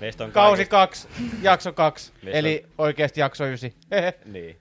[0.00, 1.08] Meistä on kausi kaikista- kaksi,
[1.42, 2.12] jakso kaksi.
[2.22, 3.74] Meistä Eli oikeesti jakso ysi.
[4.32, 4.56] Niin.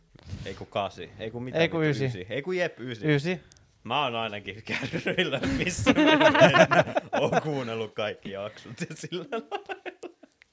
[0.45, 1.09] Ei kun kasi.
[1.19, 2.27] Ei kun mitä Ei kun vittu, ysi.
[2.29, 3.07] Ei kun jep ysi.
[3.13, 3.39] Ysi.
[3.83, 9.47] Mä oon ainakin kärryillä, missä mä oon kuunnellut kaikki jaksot ja sillä lailla.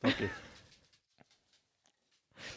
[0.02, 0.30] Toki.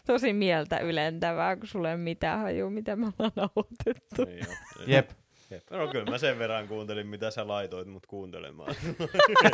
[0.06, 4.24] Tosi mieltä ylentävää, kun sulla ei mitään hajua, mitä me ollaan nauhoitettu.
[4.26, 4.84] Niin jo.
[4.88, 5.10] Jep.
[5.52, 5.64] Jep.
[5.72, 8.76] No kyllä mä sen verran kuuntelin, mitä sä laitoit mut kuuntelemaan.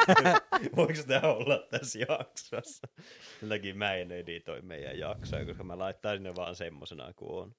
[0.75, 2.87] Voiko sitä olla tässä jaksossa?
[3.39, 7.55] Sen takia mä en editoi meidän jaksoja, koska mä laittaisin ne vaan semmosena kuin on.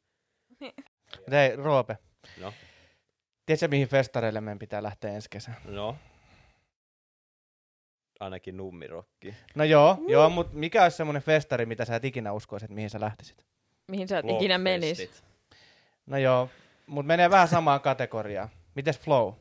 [1.30, 1.98] Hei, Roope.
[2.40, 2.52] No,
[3.46, 5.56] Tiedätkö, mihin festareille meidän pitää lähteä ensi kesänä?
[5.64, 5.96] no.
[8.20, 9.34] Ainakin nummirokki.
[9.54, 13.00] No joo, joo, mutta mikä olisi semmoinen festari, mitä sä et ikinä uskoisit, mihin sä
[13.00, 13.46] lähtisit?
[13.90, 14.98] Mihin sä et ikinä menis.
[14.98, 15.24] Blockfestit.
[16.06, 16.48] No joo,
[16.86, 18.48] mutta menee vähän samaan kategoriaan.
[18.74, 19.32] Mites Flow?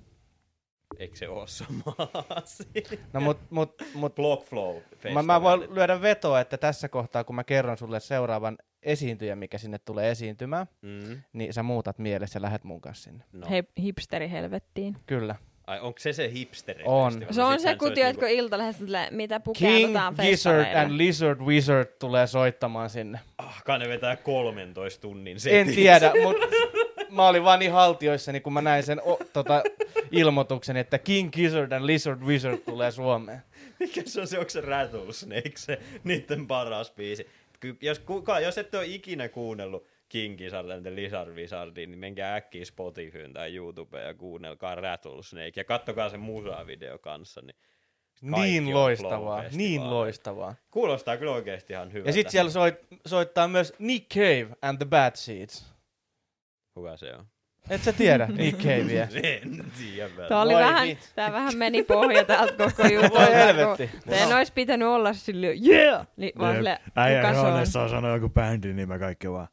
[0.99, 1.83] Eikö se oo sama
[2.29, 2.97] asia?
[3.13, 4.77] No mut, mut, mut Blockflow
[5.13, 9.57] mä, mä voin lyödä vetoa, että tässä kohtaa, kun mä kerron sulle seuraavan esiintyjän, mikä
[9.57, 11.21] sinne tulee esiintymään, Mm.
[11.33, 13.23] niin sä muutat mielessä ja lähet mun kanssa sinne.
[13.33, 13.47] No.
[13.49, 14.97] Hei, hipsteri helvettiin.
[15.05, 15.35] Kyllä.
[15.67, 16.83] Ai, onko se se hipsteri?
[16.87, 17.25] On.
[17.31, 20.81] Se on se, kun tiedätkö niinku- iltalehdessä mitä King, pukeudutaan Gizzard festareilla.
[20.81, 23.19] and Lizard Wizard tulee soittamaan sinne.
[23.37, 25.75] Ah, kai ne vetää 13 tunnin En setin.
[25.75, 26.47] tiedä, mutta
[27.09, 29.63] mä olin vaan niin haltioissani, kun mä näin sen o, tota,
[30.11, 33.41] ilmoituksen, että King Gizzard and Lizard Wizard tulee Suomeen.
[33.79, 37.27] Mikä se on se, onko se Rattlesnake, se niiden paras biisi?
[37.81, 42.35] Jos, kuka, jos ette ole ikinä kuunnellut King Gizzard and the Lizard Wizardin, niin menkää
[42.35, 47.41] äkkiä Spotifyyn tai YouTubeen ja kuunnelkaa Rattlesnake ja kattokaa se musavideo kanssa.
[47.41, 47.55] Niin
[48.31, 50.55] Kaikki Niin loistavaa, niin loistavaa.
[50.71, 52.09] kuulostaa kyllä oikeasti ihan hyvältä.
[52.09, 55.74] Ja sitten siellä soit, soittaa myös Nick Cave and the Bad Seeds.
[56.75, 57.25] Kuka se on?
[57.69, 59.07] Et sä tiedä Nick Cavea.
[59.23, 60.27] En tiedä.
[60.29, 63.19] Tää, oli vähän, tää vähän meni pohja täältä koko jutulta.
[63.19, 63.89] Voi helvetti.
[64.09, 66.07] Teidän olisi pitänyt olla silleen, yeah!
[66.17, 67.45] Niin vaan silleen, Äijä kuka se on?
[67.45, 69.47] huoneessa on sanonut joku bändin nime kaikki vaan.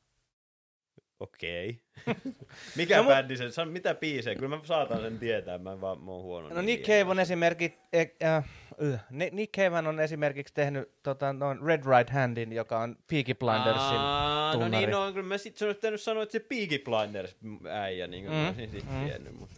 [1.23, 1.81] Okei.
[2.77, 3.65] Mikä No no, bändi se?
[3.65, 4.35] Mitä biisejä?
[4.35, 6.49] Kyllä mä saatan sen tietää, mä vaan mä oon huono.
[6.49, 7.79] No Nick Cave on esimerkiksi,
[8.25, 13.35] äh, äh, Nick Cave on esimerkiksi tehnyt tota, noin Red Right Handin, joka on Peaky
[13.35, 13.83] Blindersin.
[13.99, 14.87] Aa, no tunnari.
[14.87, 17.37] niin, no kyllä mä sit se olisi pitänyt sanoa, että se Peaky Blinders
[17.71, 19.05] äijä, niin kuin Mm, mä olisin sit mm.
[19.05, 19.57] tiennyt, mutta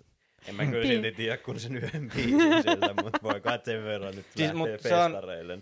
[0.49, 4.15] en mä kyllä silti tiedä, kun sen yhden biisin sieltä, mutta voi kai sen verran
[4.17, 5.59] nyt Siis, lähtee se on- festareille.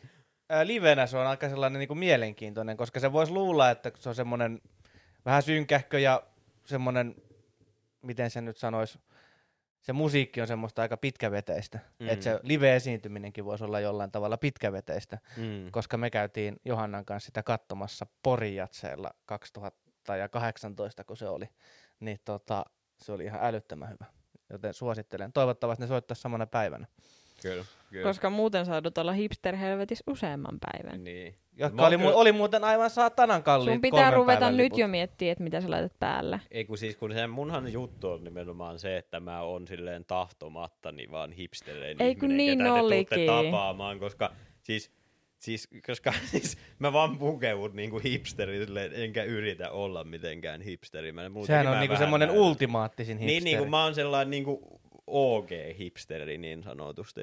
[0.50, 4.08] Ää, livenä se on aika sellainen niin kuin mielenkiintoinen, koska se voisi luulla, että se
[4.08, 4.60] on semmoinen
[5.24, 6.22] vähän synkähkö ja
[6.64, 7.14] semmoinen,
[8.02, 8.98] miten se nyt sanoisi,
[9.80, 11.78] se musiikki on semmoista aika pitkäveteistä.
[11.98, 12.08] Mm.
[12.08, 15.70] Että se live-esiintyminenkin voisi olla jollain tavalla pitkäveteistä, Mm.
[15.70, 21.48] koska me käytiin Johannan kanssa sitä katsomassa Porijatseella 2018, kun se oli.
[22.00, 22.64] Niin tota,
[22.98, 24.04] se oli ihan älyttömän hyvä.
[24.50, 25.32] Joten suosittelen.
[25.32, 26.86] Toivottavasti ne soittaisi samana päivänä.
[27.42, 28.02] Kyllä, kyllä.
[28.08, 31.04] Koska muuten saadut olla hipster-helvetissä useamman päivän.
[31.04, 31.34] Niin.
[31.56, 34.78] Jotka oli, mu- oli muuten aivan saatanan kalliit Sun pitää ruveta nyt liput.
[34.78, 36.40] jo miettiä, että mitä sä laitat päälle.
[36.50, 41.10] Ei kun siis, kun se munhan juttu on nimenomaan se, että mä oon silleen tahtomattani
[41.10, 43.26] vaan hipsterein Ei kun ihminen, niin ketä te tuutte olikin.
[43.26, 44.32] tapaamaan, koska
[44.62, 44.90] siis,
[45.38, 51.12] siis, koska siis mä vaan pukeudun niinku hipsteri, silleen, enkä yritä olla mitenkään hipsteri.
[51.12, 53.34] Mä, Sehän on niinku semmoinen ultimaattisin hipsteri.
[53.34, 54.80] Niin, niin kuin mä oon sellainen niinku
[55.12, 57.20] OG-hipsteri niin sanotusti.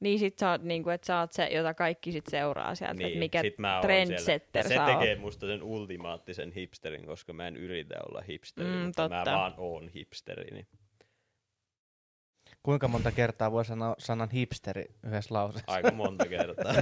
[0.00, 3.06] Niin sit sä oot niinku, että sä oot se, jota kaikki sit seuraa sieltä, niin,
[3.06, 4.86] että mikä sit mä trendsetter siellä.
[4.86, 5.20] sä Ja se tekee oot.
[5.22, 9.32] musta sen ultimaattisen hipsterin, koska mä en yritä olla hipsteri, Mm, mutta mä totta.
[9.38, 10.50] vaan oon hipsteri.
[10.54, 10.66] Niin.
[12.62, 15.72] Kuinka monta kertaa voi sanoa sanan hipsteri yhdessä lauseessa?
[15.72, 16.72] Aika monta kertaa.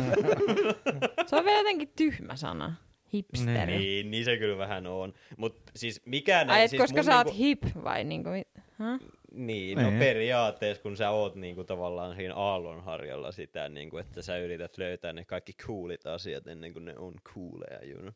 [1.27, 2.75] Se on vielä jotenkin tyhmä sana.
[3.15, 3.79] Hipsteri.
[3.79, 5.13] niin, niin se kyllä vähän on.
[5.37, 6.65] Mutta siis mikään Ai, ei...
[6.65, 8.31] et siis koska sä oot niinku, hip vai niinku,
[8.79, 9.01] huh?
[9.35, 9.99] Niin, no Niin.
[9.99, 15.25] periaatteessa kun sä oot niinku tavallaan siinä aallonharjalla sitä, niinku, että sä yrität löytää ne
[15.25, 18.13] kaikki coolit asiat ennen kuin ne on cooleja, you know.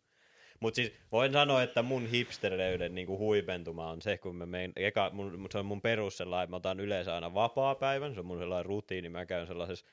[0.60, 5.10] Mutta siis voin sanoa, että mun hipstereyden niinku huipentuma on se, kun mä mein, eka,
[5.12, 8.66] mun, se on mun perus sellainen, mä otan yleensä aina vapaa-päivän, se on mun sellainen
[8.66, 9.86] rutiini, mä käyn sellaisessa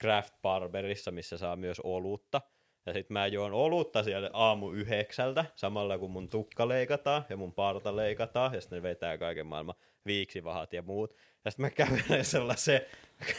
[0.00, 2.40] craft barberissa, missä saa myös olutta.
[2.88, 7.52] Ja sit mä juon olutta siellä aamu yhdeksältä, samalla kun mun tukka leikataan ja mun
[7.52, 9.74] parta leikataan, ja sitten ne vetää kaiken maailman
[10.06, 11.14] viiksivahat ja muut.
[11.44, 12.80] Ja sitten mä kävelen sellaisen,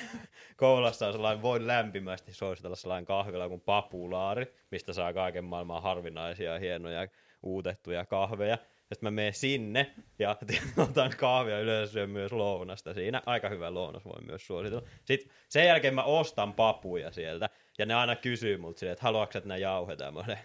[0.57, 6.59] koulassa on sellainen, voin lämpimästi suositella sellainen kahvila kuin papulaari, mistä saa kaiken maailman harvinaisia,
[6.59, 7.07] hienoja,
[7.43, 8.57] uutettuja kahveja.
[8.89, 10.37] Ja sitten mä menen sinne ja
[10.89, 13.21] otan kahvia yleensä syön myös lounasta siinä.
[13.25, 14.87] Aika hyvä lounas voi myös suositella.
[15.05, 19.37] Sitten sen jälkeen mä ostan papuja sieltä ja ne aina kysyy multa silleen, että haluatko
[19.37, 20.13] että nämä jauhetaan.
[20.13, 20.39] Mä olen,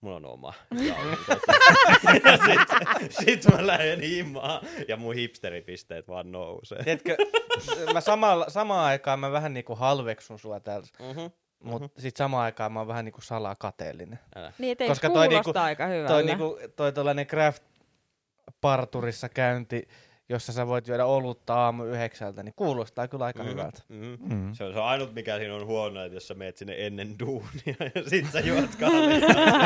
[0.00, 0.54] mulla on oma.
[2.24, 2.60] ja sit,
[3.10, 6.82] sit mä lähden himaan ja mun hipsteripisteet vaan nousee.
[6.84, 7.16] Tiedätkö,
[7.94, 11.30] mä samalla, samaan aikaan mä vähän niinku halveksun sua täällä, Mm-hmm.
[11.70, 14.18] mutta sit samaan aikaan mä oon vähän niinku salaa kateellinen.
[14.36, 14.52] Älä.
[14.58, 16.12] Niin, et ei Koska toi niinku- aika hyvältä.
[16.12, 17.62] Toi, niinku, toi tollanen craft
[18.60, 19.88] parturissa käynti,
[20.30, 23.82] jossa sä voit juoda olutta aamu yhdeksältä, niin kuulostaa kyllä aika Mhm, hyvältä.
[23.88, 24.14] mhm.
[24.34, 24.54] Mm.
[24.54, 27.18] Se on, se on ainut, mikä siinä on huono, että jos sä meet sinne ennen
[27.18, 29.20] duunia ja sit sä juot kahvia.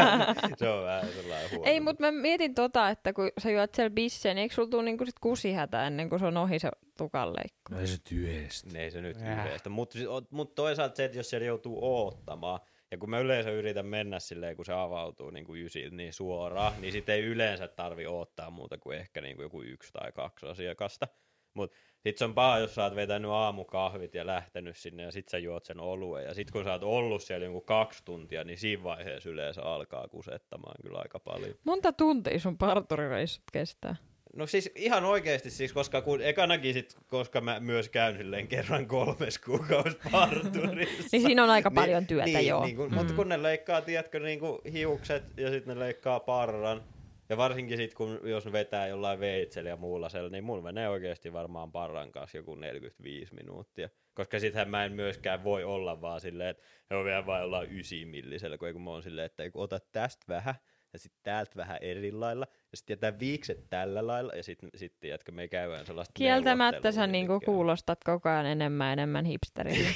[0.59, 1.65] se on vähän sellainen huono.
[1.65, 4.83] Ei, mutta mä mietin tota, että kun sä juot siellä bisseen, niin eikö sulla tule
[4.83, 7.61] niinku sit kusihätä ennen kuin se on ohi se tukanleikku?
[7.75, 8.71] No ei se tyhjästä.
[8.73, 9.47] Ne ei se nyt Äh.
[9.47, 9.71] yhdestä.
[9.71, 9.99] Mutta
[10.31, 12.61] mut toisaalta se, että jos siellä joutuu oottamaan,
[12.95, 16.73] ja kun mä yleensä yritän mennä silleen, kun se avautuu niin kuin ysiltä niin suoraan,
[16.81, 20.47] niin sitten ei yleensä tarvi odottaa muuta kuin ehkä niin kuin joku yksi tai kaksi
[20.47, 21.09] asiakasta.
[21.55, 25.29] Mutta sitten se on paha, jos sä oot vetänyt aamukahvit ja lähtenyt sinne ja sit
[25.29, 26.25] sä juot sen oluen.
[26.25, 30.09] Ja sit kun sä oot ollut siellä joku kaksi tuntia, niin siinä vaiheessa yleensä alkaa
[30.09, 31.55] kusettamaan kyllä aika paljon.
[31.65, 33.97] Monta tuntia sun parturireissut kestää?
[34.37, 38.87] No siis ihan oikeasti siis, koska kun ekanakin sit, koska mä myös käyn silleen kerran
[38.87, 41.09] kolmes kuukausi parturissa.
[41.13, 42.65] Niin siinä on aika paljon työtä, niin, joo.
[42.65, 42.95] Niin kun, mm.
[42.95, 46.83] Mutta kun ne leikkaa, tiedätkö, niin kuin hiukset ja sitten ne leikkaa parran.
[47.29, 50.89] Ja varsinkin sitten, kun jos ne vetää jollain veitsellä ja muulla siellä, niin mulla menee
[50.89, 53.89] oikeasti varmaan parran kanssa joku 45 minuuttia.
[54.15, 57.79] Koska sittenhän mä en myöskään voi olla vaan silleen, että he on vielä vain jollain
[57.79, 60.55] ysimillisellä, kun kun mä oon silleen, että kun otat tästä vähän,
[60.95, 65.01] ja sitten täältä vähän eri lailla, ja sitten jätän viikset tällä lailla, ja sitten sit,
[65.01, 69.89] tiedätkö, me käydään sellaista Kieltämättä sä niinku kuulostat koko ajan enemmän enemmän hipsterille.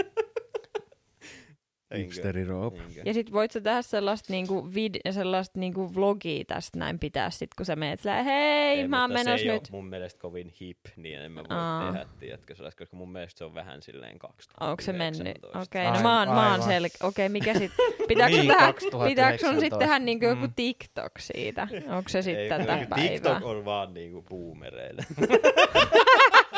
[1.90, 2.04] Enkö?
[2.04, 2.74] Hipsteri Roop.
[2.80, 3.02] Enkö?
[3.04, 7.50] ja sit voit sä tehdä sellaista niinku, vid- sellaista niinku vlogia tästä näin pitää sit,
[7.56, 9.62] kun sä meet sillä hei, Ei, mä oon mutta menossa se ei nyt.
[9.62, 11.92] ole mun mielestä kovin hip, niin en mä voi Aa.
[11.92, 14.70] tehdä, tiedätkö, sellaista, koska mun mielestä se on vähän silleen 2019.
[14.70, 15.44] Onko se mennyt?
[15.62, 16.62] Okei, Ai- no mä oon, mä oon aivan.
[16.68, 16.88] sel...
[17.02, 17.72] Okei, mikä sit...
[18.08, 19.08] Pitääkö sun, Niin, tehdä, 2019.
[19.08, 20.52] pitääkö sun sitten tehdä niinku joku Mm.
[20.56, 21.68] TikTok siitä?
[21.88, 23.08] Onko se Ei, sitten kun tätä päivää?
[23.08, 25.02] TikTok on vaan niinku boomereille.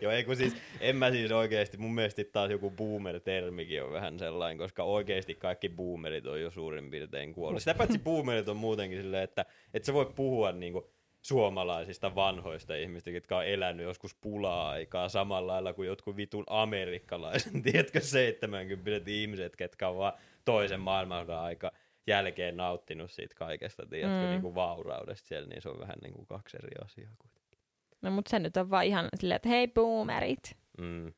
[0.00, 4.18] Joo, ei kun siis, en mä siis oikeesti, mun mielestä taas joku boomer-termikin on vähän
[4.18, 7.62] sellainen, koska oikeesti kaikki boomerit on jo suurin piirtein kuollut.
[7.62, 9.44] Sitä paitsi boomerit on muutenkin silleen, että
[9.74, 10.90] et sä voi puhua niinku
[11.22, 18.00] suomalaisista vanhoista ihmistä, jotka on elänyt joskus pula-aikaa samalla lailla kuin jotkut vitun amerikkalaiset, tiedätkö,
[18.00, 20.12] 70 ihmiset, ketkä on vaan
[20.44, 21.72] toisen maailmansodan aika
[22.06, 24.24] jälkeen nauttinut siitä kaikesta, tiedätkö, Mm.
[24.24, 24.30] mm.
[24.30, 27.10] niin kuin vauraudesta siellä, niin se on vähän niin kuin kaksi eri asiaa.
[27.18, 27.43] kuitenkin.
[28.04, 30.56] No mut se nyt on vaan ihan silleen, että hei boomerit.
[30.78, 31.12] Mm.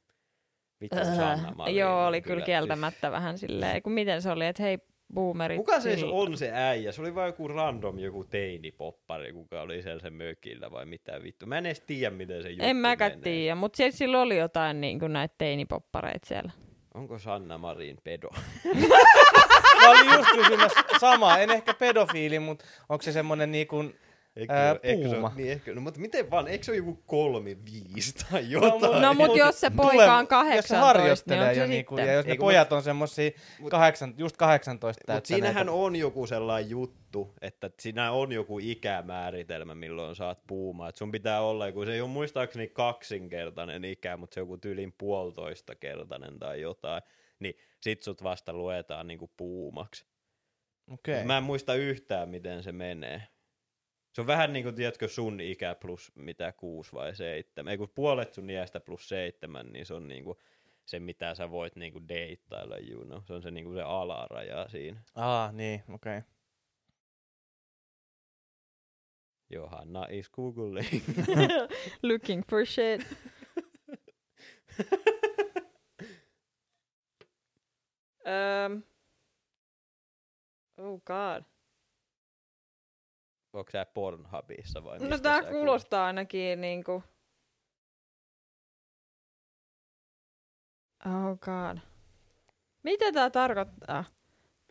[0.81, 4.79] Vittu Sanna Marin Joo, oli kyllä kieltämättä vähän silleen, kun miten se oli, että hei
[5.15, 5.57] boomerit.
[5.57, 6.93] Kuka se sillä- on se äijä?
[6.93, 11.47] Se oli vain joku random joku teinipoppari, kuka oli siellä sen mökillä vai mitä vittu.
[11.47, 14.81] Mä en edes tiedä, miten se juttu En mäkään tiedä, mutta siellä silloin oli jotain
[14.81, 16.51] niin kuin näitä teinipoppareita siellä.
[16.95, 18.29] Onko Sanna Marin pedo?
[19.83, 23.95] Mä olin just kysymässä samaa, en ehkä pedofiili, mutta onko se semmonen niin kuin,
[24.37, 25.33] Eikö, Ää, eikö se puuma.
[25.37, 29.03] niin ehkä, no, mutta miten vaan, eikö se ole joku kolme, viisi tai mut- jotain?
[29.03, 31.67] No mut Mut jos se tule- poika on jos 18, se niin harjoittelee se jo
[31.67, 35.47] niinku, ja jos ne Eikö, pojat on semmosia mut- kahdeksan, just 18 Mutta täyttäneitä.
[35.47, 40.89] siinähän on joku sellainen juttu, että siinä on joku ikämääritelmä, milloin saat puumaa.
[40.89, 44.59] Et sun pitää olla joku, se ei ole muistaakseni kaksinkertainen ikä, mutta se on joku
[44.59, 47.03] tyylin puolitoista kertainen tai jotain.
[47.39, 50.07] Niin sit sut vasta luetaan niinku puumaksi.
[50.93, 51.15] Okei.
[51.15, 51.27] Okay.
[51.27, 53.23] Mä en muista yhtään, miten se menee.
[54.17, 57.71] Se on vähän niin kuin, tiedätkö, sun ikä plus mitä kuusi vai seitsemän.
[57.71, 60.39] Ei kun puolet sun iästä plus seitsemän, niin se on niin kuin
[60.87, 63.23] se, mitä sä voit niin kuin deittailla, you know.
[63.25, 65.03] Se on se, niin kuin se alaraja siinä.
[65.15, 66.19] Aa, niin, okei.
[66.19, 66.31] Okay.
[69.51, 71.03] Johanna is googling.
[72.03, 73.01] Looking for shit.
[78.27, 78.83] um,
[80.77, 81.56] oh god.
[83.57, 87.03] Onko sä Pornhubissa vai No tää sä kuulostaa ainakin niinku...
[91.07, 91.79] Oh god.
[92.83, 94.05] Mitä tää tarkoittaa?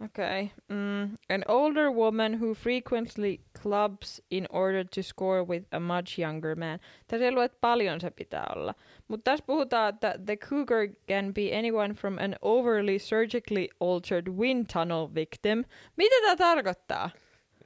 [0.06, 0.48] Okay.
[0.70, 6.56] Mm, an older woman who frequently clubs in order to score with a much younger
[6.56, 6.80] man.
[7.08, 8.74] Tässä ei lue, että paljon se pitää olla.
[9.08, 14.65] Mutta tässä puhutaan, että the cougar can be anyone from an overly surgically altered wind
[14.74, 15.63] tunnel victim.
[15.98, 17.10] Mitä tämä tarkoittaa?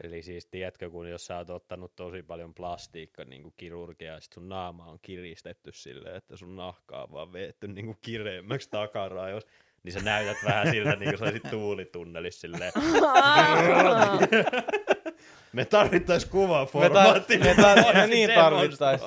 [0.03, 4.21] Eli siis tiedätkö, kun jos sä oot ottanut tosi paljon plastiikka niin kuin kirurgiaa, ja
[4.21, 8.69] sit sun naama on kiristetty silleen, että sun nahkaa on vaan veetty niin kuin kireemmäksi
[8.69, 9.49] takaraivossa,
[9.83, 12.71] niin sä näytät vähän siltä, niin kuin sä olisit tuulitunnelissa silleen.
[15.53, 17.37] Me tarvittais kuvaformaatti.
[17.37, 19.01] Me tar- me tar- me niin tarvittais.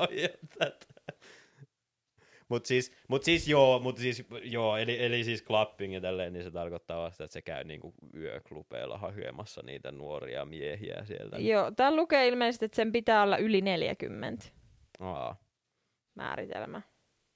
[2.52, 6.44] Mut siis, mut siis joo, mut siis, joo eli, eli siis clapping ja tälleen, niin
[6.44, 11.38] se tarkoittaa vasta, että se käy niinku yöklubeilla hakemassa niitä nuoria miehiä sieltä.
[11.38, 14.44] Joo, täällä lukee ilmeisesti, että sen pitää olla yli 40
[15.00, 15.36] Aa,
[16.14, 16.82] määritelmä.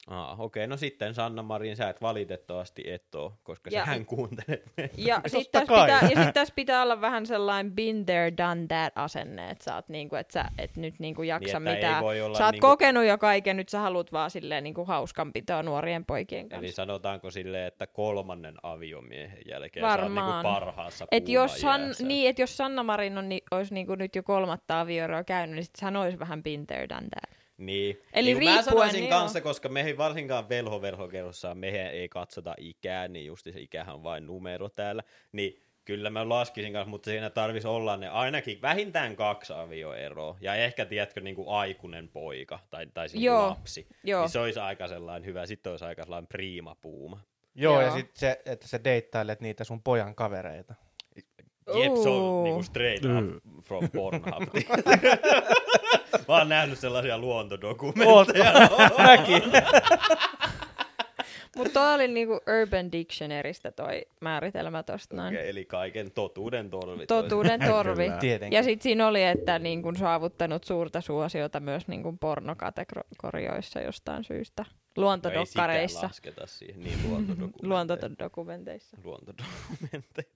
[0.06, 4.62] Aa okei, no sitten Sanna Marin, sä et valitettavasti et oo, koska Ja- sähän kuuntelet
[4.76, 4.94] meitä.
[4.98, 8.92] Ja sitten tässä, pitää, ja sit tässä pitää olla vähän sellainen been there, done that
[8.96, 12.36] asenne, että sä oot niinku, että sä et nyt niinku jaksa Niin, että ei mitään.
[12.36, 16.48] Sä oot niinku- kokenut jo kaiken, nyt sä haluat vaan silleen niinku hauskanpitoa nuorien poikien
[16.48, 16.64] kanssa.
[16.66, 20.26] Eli sanotaanko silleen, että kolmannen aviomiehen jälkeen sä oot Varmaan.
[20.28, 24.16] niinku parhaassa Et jos, San, niin, et jos Sanna Marin on, niin, olisi niinku nyt
[24.16, 27.36] jo kolmatta avioeroa käynyt, niin sit hän olisi vähän been there, done that.
[27.58, 28.02] Niin.
[28.12, 29.42] Eli niin, kun mä riippuen, sanoisin niin kanssa, joo.
[29.42, 34.68] koska meihin varsinkaan velho-velhokerrossa mehän ei katsota ikää, niin justi se ikähän on vain numero
[34.68, 40.36] täällä, niin kyllä mä laskisin kanssa, mutta siinä tarvisi olla ne ainakin vähintään kaksi avioeroa,
[40.40, 44.20] ja ehkä, tiedätkö, niin kuin aikuinen poika, tai, tai siis Joo, lapsi, joo.
[44.20, 47.20] niin se olisi aika sellainen hyvä, sitten olisi aika sellainen priima puuma.
[47.54, 47.96] Joo, ja Joo.
[47.96, 50.74] sitten se, että sä deittailet niitä sun pojan kavereita.
[51.74, 54.42] Jep, se on niinku straight up from Pornhub.
[56.28, 58.52] Mä oon nähnyt sellaisia luontodokumentteja.
[59.06, 59.42] Mäkin.
[61.56, 65.34] Mutta toi oli niinku Urban Dictionarystä toi määritelmä tosta noin.
[65.34, 67.06] Okei, eli kaiken totuuden torvi.
[67.06, 68.06] Totuuden torvi.
[68.50, 74.24] Ja sitten siinä oli, että niin kun saavuttanut suurta suosiota myös niin kun pornokategorioissa jostain
[74.24, 74.62] syystä.
[74.62, 76.06] No ei sitä Luontodokkareissa.
[76.06, 77.68] lasketa siihen, niin luontodokumentteja.
[77.68, 78.96] Luontodokumenteissa.
[79.04, 80.35] Luontodokumentteja.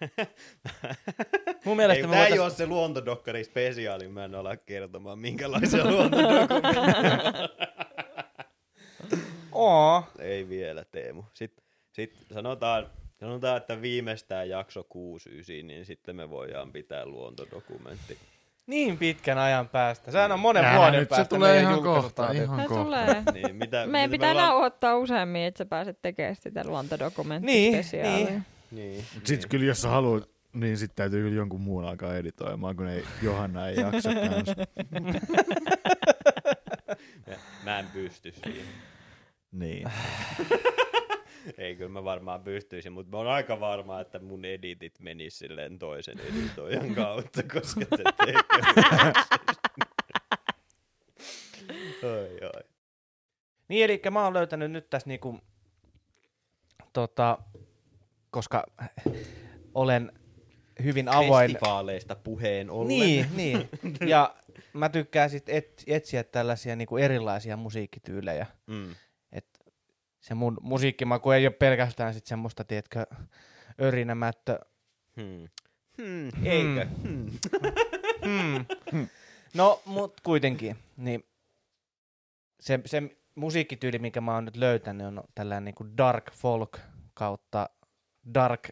[1.64, 7.48] Mun Ei, mielestä ei voitais- ole se luontodokkari spesiaali, mä en ala kertomaan minkälaisia luontodokumentteja.
[9.52, 10.02] Oo.
[10.18, 11.22] ei vielä, Teemu.
[11.34, 12.86] Sitten sit sanotaan,
[13.20, 18.18] sanotaan, että viimeistään jakso 69, niin sitten me voidaan pitää luontodokumentti.
[18.66, 20.10] Niin pitkän ajan päästä.
[20.10, 22.84] Sehän on monen Nää vuoden nyt se päästä tulee meidän ihan kohta, ihan Se kohta.
[22.84, 23.22] tulee.
[23.32, 28.16] Niin, mitä, Meidän mitä pitää me ollaan- nauhoittaa useammin, että sä pääset tekemään sitä luontodokumenttispesiaalia.
[28.16, 28.44] Niin, Niin,
[29.24, 33.04] Sitten kyllä jos sä haluat, niin sitten täytyy kyllä jonkun muun alkaa editoimaan, kun ei,
[33.22, 34.54] Johanna ei jaksa kanssa.
[37.26, 37.34] Mä,
[37.64, 38.66] mä en pysty siihen.
[39.52, 39.90] Niin.
[41.58, 45.78] Ei, kyllä mä varmaan pystyisin, mutta mä oon aika varma, että mun editit menis silleen
[45.78, 48.34] toisen editoijan kautta, koska se tekee.
[52.02, 52.62] Oi, oi.
[53.68, 55.38] Niin, eli mä oon löytänyt nyt tässä niinku,
[56.92, 57.38] tota,
[58.38, 58.66] koska
[59.74, 60.12] olen
[60.82, 61.50] hyvin avoin.
[61.50, 62.88] Festivaaleista puheen ollen.
[62.88, 63.68] Niin, niin.
[64.06, 64.34] Ja
[64.72, 68.46] mä tykkään sit et, etsiä tällaisia niinku erilaisia musiikkityylejä.
[68.66, 68.94] Mm.
[69.32, 69.46] Et
[70.20, 73.06] se mun musiikkimaku ei ole pelkästään sit semmoista, tiedätkö,
[73.80, 74.58] örinämättö.
[75.16, 75.48] Hmm.
[76.02, 76.46] Hmm.
[76.46, 76.86] Eikö?
[77.02, 77.30] Hmm.
[78.92, 79.08] Hmm.
[79.54, 81.24] No, mut kuitenkin, niin
[82.60, 83.02] se, se
[83.34, 86.78] musiikkityyli, minkä mä oon nyt löytänyt, on tällainen niinku dark folk
[87.14, 87.70] kautta
[88.34, 88.68] dark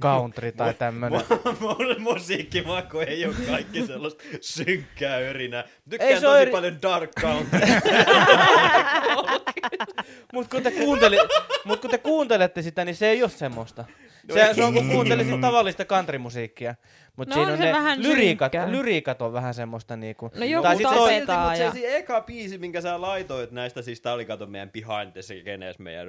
[0.00, 1.20] country tai tämmönen.
[1.60, 5.64] Mun musiikkimaku ei ole kaikki sellaista synkkää örinää.
[5.90, 7.60] Tykkään Ei se tosi eri- paljon dark country.
[10.32, 11.16] Mut kun, te kuunteli,
[11.64, 13.84] mut kun te kuuntelette sitä, niin se ei ole semmoista.
[14.28, 16.74] No Se, se on kun kuuntelisit tavallista countrymusiikkia.
[17.16, 18.72] Mut No siinä on on se ne vähän lyriikat, synkkää.
[18.72, 20.30] lyriikat on vähän semmoista niinku.
[20.34, 21.70] No joku Tai sit se on- Mutta ja...
[21.72, 25.22] se, se eka biisi, minkä sä laitoit näistä, siis tää oli kato meidän behind the
[25.22, 26.08] scenes meidän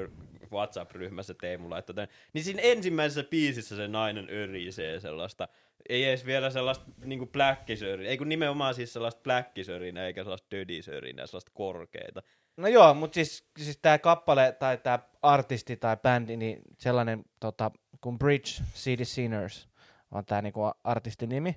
[0.52, 5.48] WhatsApp-ryhmässä Teemu laittoi tän, niin siinä ensimmäisessä biisissä se nainen örisee sellaista,
[5.90, 11.26] ei edes vielä sellaista niinku blackisörinä, ei kun nimenomaan siis sellaista blackisörinä, eikä sellaista dödisörinä,
[11.26, 12.22] sellaista korkeita.
[12.58, 17.72] No joo, mutta siis, siis tämä kappale tai tämä artisti tai bändi, niin sellainen tota,
[18.02, 19.70] kuin Bridge City Sinners
[20.12, 21.56] on tämä niinku artistin nimi.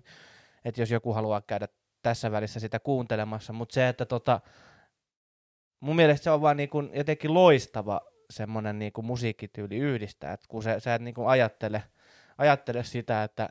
[0.64, 1.68] Että jos joku haluaa käydä
[2.02, 4.40] tässä välissä sitä kuuntelemassa, mutta se, että tota,
[5.80, 8.00] mun mielestä se on vaan niinku jotenkin loistava
[8.32, 11.82] semmoinen niinku musiikkityyli yhdistää, että kun sä, sä et niinku ajattele,
[12.38, 13.48] ajattele sitä, että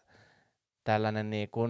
[0.84, 1.62] tällainen niinku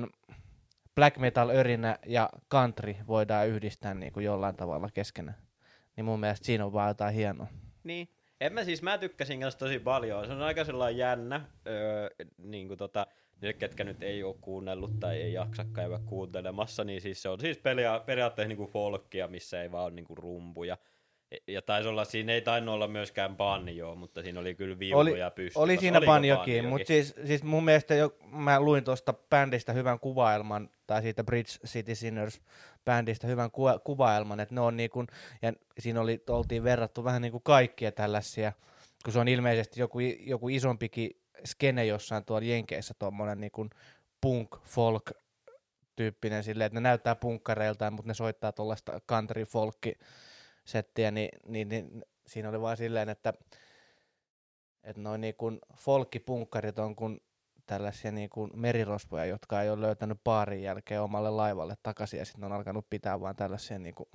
[0.96, 5.52] black metal örinä ja country voidaan yhdistää niinku jollain tavalla keskenään
[5.96, 7.48] niin mun mielestä siinä on vaan jotain hienoa.
[7.84, 8.10] Niin.
[8.42, 10.28] En mä siis, mä tykkäsin kanssa tosi paljon.
[10.28, 13.08] Se on aika sellainen jännä, öö, niin kuin tota,
[13.42, 17.40] niille, ketkä nyt ei ole kuunnellut tai ei jaksa käydä kuuntelemassa, niin siis se on
[17.40, 20.78] siis peria- periaatteessa niin kuin folkia, missä ei vaan ole niin kuin rumpuja.
[21.48, 25.60] Ja- taisi olla, siinä ei tainnut olla myöskään banjoa, mutta siinä oli kyllä viuluja pystyssä.
[25.60, 30.00] Oli siinä Oliko banjokin, mutta siis, siis mun mielestä jo, mä luin tuosta bändistä hyvän
[30.00, 32.42] kuvaelman, tai siitä Bridge City Sinners
[32.86, 35.06] bändistä hyvän ku- kuvaelman, että ne on niinku,
[35.42, 38.54] ja siinä oli, oltiin verrattu vähän niinku kaikkia tällaisia,
[39.04, 43.70] kun se on ilmeisesti joku, joku isompikin skene jossain tuolla Jenkeissä, tuommoinen niinku
[44.22, 45.12] punk, folk
[45.96, 49.94] tyyppinen silleen, että ne näyttää punkkareiltaan, mutta ne soittaa tuollaista country folkki
[50.66, 53.34] settiä, niin, niin, niin siinä oli vaan silleen, että,
[54.84, 57.22] että noin niin kuin folkkipunkkarit on kuin
[57.66, 62.44] tällaisia niin kuin merirosvoja, jotka ei ole löytänyt baarin jälkeen omalle laivalle takaisin ja sitten
[62.44, 64.10] on alkanut pitää vaan tällaisia niin kuin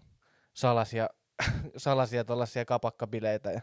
[0.55, 1.09] salaisia,
[1.77, 3.51] salaisia tällaisia kapakkabileitä.
[3.51, 3.61] Ja...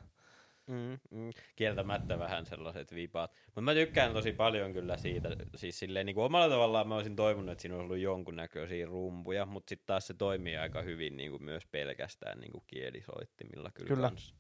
[0.68, 1.30] Mm, mm.
[1.56, 3.32] Kieltämättä vähän sellaiset vipaat.
[3.46, 5.30] Mutta mä tykkään tosi paljon kyllä siitä.
[5.56, 9.46] Siis silleen niin kuin omalla tavallaan mä olisin toivonut, että siinä olisi ollut jonkunnäköisiä rumpuja,
[9.46, 13.88] mutta sitten taas se toimii aika hyvin niin kuin myös pelkästään niin kuin kielisoittimilla kyllä,
[13.88, 14.08] Kyllä.
[14.10, 14.36] Kans.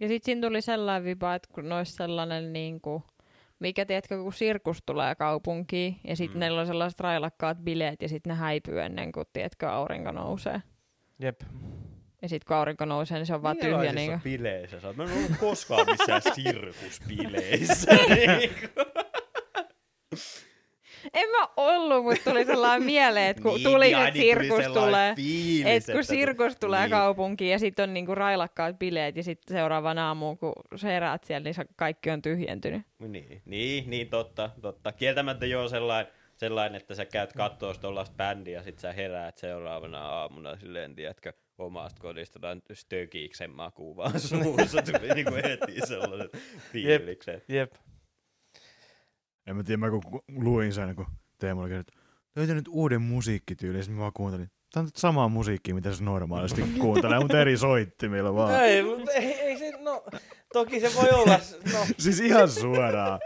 [0.00, 3.02] Ja sitten siinä tuli sellainen viba, että kun olisi sellainen niinku,
[3.58, 6.36] mikä tiedätkö, kun sirkus tulee kaupunkiin, ja sitten Mm.
[6.36, 6.40] mm.
[6.40, 10.62] neillä on sellaiset railakkaat bileet, ja sitten ne häipyy ennen kuin, tiedätkö, aurinko nousee.
[11.18, 11.40] Jep.
[12.24, 13.92] Ja sitten kun aurinko nousee, niin se on vaan tyhjä.
[13.92, 14.96] Niin bileissä sä oot?
[14.96, 17.90] Mä en ollut koskaan missään sirkusbileissä.
[21.14, 24.64] En mä ollut, mutta tuli sellainen mieleen, että kun Niin, tuli, että niin tuli sirkus
[24.64, 26.90] sellainen tulee, Fiilis, että kun sirkus tulee niin.
[26.90, 31.44] kaupunkiin ja sitten on niinku railakkaat bileet ja sitten seuraavana aamuun, kun sä heräät siellä,
[31.44, 32.82] niin se kaikki on tyhjentynyt.
[32.98, 34.92] Niin, niin, niin totta, totta.
[34.92, 40.08] Kieltämättä joo sellainen, sellainen, että sä käyt kattoo tollaista bändiä ja sit sä heräät seuraavana
[40.08, 44.82] aamuna silleen, tiedätkö, omasta kodista tai stökiiksen makuu vaan suussa.
[44.82, 46.32] Tuli niinku heti sellaiset
[46.72, 47.44] fiilikset.
[47.48, 47.72] Jep.
[49.46, 51.06] En mä tiedä, mä kun ku- luin sen, kun
[51.38, 51.92] Teemu oli että
[52.36, 54.48] löytänyt uuden musiikkityyli, ja sitten mä vaan kuuntelin.
[54.72, 58.64] Tämä on nyt samaa musiikkia, mitä se normaalisti kuuntelee, mutta eri soittimilla vaan.
[58.64, 60.04] Ei, mutta ei, ei se, no,
[60.52, 61.38] toki se voi olla,
[61.72, 63.20] no, Siis ihan suoraan.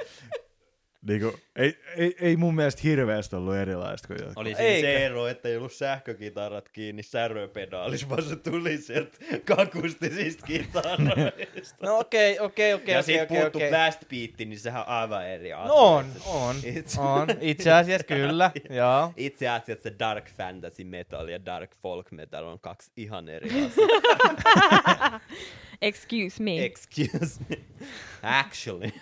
[1.06, 4.36] Niinku, ei, ei, ei mun mielestä hirveästi ollut erilaista kuin jotkut.
[4.36, 4.80] Oli Eikä.
[4.80, 11.76] se ero, että ei ollut sähkökitarat kiinni säröpedaalis, vaan se tuli sieltä kakustisista kitaroista.
[11.86, 13.68] no okei, okei, okei, ja okei, sit okei, puuttu okei.
[13.70, 15.68] blast beat, niin sehän on aivan eri asia.
[15.68, 17.28] No on, on, Itse- on.
[17.40, 19.12] Itse asiassa kyllä, joo.
[19.16, 25.20] Itse asiassa dark fantasy metal ja dark folk metal on kaksi ihan eri asiaa.
[25.82, 26.64] Excuse me.
[26.64, 27.56] Excuse me.
[28.40, 28.92] Actually.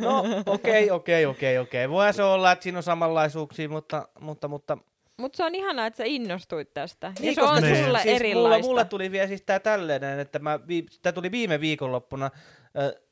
[0.00, 1.88] No okei, okei, okei, okei.
[1.90, 4.78] Voihan se olla, että siinä on samanlaisuuksia, mutta, mutta, mutta
[5.16, 7.06] Mutta se on ihanaa, että sä innostuit tästä.
[7.06, 8.48] Ja Niin, se on koska siis- sulle siis erilaista.
[8.58, 13.02] Mulla, mulla tuli vielä siis tää tällainen, että mä, vii, tää tuli viime viikonloppuna äh,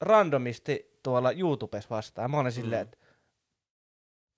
[0.00, 2.30] randomisti tuolla YouTubessa vastaan.
[2.30, 2.98] Mä olin silleen, että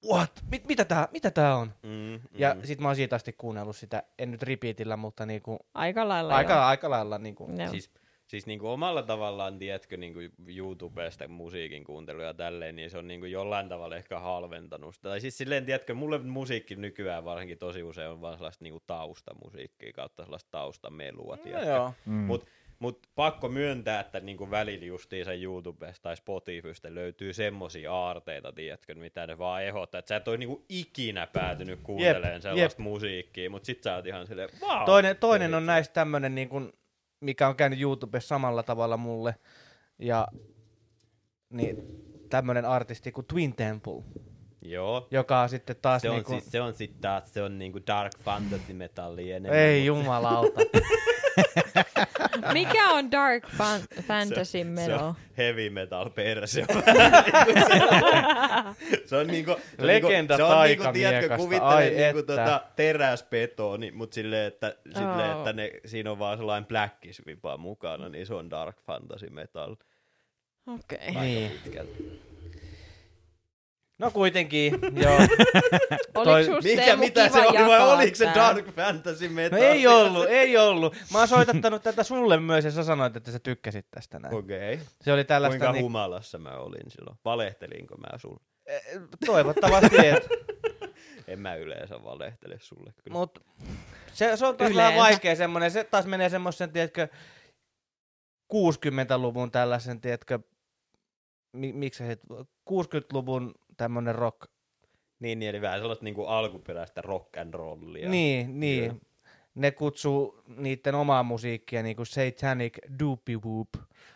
[0.08, 0.30] what?
[0.50, 1.72] Mit, mitä, tää, mitä tää on?
[1.82, 2.20] Mm, mm.
[2.34, 6.34] Ja sit mä oon siitä asti kuunnellut sitä, en nyt repeatillä, mutta niinku, Aika lailla
[6.36, 7.48] aika, aika lailla niinku.
[7.50, 7.58] joo.
[7.58, 7.70] Joo.
[7.70, 7.90] Siis,
[8.26, 10.20] siis niinku omalla tavallaan, tiedätkö, niinku
[10.56, 15.08] YouTubesta musiikin kuuntelu ja tälleen, niin se on niinku jollain tavalla ehkä halventanut sitä.
[15.08, 19.92] Tai siis silleen, tiedätkö, mulle musiikki nykyään varsinkin tosi usein on vaan sellaista niinku taustamusiikkia
[19.92, 21.68] kautta sellaista taustamelua, No, tiedätkö.
[21.70, 21.92] joo.
[22.06, 22.12] Mm.
[22.14, 22.46] Mut,
[22.80, 29.26] mut pakko myöntää, että niinku välillä justiinsa YouTubesta tai Spotifysta löytyy semmosia aarteita, tiedätkö, mitä
[29.26, 29.98] ne vaan ehdottaa.
[29.98, 32.42] Että sä et ole niinku ikinä päätynyt kuuntelemaan jep.
[32.42, 34.84] sellaista musiikkia, mutta sit sä oot ihan silleen, wow.
[34.84, 36.72] Toinen, toinen on sit- näistä tämmönen, niin kuin,
[37.20, 39.34] mikä on käynyt YouTubessa samalla tavalla mulle.
[39.98, 40.28] Ja
[41.50, 41.76] niin,
[42.30, 44.02] tämmönen artisti kuin Twin Temple,
[44.62, 45.08] Joo.
[45.10, 47.78] joka on sitten taas Se on, niinku, siis, se on sitten taas, se on niinku
[47.86, 49.60] dark fantasy metalli enemmän.
[49.60, 50.60] ei mut jumalauta.
[52.52, 55.04] Mikä on dark fan- fantasy se metal?
[55.04, 56.66] on heavy metal persio.
[59.06, 62.36] se on niinku, se on Legenda niinku, se on niinku, tiedätkö, kuvittele niinku että.
[62.36, 65.38] tota teräsbetoni, mut silleen, että, silleen, Oh.
[65.38, 69.76] että ne, siinä on vaan sellainen blackisvipa mukana, niin se on dark fantasy metal.
[70.66, 70.98] Okei.
[71.08, 71.50] Aika Niin.
[71.50, 72.29] pitkälti.
[74.00, 74.72] No kuitenkin,
[75.04, 75.18] joo.
[76.14, 79.58] Oliko Toi- Mikä, mitä se oli, vai oliko se dark fantasy No metal?
[79.58, 80.96] ei ollut, ei ollut.
[81.12, 84.34] Mä oon soitattanut tätä sulle myös ja sä sanoit, että sä tykkäsit tästä näin.
[84.34, 84.74] Okei.
[84.74, 84.86] Okay.
[85.00, 87.16] Se oli tällaista, Kuinka niin, humalassa mä olin silloin?
[87.24, 88.40] Valehtelinko mä sulle?
[89.26, 90.28] toivottavasti et.
[91.28, 93.18] En mä yleensä valehtele sulle kyllä.
[93.18, 93.44] Mut
[94.12, 97.08] se, se on taas vähän vaikea semmonen, se taas menee semmoisen, tiedätkö,
[98.54, 100.38] 60-luvun tällaisen, tiedätkö,
[101.52, 102.18] mi, miksi se,
[102.70, 104.50] 60-luvun tämmönen rock.
[105.20, 108.08] Niin, niin, eli vähän sellaista niinku alkuperäistä rock and rollia.
[108.08, 108.84] Niin, niin.
[108.84, 108.94] Joo.
[109.54, 113.68] Ne kutsuu niiden omaa musiikkia niinku Satanic Doopy Whoop.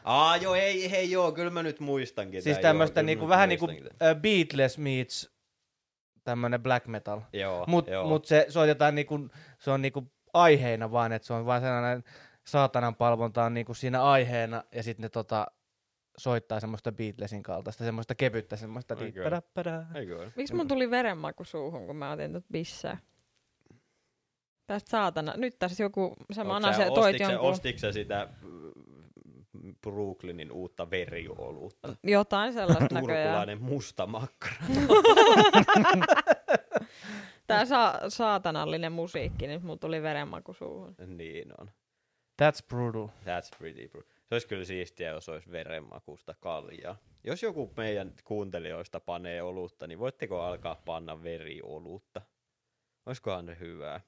[0.05, 2.43] Aa, joo, ei, hei, joo, kyllä mä nyt muistankin.
[2.43, 5.31] Siis kyllä niinku, vähän niinku uh, Beatles meets
[6.25, 7.21] tämmönen black metal.
[7.33, 8.09] Joo, Mut, joo.
[8.09, 12.05] mut se soitetaan niinku, se on niinku aiheena vaan, että se on vaan sellainen
[12.47, 15.47] saatanan palvonta on niinku siinä aiheena ja sitten ne tota,
[16.19, 18.97] soittaa semmoista Beatlesin kaltaista, semmoista kevyttä, semmoista?
[20.37, 22.99] Miksi mun tuli verenmaku suuhun, kun mä otin tot bissää?
[24.67, 25.35] Tästä saatana.
[25.37, 31.97] Nyt tässä joku samana se toit jonkun Ostitko sä sitä mm, Brooklynin uutta veriolutta?
[32.03, 33.25] jotain sellaista näköjään.
[33.25, 34.55] Turkulainen musta makkara.
[37.47, 40.95] Tää sa- saatanallinen musiikki, niin mulla tuli verenmaku suuhun.
[41.07, 41.71] niin on.
[42.43, 43.07] That's brutal.
[43.07, 44.03] That's pretty bro.
[44.25, 46.97] Se olisi kyllä siistiä, jos olisi verenmakusta kaljaa.
[47.25, 52.23] Jos joku meidän kuuntelijoista panee olutta, niin voitteko alkaa panna veriolutta?
[53.07, 54.01] Olisikohan se hyvää?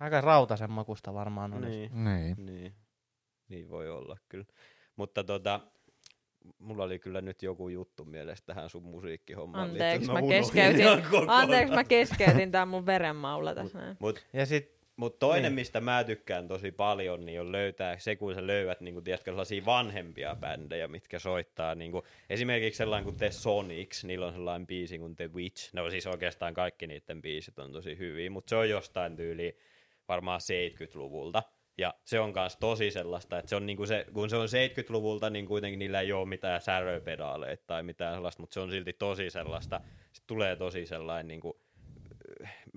[0.00, 1.70] Aika rautasen makusta varmaan olisi.
[1.70, 2.04] Niin.
[2.04, 2.46] Niin.
[2.46, 2.74] Niin.
[3.48, 4.44] niin voi olla kyllä.
[4.96, 5.60] Mutta tota,
[6.58, 9.70] mulla oli kyllä nyt joku juttu mielessä tähän sun musiikkihommaan.
[9.70, 10.86] Anteeksi, mä unohdin keskeytin.
[11.28, 13.96] Anteeksi, mä keskeytin tää mun verenmaulla tässä näin.
[14.00, 15.52] Mut, Ja sit, mut toinen, Niin.
[15.54, 19.30] mistä mä tykkään tosi paljon, niin on löytää se, kun sä löydät niin kun, tiedätkö,
[19.30, 21.74] sellaisia vanhempia bändejä, mitkä soittaa.
[21.74, 25.74] Niin kun, esimerkiksi sellainen kuin The Sonics, niillä on sellainen biisi kuin The Witch.
[25.74, 29.58] No siis oikeastaan kaikki niiden biisit on tosi hyviä, mutta se on jostain tyyli
[30.08, 31.42] varmaan 70-luvulta.
[31.78, 35.30] Ja se on myös tosi sellaista, että se on niinku se, kun se on 70-luvulta,
[35.30, 39.30] niin kuitenkin niillä ei ole mitään säröpedaaleita tai mitään sellaista, mutta se on silti tosi
[39.30, 39.80] sellaista,
[40.12, 41.60] se tulee tosi sellainen niinku,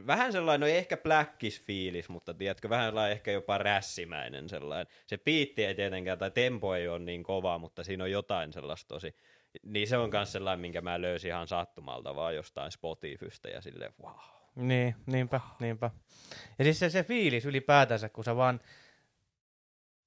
[0.07, 4.87] vähän sellainen, no ehkä blackis fiilis, mutta tiedätkö, vähän sellainen ehkä jopa rässimäinen sellainen.
[5.07, 8.87] Se piitti ei tietenkään, tai tempo ei ole niin kova, mutta siinä on jotain sellaista
[8.87, 9.15] tosi.
[9.63, 13.93] Niin se on myös sellainen, minkä mä löysin ihan sattumalta vaan jostain Spotifysta ja silleen,
[14.03, 14.13] wow.
[14.55, 15.91] niin, niinpä, niinpä.
[16.59, 18.59] Ja siis se, se fiilis ylipäätänsä, kun sä vaan,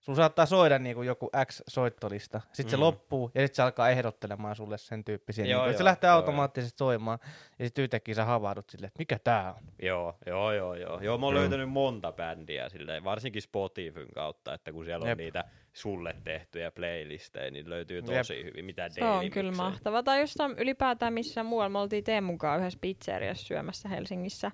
[0.08, 2.80] sun saattaa soida niin kuin joku X-soittolista, sitten se Mm.
[2.82, 5.44] loppuu ja sitten se alkaa ehdottelemaan sulle sen tyyppisiä.
[5.44, 7.18] Joo, niin kuin, se joo, lähtee joo, automaattisesti soimaan
[7.58, 9.62] ja sitten yhtäkkiä sä havahdut silleen, että mikä tää on.
[9.82, 11.00] Joo, joo, joo, joo.
[11.00, 11.40] Joo, mä oon Joo.
[11.42, 15.18] löytänyt monta bändiä silleen, varsinkin Spotifyn kautta, että kun siellä on Jep.
[15.18, 18.06] niitä sulle tehtyjä playlistejä, niin löytyy Jep.
[18.18, 18.64] tosi hyvin.
[18.64, 20.02] Mitä Se on kyllä mahtava.
[20.02, 21.68] Tai jostain ylipäätään missä muualla.
[21.68, 24.50] Me oltiin Teemun kanssa yhdessä pizzeriassa syömässä Helsingissä.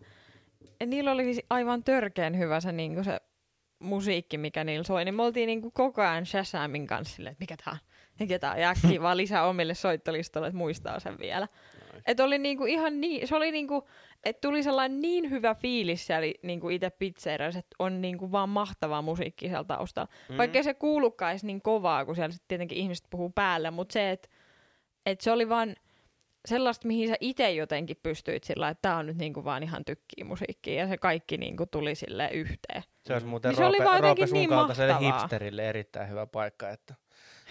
[0.80, 3.20] Ja niillä oli siis aivan törkeen hyvä se, niin se
[3.78, 5.04] musiikki, mikä niillä soi.
[5.04, 7.78] Niin me oltiin niin koko ajan Shazamin kanssa silleen, että mikä tää on,
[8.20, 8.60] mikä tää on.
[8.60, 11.48] Ja äkkiä vaan lisää omille soittolistoille, että muistaa sen vielä.
[12.06, 13.88] Et oli niinku ihan niin, se oli niinku,
[14.24, 19.02] että tuli sellainen niin hyvä fiilis siellä niinku itse pizzeriassa, että on niinku vaan mahtavaa
[19.02, 20.08] musiikkia siellä taustalla.
[20.28, 20.36] Mm.
[20.36, 24.10] Vaikka se kuulukaan edes niin kovaa, kun siellä sit tietenkin ihmiset puhuu päälle, mutta se,
[24.10, 24.28] että
[25.06, 25.76] et se oli vaan
[26.48, 30.24] sellaista, mihin sä itse jotenkin pystyit sillä, että tää on nyt niinku vaan ihan tykkiä
[30.24, 32.82] musiikkia, ja se kaikki niinku tuli sille yhteen.
[33.06, 35.18] Se olisi muuten Niin se oli Roope, vaan Roope sun niin kaltaiselle mahtavaa.
[35.18, 36.94] hipsterille erittäin hyvä paikka, että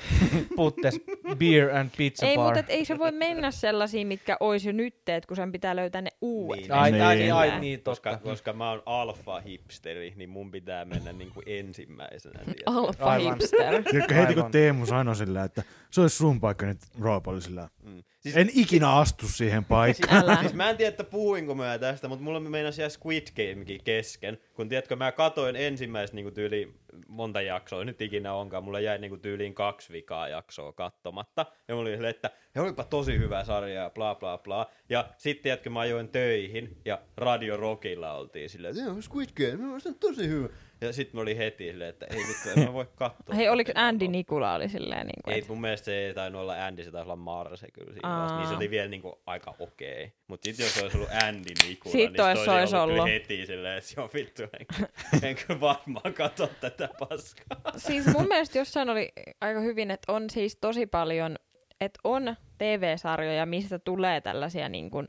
[0.56, 1.00] puttes
[1.38, 2.46] beer and pizza Ei, bar.
[2.46, 5.76] mutta et ei se voi mennä sellaisiin, mitkä olisi jo nyt, että kun sen pitää
[5.76, 6.62] löytää ne uudet.
[6.62, 6.72] Niin.
[6.72, 7.34] ai, ai, Niin.
[7.34, 8.30] ai, niin Koska, totta.
[8.30, 12.40] koska mä oon alfa-hipsteri, niin mun pitää mennä niinku ensimmäisenä.
[12.40, 12.64] tiedätkö?
[12.66, 13.34] Alfa Aivan.
[13.34, 13.84] hipster.
[13.84, 14.52] Tiedätkö, heti kun.
[14.52, 18.04] Teemu sanoi sillä, että se olisi sun paikka, niin Roope oli sillä, Mm.
[18.20, 20.24] Siis, en ikinä astu siihen paikkaan.
[20.24, 20.38] Älä.
[20.40, 24.38] siis mä en tiedä, että puhuinko mä tästä, mutta mulla meinasi jää Squid Gamekin kesken.
[24.54, 26.74] Kun tiedätkö, mä katoin ensimmäistä niinku tyyli
[27.08, 31.46] monta jaksoa, nyt ikinä onkaan, mulla jäi niinku tyyliin kaksi vikaa jaksoa kattomatta.
[31.68, 34.70] Ja mulla oli silleen, että he olipa tosi hyvä sarja ja bla bla bla.
[34.90, 39.90] Ja sitten tiedätkö, mä ajoin töihin ja Radio Rockilla oltiin silleen, että Squid Game, se
[39.90, 40.50] on tosi hyvä.
[40.84, 43.36] Ja sitten mä olin heti silleen, että ei vittu, en mä voi katsoa.
[43.36, 44.08] Hei, oliko Andy.
[44.08, 47.06] Nikula oli silleen niin kuin, Ei, mun mielestä se ei tainnut olla Andy, se taisi
[47.06, 48.38] olla Marse kyllä siinä vaiheessa.
[48.38, 50.04] Niin se oli vielä niinku aika okei.
[50.04, 50.18] Okay.
[50.28, 53.10] Mut sit jos se olisi ollut Andy Nikula, Sit niin sit ois ollut, ollut.
[53.10, 54.90] heti silleen, että joo vittu, en,
[55.24, 57.78] en kyllä varmaan katso tätä paskaa.
[57.78, 61.36] Siis mun mielestä jossain oli aika hyvin, että on siis tosi paljon,
[61.82, 65.08] että on TV-sarjoja, mistä tulee tällaisia niin kuin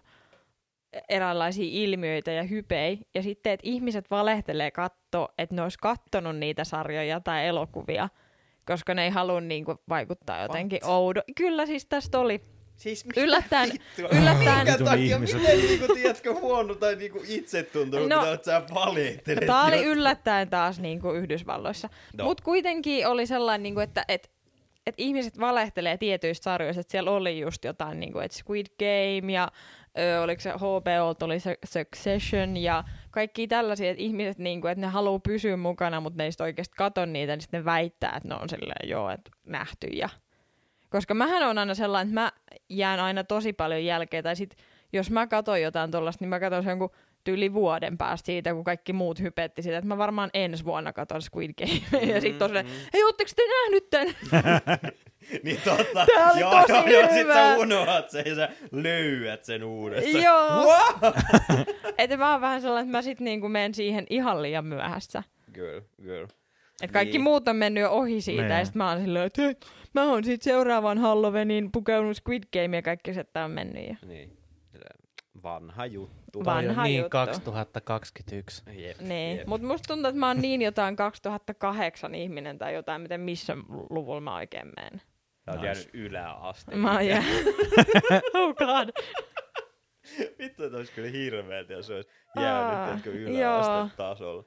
[1.09, 6.65] eräänlaisia ilmiöitä ja hypei, ja sitten, että ihmiset valehtelee katto, että ne olisi kattonut niitä
[6.65, 8.09] sarjoja tai elokuvia,
[8.67, 11.21] koska ne ei halua niin kuin, vaikuttaa jotenkin oudo.
[11.37, 12.41] Kyllä siis tästä oli.
[12.77, 14.09] Siis Yllättäen- vittua?
[14.09, 15.41] yllättäen- Minkä takia, ihmiset.
[15.41, 19.47] miten niinku, tiedätkö, huono tai niinku itse tuntuu, No, kun sä valehtelet.
[19.47, 21.89] Tämä oli yllättäen taas niin kuin Yhdysvalloissa.
[22.19, 22.25] No.
[22.25, 24.31] Mutta kuitenkin oli sellainen, niin kuin, että et,
[24.87, 29.33] et ihmiset valehtelee tietyistä sarjoista, että siellä oli just jotain, niin kuin, että Squid Game
[29.33, 29.49] ja
[29.99, 34.87] ö, oliko se HBO, oli se Succession ja kaikki tällaisia, että ihmiset, niin kuin, että
[34.87, 38.29] ne haluaa pysyä mukana, mutta ne ei oikeasti kato niitä, niin sitten ne väittää, että
[38.29, 40.09] ne on silleen, joo, että nähty ja
[40.95, 42.33] koska mähän on aina sellainen, että mä
[42.69, 44.57] jään aina tosi paljon jälkeen, tai sit
[44.93, 46.91] jos mä katson jotain tuollaista, niin mä katson sen jonkun
[47.25, 51.23] tyyli vuoden päästä siitä, kun kaikki muut hypetti sitä, että mä varmaan ensi vuonna katon
[51.23, 52.07] Squid Game.
[52.13, 54.07] ja sit on silleen, hei, ootteko te nähnyt tän?
[55.45, 56.07] Niin totta.
[56.15, 57.35] Tää oli joo, tosi joo, joo, sit hyvä.
[57.35, 60.23] sä unohat sen ja sä löydät sen uudestaan.
[60.25, 60.65] Joo.
[60.65, 61.17] What?
[61.99, 65.23] että mä oon vähän sellainen, että mä sit niinku menen siihen ihan liian myöhässä.
[65.55, 66.27] Girl, girl.
[66.83, 67.23] Et kaikki Niin.
[67.23, 68.59] muut on mennyt jo ohi siitä, Niin.
[68.59, 69.43] ja sit mä oon silleen, että
[69.95, 73.95] mä oon sit seuraavan Halloweenin pukeunut Squid Game, ja kaikki se on mennyt jo.
[74.09, 74.37] Niin.
[75.43, 76.45] Vanha juttu.
[76.45, 77.11] Vanha niin juttu.
[77.11, 78.63] 2021.
[78.73, 79.47] Jep, Niin, jep.
[79.47, 83.57] mutta musta tuntuu, että mä oon niin jotain 2008 ihminen tai jotain, miten missä
[83.91, 85.03] luvulla mä oikein menen.
[85.45, 85.67] Sä oot Nice.
[85.67, 86.77] jäänyt yläaste.
[86.77, 87.23] Mä oon jää...
[88.35, 88.89] oh god.
[90.39, 93.15] Vittu, että olisi kyllä hirveet, jos olisi jäänyt joo.
[93.15, 94.45] yläaste tasolla.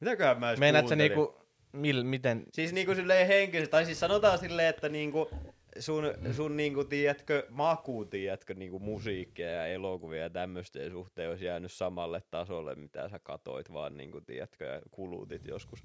[0.00, 2.44] Mitäköhän mä edes Meinaat sä niinku mil, miten...
[2.52, 5.30] Siis niinku silleen henkisesti, tai siis sanotaan silleen, että niinku
[5.78, 11.72] sun, sun niinku, tiedätkö, maku, tiedätkö, niinku musiikkia ja elokuvia ja tämmöisten suhteen olisi jäänyt
[11.72, 15.84] samalle tasolle, mitä sä katoit vaan niinku, tiedätkö, ja kulutit joskus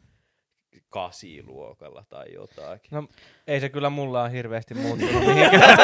[0.90, 2.90] kasiluokalla tai jotakin.
[2.92, 3.08] No
[3.48, 5.78] ei se kyllä mulla on hirveästi muuttunut mihinkään.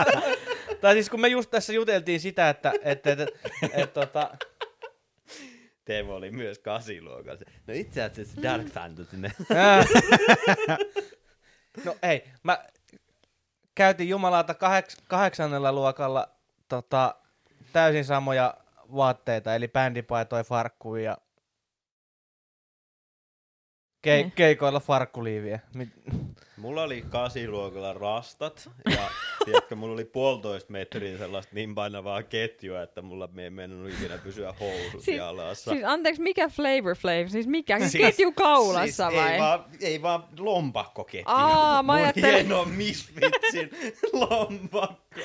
[0.80, 3.30] tai siis kun me just tässä juteltiin sitä, että et, et, et,
[3.72, 4.30] et, tota,
[5.84, 7.40] Teemo oli myös kasiluokalla.
[7.66, 9.16] No itse asiassa Dark Fantasy.
[11.84, 12.64] no ei, mä
[13.74, 16.28] käytin jumalauta kaheks, kahdeksannella luokalla
[16.68, 17.14] tota,
[17.72, 18.54] täysin samoja
[18.94, 21.18] vaatteita, eli bändipaitoja, farkkuja ja
[24.02, 24.32] ke, Niin.
[24.32, 25.60] keikoilla farkkuliiviä.
[25.74, 25.92] Mit-
[26.60, 28.98] Mulla oli kasiluokalla rastat ja
[29.44, 34.18] tiedätkö, mulla oli puolitoista metriä sellaista niin painavaa ketjua, että mulla me ei mennyt ikinä
[34.18, 35.70] pysyä housut Siis- jalassa.
[35.70, 37.26] Siis anteeksi, mikä Flavor Flav?
[37.28, 37.78] Siis mikä?
[37.78, 39.32] Siis, ketju kaulassa siis vai?
[39.32, 41.24] Ei vaan, ei vaan lompakkoketju.
[41.26, 43.70] Aa, mä ajattelin- hieno Misfitsin
[44.12, 45.20] lompakko.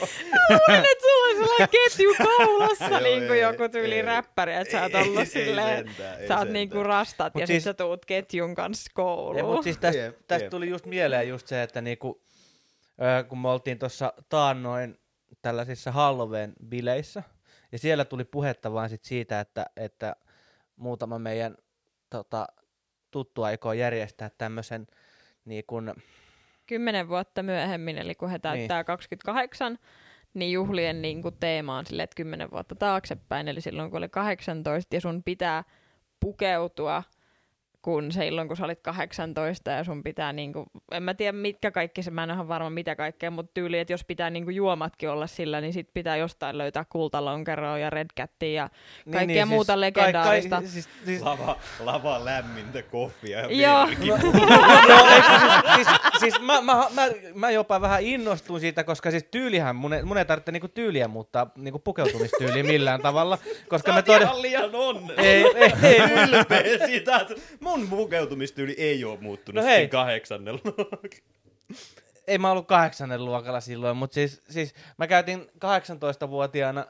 [0.49, 4.01] Luulen, että sulla on sellainen ketju kaulassa, niin kuin joku tyyli ei.
[4.01, 6.53] räppäri, että sä oot Ei, ollut ei silleen, sentään, ei sä oot sentään.
[6.53, 9.45] niinku rastat Mut ja siis- sit sä tuut ketjun kanssa kouluun.
[9.45, 10.01] mutta siis tästä,
[10.45, 10.49] jep.
[10.49, 12.21] tuli just mieleen just se, että niinku,
[13.27, 14.99] kun me oltiin tuossa taannoin
[15.41, 17.23] tällaisissa Halloween-bileissä,
[17.71, 20.15] ja siellä tuli puhetta vaan sit siitä, että, että
[20.75, 21.57] muutama meidän
[22.09, 22.47] tota,
[23.11, 24.87] tuttu aikoo järjestää tämmöisen
[25.45, 25.93] niin kun,
[26.67, 29.79] Kymmenen vuotta myöhemmin, eli kun he täyttää 28,
[30.33, 34.09] niin juhlien niin kuin teema on silleen, että kymmenen vuotta taaksepäin, eli silloin kun oli
[34.09, 35.63] 18 ja sun pitää
[36.19, 37.03] pukeutua
[37.85, 42.03] kun silloin, kun sä olit 18 ja sun pitää, niinku, en mä tiedä mitkä kaikki,
[42.03, 45.09] se, mä en ole ihan varma mitä kaikkea, mutta tyyli, että jos pitää niinku juomatkin
[45.09, 48.69] olla sillä, niin sit pitää jostain löytää kultalonkeroa ja red cattia ja
[49.11, 50.55] kaikkea muuta legendaarista.
[50.55, 53.85] Kai, siis, siis, Lava, lava lämmintä koffia ja Joo.
[53.85, 54.31] No,
[54.95, 55.21] no, ei,
[55.75, 59.93] siis, siis, siis mä, mä, mä, mä, jopa vähän innostuin siitä, koska siis tyylihän, mun
[59.93, 64.25] ei, mun ei tarvitse niinku tyyliä muuttaa niinku pukeutumistyyliä millään tavalla, koska me Mä todella...
[64.25, 65.19] ihan liian onnen.
[65.19, 67.35] Ei, ei, ei, ylpeä siitä, että
[67.77, 69.87] mun pukeutumistyyli ei ole muuttunut No hei.
[69.87, 70.59] kahdeksannella.
[72.27, 76.85] ei mä ollut kahdeksannen luokalla silloin, mutta siis, siis mä käytin 18-vuotiaana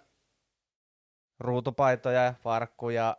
[1.40, 3.18] ruutupaitoja, ja farkkuja,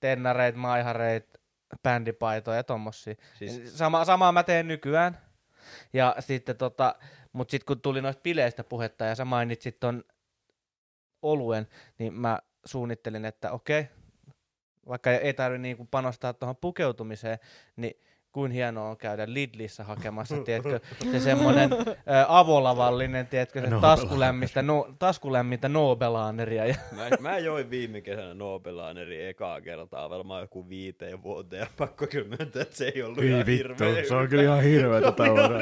[0.00, 1.40] tennareit, maihareit,
[1.82, 3.14] bändipaitoja ja tommosia.
[3.38, 3.78] Siis-.
[3.78, 5.18] Sama, samaa mä teen nykyään.
[5.92, 6.94] Ja sitten tota,
[7.32, 10.04] mut sit kun tuli noista bileistä puhetta ja sä mainitsit ton
[11.22, 13.86] oluen, niin mä suunnittelin, että okei,
[14.88, 17.38] vaikka ei tarvi niinku panostaa tuohon pukeutumiseen,
[17.76, 17.96] niin
[18.32, 20.80] kuin hienoa on käydä Lidlissä hakemassa, tiedätkö,
[21.12, 21.70] se semmoinen
[22.28, 26.66] avolavallinen, tiedätkö, se taskulämmistä, no, taskulämmintä Nobelaneria.
[26.66, 32.06] Ja, Mä, mä join viime kesänä Nobelanerin ekaa kertaa varmaan joku viiteen vuoteen ja pakko
[32.06, 34.04] kyllä myöntää, että se ei ollut Hyi ihan vittu, hirveä.
[34.08, 35.60] se on kyllä ihan hirveetä Se oli tavaraa.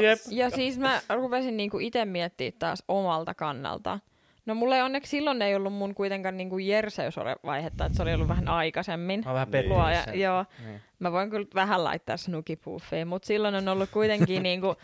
[0.00, 0.18] Jep.
[0.30, 3.98] Ja siis mä rupesin niinku itse miettimään taas omalta kannalta.
[4.46, 8.28] No mulla ei onneksi silloin ei ollut mun kuitenkaan niinku jerseysvaihetta, että se oli ollut
[8.28, 9.22] vähän aikaisemmin.
[9.24, 10.20] mä vähän Luoja, sen.
[10.20, 10.44] joo.
[10.66, 10.80] Niin.
[10.98, 14.76] Mä voin kyllä vähän laittaa snukipuffiin, mutta silloin on ollut kuitenkin niinku,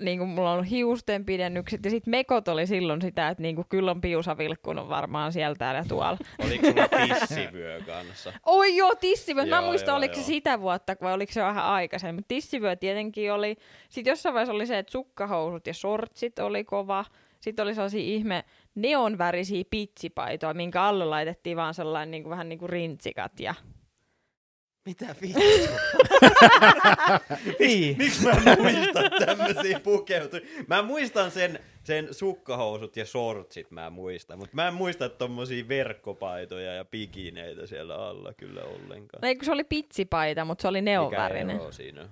[0.00, 3.90] niinku mulla on ollut hiusten pidennykset ja sitten mekot oli silloin sitä, että niinku kyllä
[3.90, 6.18] on piusa vilkkunut varmaan sieltä ja tuolla.
[6.46, 8.32] Oliko sulla tissivyö kanssa?
[8.46, 9.46] Oi joo, tissivyö.
[9.46, 10.26] Mä muistan, joo, oliko se joo.
[10.26, 12.24] sitä vuotta vai oliko se vähän aikaisemmin.
[12.28, 13.56] Tissivyö tietenkin oli.
[13.88, 17.04] Sitten jossain vaiheessa oli se, että sukkahousut ja shortsit oli kova.
[17.40, 18.44] Sitten oli sellaisia ihme
[18.82, 23.40] neonvärisiä pitsipaitoja, minkä alle laitettiin vaan sellainen niin kuin, vähän niin kuin rintsikat.
[23.40, 23.54] Ja...
[24.86, 25.40] Mitä vittu?
[27.58, 27.98] Niin.
[27.98, 30.42] Miksi mä muistan tämmöisiä pukeutuja?
[30.66, 36.74] Mä muistan sen, sen sukkahousut ja shortsit mä muistan, mutta mä en muista tommosia verkkopaitoja
[36.74, 39.20] ja pikineitä siellä alla kyllä ollenkaan.
[39.22, 41.56] No, ei, kun se oli pitsipaita, mutta se oli Mikä neonvärinen.
[41.56, 42.08] ero siinä?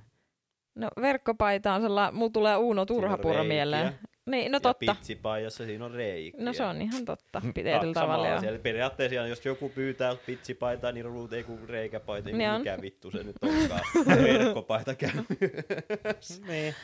[0.75, 3.93] No verkkopaita on sellainen, mulla tulee Uuno Turhapuro mieleen.
[4.27, 4.95] Niin, no ja totta.
[4.95, 6.45] pitsipaijassa siinä on reikiä.
[6.45, 8.51] No se on ihan totta, Kaksi tietyllä tavalla asiaa.
[8.53, 12.61] Eli periaatteessa jos joku pyytää pitsipaitaa, niin ruut ei kuin reikäpaita, niin Niin on.
[12.61, 13.81] mikä vittu se nyt onkaan.
[14.23, 15.11] Verkkopaita käy
[16.49, 16.75] niin.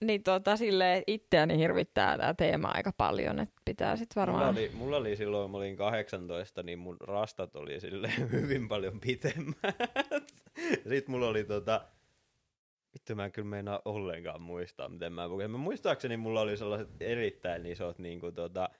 [0.00, 4.50] Niin tota silleen itseäni hirvittää tämä teema aika paljon, että pitää sit Mulla varmaan...
[4.50, 9.56] oli, mulla oli silloin, mä olin 18, niin mun rastat oli sille hyvin paljon pitemmät.
[10.88, 11.80] Sitten mulla oli tota,
[13.02, 15.50] vittu mä en kyllä meinaa ollenkaan muistaa, miten mä puhuin.
[15.50, 18.70] Mä muistaakseni mulla oli sellaiset erittäin isot niinku tota,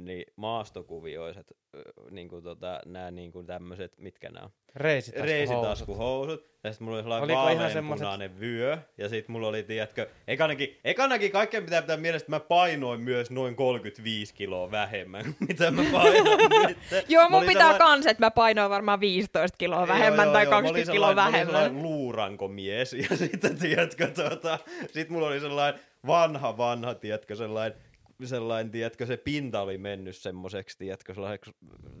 [0.00, 4.50] niin maastokuvioiset, ö, niinku tota, nää niinku tämmöset, mitkä nää on?
[4.76, 5.30] Reisitaskuhousut.
[5.30, 6.50] reisitaskuhousut.
[6.64, 8.78] Ja sit mulla oli sellainen vaaleanpunainen vyö.
[8.98, 13.30] Ja sit mulla oli, tiedätkö, ekanakin, ekanakin kaikkeen pitää pitää mielessä, että mä painoin myös
[13.30, 16.76] noin 35 kiloa vähemmän, kuin mitä mä painoin.
[17.08, 20.52] Joo, mun pitää sellainen- kans, että mä painoin varmaan 15 kiloa vähemmän Joo, tai joo,
[20.52, 20.60] joo.
[20.62, 21.54] Mä 20 olin kiloa sellainen- Mä olin vähemmän.
[21.62, 22.92] sellainen luurankomies.
[23.10, 24.58] Ja sitten, tiedätkö, tuota,
[24.92, 27.78] sit mulla oli sellainen vanha, vanha, tiedätkö, sellainen
[28.28, 31.50] sellainen, tiedätkö, se pinta oli mennyt semmoiseksi, tiedätkö, sellaiseksi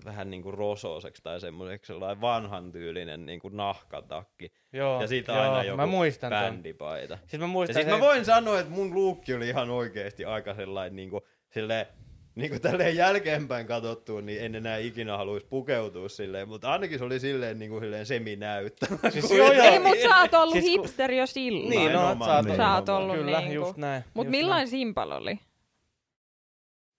[0.04, 4.52] vähän niin kuin rososeksi tai semmoiseksi sellainen vanhan tyylinen niin kuin nahkatakki.
[4.72, 6.40] Joo, ja siitä joo, aina joku mä muistan ton.
[6.40, 7.18] bändipaita.
[7.26, 10.24] Siis mä Ja muistan siis sen, mä voin sanoa, että mun luukki oli ihan oikeesti
[10.24, 11.20] aika sellainen niinku,
[11.52, 11.86] silleen,
[12.34, 17.20] niinku tälleen jälkeenpäin katsottua, niin en enää ikinä haluaisi pukeutua silleen, mutta ainakin se oli
[17.20, 19.10] silleen niinku silleen seminäyttävä.
[19.10, 19.64] Siis Kuin- joo, joo.
[19.64, 21.70] Ei, mut sä oot ollut Siis kun- hipster jo silloin.
[21.70, 22.56] Niin, no, sä oot, Niin.
[22.56, 24.04] Sä oot ollut Kyllä, niinku- just näin.
[24.14, 25.38] Mut millainen simpal oli?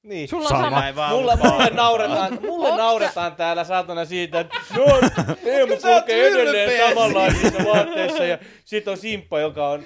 [0.04, 0.28] Niin.
[0.28, 0.64] Sulla on Sama.
[0.64, 0.96] sama.
[0.96, 1.76] Vaan Mulla, mulle vaan.
[1.76, 4.86] nauretaan, mulle Onks nauretaan täällä saatana siitä, että no,
[5.44, 9.84] Teemu kulkee edelleen samanlaisissa vaatteissa ja sit on Simppa, joka on,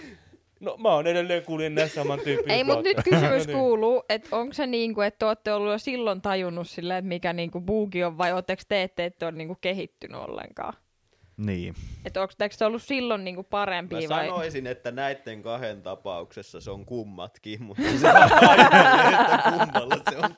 [0.59, 3.57] no mä oon edelleen kuljen näissä saman tyyppisissä Ei, mut nyt kysymys No niin.
[3.57, 7.33] kuuluu, että onko se niinku, että te olette ollut jo silloin tajunnut silleen, että mikä
[7.33, 10.73] niinku buugi on, vai ootteko te, että ette ole niinku kehittynyt ollenkaan?
[11.37, 11.75] Niin.
[12.05, 14.27] Että onko te ollut silloin niinku Mä parempia vai?
[14.27, 18.63] sanoisin, että näiden kahden tapauksessa se on kummatkin, mutta se on aina,
[19.23, 20.35] että kummalla se on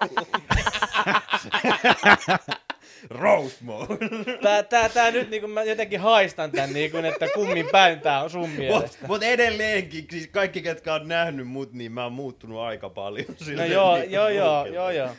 [3.62, 3.98] mode.
[4.42, 8.30] Tää, tää, tää nyt niinku mä jotenkin haistan tän niinku, että kummin päin tää on
[8.30, 9.08] sun Mut, mielestä.
[9.08, 13.26] mut edelleenkin, siis kaikki ketkä on nähnyt mut, niin mä oon muuttunut aika paljon.
[13.28, 15.10] No silleen joo, niinku joo, joo, joo, joo.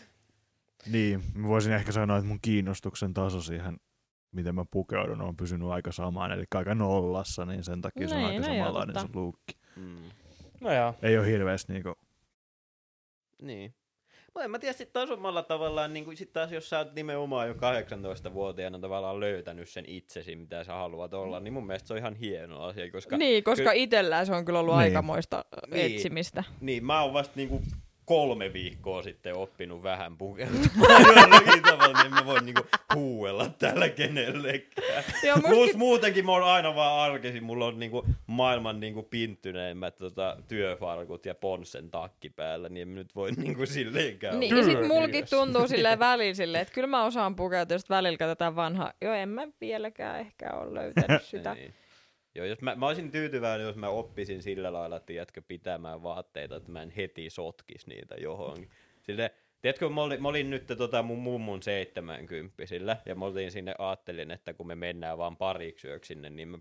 [0.86, 3.76] Niin, mä voisin ehkä sanoa, että mun kiinnostuksen taso siihen,
[4.32, 8.20] miten mä pukeudun, on pysynyt aika samaan, eli aika nollassa, niin sen takia se on
[8.20, 9.54] Niin, aika no samanlainen se luukki.
[9.76, 10.02] Mm.
[10.60, 10.94] No joo.
[11.02, 11.94] Ei ole hirveästi niinku,
[13.42, 13.74] Niin.
[14.34, 17.48] Mutta en mä tiedä, sit taas omalla tavallaan, niin sit taas jos sä oot nimenomaan
[17.48, 21.98] jo 18-vuotiaana tavallaan löytänyt sen itsesi, mitä sä haluat olla, niin mun mielestä se on
[21.98, 24.82] ihan hieno asia, koska Niin, koska Ky- itsellään se on kyllä ollut Niin.
[24.84, 25.94] aikamoista Niin.
[25.94, 26.44] etsimistä.
[26.60, 27.62] Niin, mä oon vasta niinku
[28.08, 35.04] kolme viikkoa sitten oppinut vähän pukeutumaan jollakin tavalla, niin mä voin niinku huuella täällä kenellekään.
[35.22, 39.96] Joo, Plus muskin, muutenkin mä oon aina vaan arkisin, mulla on niinku maailman niinku pinttyneimmät
[39.96, 44.86] tota, työfarkut ja ponssen takki päällä, niin en nyt voi niinku silleenkään niin, ja sit
[44.88, 48.92] mulkin tuntuu silleen välillä silleen, että kyllä mä osaan pukeutua, sit välillä katsotaan vanha.
[49.00, 51.54] Joo, en mä vieläkään ehkä ole löytänyt sitä.
[51.54, 51.74] Niin.
[52.38, 56.72] Joo, jos mä, mä olisin tyytyväinen, jos mä oppisin sillä lailla, tiedätkö, pitämään vaatteita, että
[56.72, 58.70] mä en heti sotkis niitä johonkin.
[59.02, 63.50] Sille, tiedätkö, mä olin, mä olin nyt tota mun mummun 70 sillä, ja mä olin
[63.50, 66.58] sinne, ajattelin, että kun me mennään vaan pariksi yöksi sinne, niin mä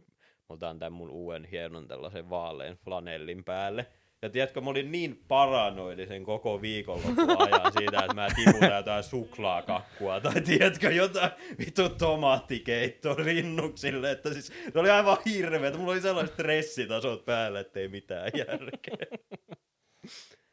[0.49, 3.85] otan tämän mun uuden hienon tällaisen vaalean flanellin päälle.
[4.21, 10.19] Ja tiedätkö, mä olin niin paranoidisen koko viikonlopun ajan siitä, että mä tiputan jotain suklaakakkua
[10.19, 16.33] tai tiedätkö, jotain vittu tomaattikeittoa rinnuksille, että siis se oli aivan hirveä, mulla oli sellaiset
[16.33, 19.17] stressitasot päällä, ettei mitään järkeä.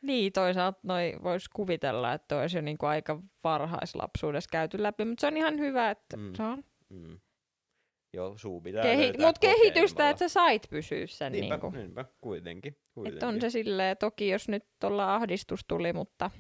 [0.03, 5.27] Niin, toisaalta noi vois kuvitella, että olisi jo niinku aika varhaislapsuudessa käyty läpi, mutta se
[5.27, 6.35] on ihan hyvä, että mm.
[6.35, 7.21] se on Mm.
[8.15, 11.33] Joo, suu pitää Kehi- löytää mut kehitystä, että sä sait pysyä sen.
[11.33, 11.71] Niinpä, Niinku.
[11.71, 12.77] niinpä, kuitenkin.
[12.95, 13.17] kuitenkin.
[13.17, 16.31] Että on se silleen, toki jos nyt tuolla ahdistus tuli, mutta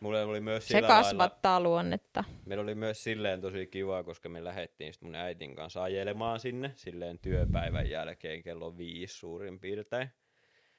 [0.00, 2.24] Mulle oli myös se sillä lailla, kasvattaa luonnetta.
[2.46, 6.72] meillä oli myös silleen tosi kiva, koska me lähdettiin sit mun äitin kanssa ajelemaan sinne
[6.74, 10.08] silleen työpäivän jälkeen kello viisi suurin piirtein.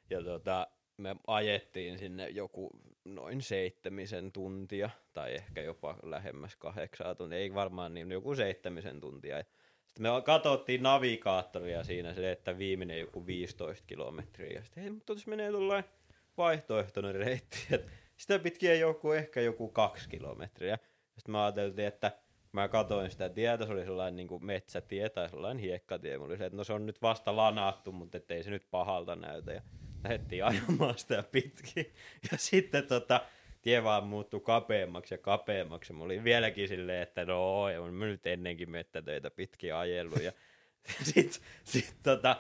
[0.10, 0.68] Ja tota,
[0.98, 2.70] me ajettiin sinne joku
[3.06, 9.38] noin seitsemisen tuntia, tai ehkä jopa lähemmäs kahdeksaa tuntia, ei varmaan niin, joku seitsemisen tuntia.
[9.38, 9.44] Ja
[9.90, 14.50] Sitten me katsottiin navigaattoria siinä se, että viimeinen joku 15 kilometriä.
[14.50, 15.90] Ja sitten, hei, mutta jos menee tuollainen
[16.38, 20.78] vaihtoehtoinen reitti, että sitä pitkiä joku ehkä joku kaksi kilometriä.
[21.18, 22.12] Sitten mä ajattelin, että
[22.52, 26.18] mä katoin sitä tietä, se oli sellainen niin metsätie tai sellainen hiekkatie.
[26.18, 29.16] Mulla oli se, että no se on nyt vasta lanattu, mutta ettei se nyt pahalta
[29.16, 29.54] näytä.
[29.54, 29.62] Ja
[30.04, 31.94] lähdettiin ajamaan sitä pitkin.
[32.32, 33.22] Ja sitten tota,
[33.62, 35.94] tie vaan muuttui kapeammaksi ja kapeammaksi.
[35.94, 40.22] Mä olin vieläkin silleen, että no, on mä nyt ennenkin mettätöitä pitkin ajellut.
[40.22, 40.32] Ja
[41.14, 42.36] sit, sit, tota,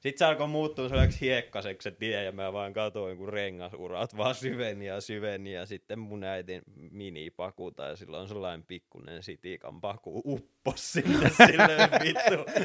[0.00, 4.34] sit se alkoi muuttua sellaiseksi hiekkaseksi se tie, ja mä vaan katoin, kun rengasurat vaan
[4.34, 10.22] syveni ja syveni, ja sitten mun äitin minipaku, tai sillä on sellainen pikkunen sitikan paku,
[10.24, 12.62] uppos sinne silleen vittu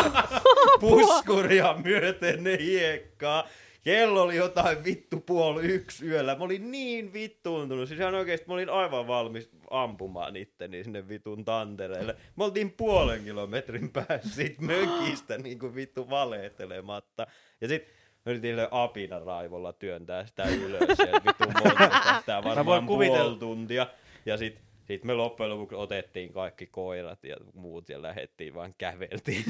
[0.80, 3.48] puskuria myöten ne hiekkaa.
[3.86, 6.36] Kello oli jotain vittu puoli yksi yöllä.
[6.36, 7.88] Mä olin niin vittuuntunut.
[7.88, 12.16] Siis ihan oikeesti mä olin aivan valmis ampumaan itteni sinne vitun tantereille.
[12.36, 17.26] Me oltiin puolen kilometrin päässä siitä mökistä niin kuin vittu valeettelematta.
[17.60, 17.82] Ja sit
[18.26, 20.98] mä yritin sille apina raivolla työntää sitä ylös.
[20.98, 23.86] Ja vittu monta sitä varmaan kuvitella- puoli tuntia.
[24.26, 29.44] Ja sit, sit me loppujen lopuksi otettiin kaikki koirat ja muut ja lähettiin vaan käveltiin.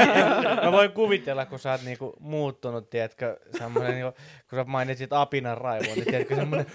[0.64, 4.12] Mä voin kuvitella, kun sä oot niinku muuttunut, tiedätkö, semmonen, niinku,
[4.50, 6.66] kun sä mainitsit apinan raivoon, niin tiedätkö, semmonen...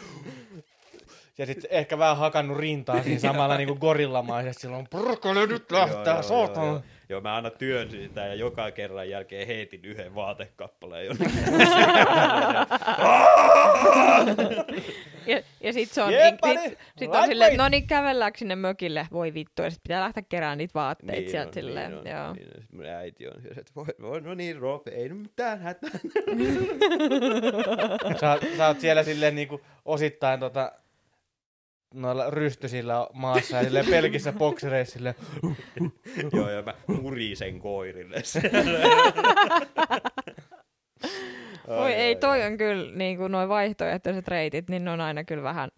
[1.37, 6.81] Ja sit ehkä vähän hakannut rintaa siinä samalla niinku gorillamaisesti silloin, purkale nyt lähtää, saatana.
[7.11, 7.21] Joo.
[7.21, 11.43] Mä aina työnsin sitä ja joka kerran jälkeen heitin yhden vaatekappaleen jonnekin.
[15.27, 18.39] Ja, ja sit se on, Jeppani, niin, sit, sit on silleen, että no niin, kävelläänkö
[18.39, 19.07] sinne mökille?
[19.11, 21.91] Voi vittu, ja sit pitää lähteä keräämään niitä vaatteita niin sieltä on, silleen.
[21.91, 22.33] niin on, joo.
[22.33, 22.63] Niin on.
[22.71, 25.89] Mun äiti on, että voi, voi, no niin Rob, ei nyt mitään hätää.
[28.19, 30.71] Sä, sä oot siellä silleen niinku osittain tota,
[31.93, 34.99] noilla rystysillä maassa ja silleen pelkissä boksereissa
[36.33, 38.17] Joo, ja mä murisen koirille.
[41.67, 45.43] Voi ei, toi on kyllä niin kuin noin vaihtoehtoiset reitit, niin ne on aina kyllä
[45.43, 45.69] vähän,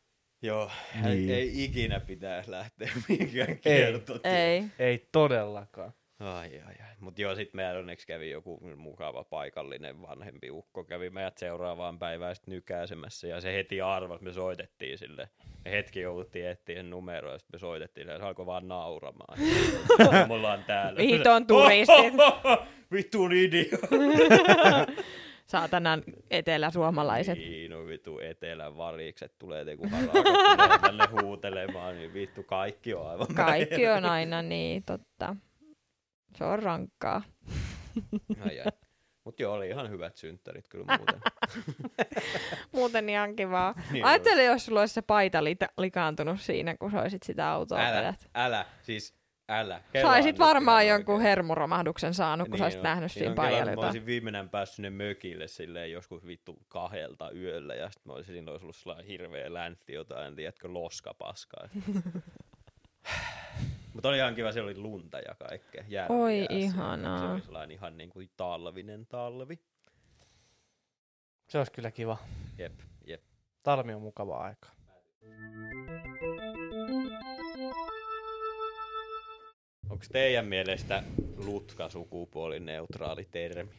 [0.41, 0.71] Joo,
[1.03, 1.05] Niin.
[1.29, 4.45] ei, ei ikinä pitäisi lähteä mihinkään kiertotielle.
[4.45, 4.63] ei.
[4.79, 5.93] ei todellakaan.
[6.19, 6.82] Ai, ai, ai.
[7.03, 12.35] Mutta joo, sit meidän onneksi kävi joku mukava paikallinen vanhempi ukko, kävi meidät seuraavaan päivään
[12.35, 15.29] sit nykäisemässä, ja se heti arvasi, me soitettiin sille.
[15.65, 19.39] Me hetki jouduttiin etsiä numeroa, ja sit me soitettiin, ja se alkoi vaan nauramaan.
[20.27, 20.97] Mulla on täällä.
[20.97, 22.13] Viiton turistit.
[22.93, 23.77] Vittu idio.
[25.45, 27.37] Saatanan eteläsuomalaiset.
[27.37, 33.27] Niin, no vittu etelän varikset tulee, te tulee tänne huutelemaan, niin vittu kaikki on aivan
[33.35, 35.35] Kaikki on aina niin, totta.
[36.35, 37.21] Se on rankkaa.
[38.45, 38.71] Ai, ai.
[39.25, 41.21] Mut joo, oli ihan hyvät synttärit kyllä muuten.
[42.71, 43.75] Muuten ihan kivaa.
[43.91, 47.79] Niin Ajattele, jos sulla olisi se paita li- likaantunut siinä, kun sä olisit sitä autoa
[47.79, 48.29] älä, vedät.
[48.35, 49.15] älä, siis
[49.49, 49.75] älä.
[49.77, 51.27] Sä Kelaa olisit nyt varmaan jonkun oikein.
[51.29, 52.83] hermoromahduksen saanut, kun niin olisit on.
[52.83, 57.31] nähnyt Niin siinä kelannut, paijalla Mä olisin viimeinen päässyt sinne mökille silleen joskus vittu kahdelta
[57.31, 61.69] yöllä ja sitten olisin, siinä olisi ollut sellainen hirveä läntti jotain, tiedätkö, loskapaskaa.
[63.93, 65.83] Mutta oli ihan kiva, siellä oli lunta ja kaikkea.
[65.87, 67.31] järviä Oi, ja Se ihanaa.
[67.33, 69.59] oli sellainen ihan niin kuin talvinen talvi.
[71.49, 72.17] Se olisi kyllä kiva.
[72.57, 73.21] Jep, jep.
[73.63, 74.67] Talmi on mukava aika.
[79.89, 81.03] Onko teidän mielestä
[81.37, 83.71] lutka sukupuolineutraali termi?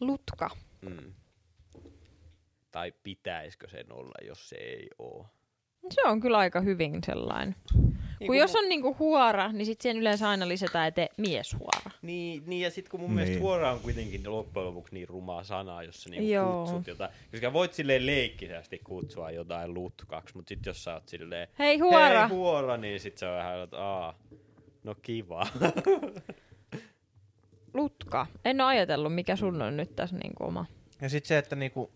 [0.00, 0.50] Lutka.
[0.80, 1.14] Mm.
[2.70, 5.26] Tai pitäisikö sen olla, jos se ei ole?
[5.90, 7.54] Se on kyllä aika hyvin sellainen.
[8.20, 11.90] Niin kun jos on niinku huora, niin sit siihen yleensä aina lisätään eteen mieshuora.
[12.02, 13.14] Niin, niin ja sitten kun mun Niin.
[13.16, 16.64] mielestä huora on kuitenkin loppujen lopuksi niin rumaa sana, jos sä niinku Joo.
[16.64, 17.10] kutsut jotain.
[17.30, 22.20] Koska voit silleen leikkisästi kutsua jotain lutkaksi, mutta sitten jos sä oot silleen, Hei huora!
[22.20, 24.14] hei huora, niin sit se on vähän, että aa,
[24.84, 25.46] no kiva.
[27.74, 28.26] Lutka.
[28.44, 30.66] En ole ajatellut, mikä sun on nyt tässä niinku oma.
[31.00, 31.90] Ja sitten se, että niinku,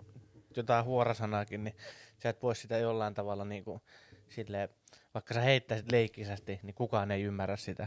[0.56, 1.74] jotain huorasanaakin, niin
[2.22, 3.80] sä et voi sitä jollain tavalla niinku,
[4.28, 4.68] silleen,
[5.14, 7.86] vaikka sä heittäisit leikkisästi, niin kukaan ei ymmärrä sitä.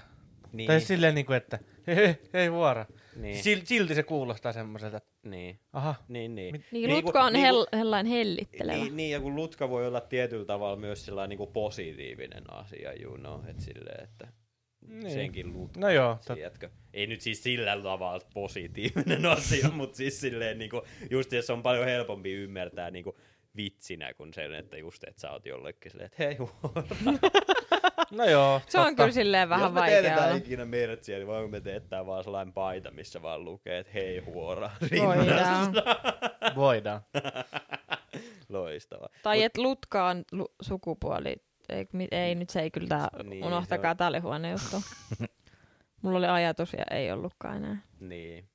[0.53, 2.85] niin, Tai silleen, niinku, että hei, hei, huora.
[3.15, 6.51] niin, Sil, silti se kuulostaa semmoiselta, niin, aha, niin, niin.
[6.55, 8.77] Mit- Niin, Niin lutka on niin hell, hellain hellittelevä.
[8.77, 13.17] Niin, niin, ja kun lutka voi olla tietyllä tavalla myös sellainen niin positiivinen asia, you
[13.17, 14.27] know, että silleen, että
[14.87, 15.11] Niin.
[15.11, 16.69] senkin lutka, No joo, tot- tiedätkö?
[16.93, 21.63] Ei nyt siis sillä tavalla positiivinen asia, mutta siis silleen niin kuin, just jos on
[21.63, 23.15] paljon helpompi ymmärtää niin kuin
[23.55, 26.83] vitsinä kuin sen, että just, että sä oot jollekin silleen, että hei huora.
[28.11, 30.37] no joo, Se on kyllä silleen vähän Jos me teetetään olla.
[30.37, 34.71] ikinä mertsiä, niin voinko me teettää vaan sellainen paita, missä vaan lukee, että hei huora.
[35.05, 35.73] Voidaan.
[36.55, 37.01] Voidaan.
[38.49, 39.07] Loistava.
[39.23, 41.35] Tai että lutka on lu- sukupuoli.
[41.69, 44.19] Ei, mi- ei, nyt se ei kyllä tää, Niin, niin, se unohtakaa, on- tää oli
[44.19, 44.81] huono juttu.
[46.01, 47.77] Mulla oli ajatus ja ei ollutkaan enää.
[47.99, 48.49] Niin.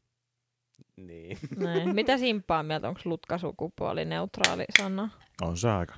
[0.97, 1.39] Niin.
[1.57, 1.95] Näin.
[1.95, 5.09] Mitä simppaa mieltä, onko lutka sukupuoli neutraali sana?
[5.43, 5.95] On se aika.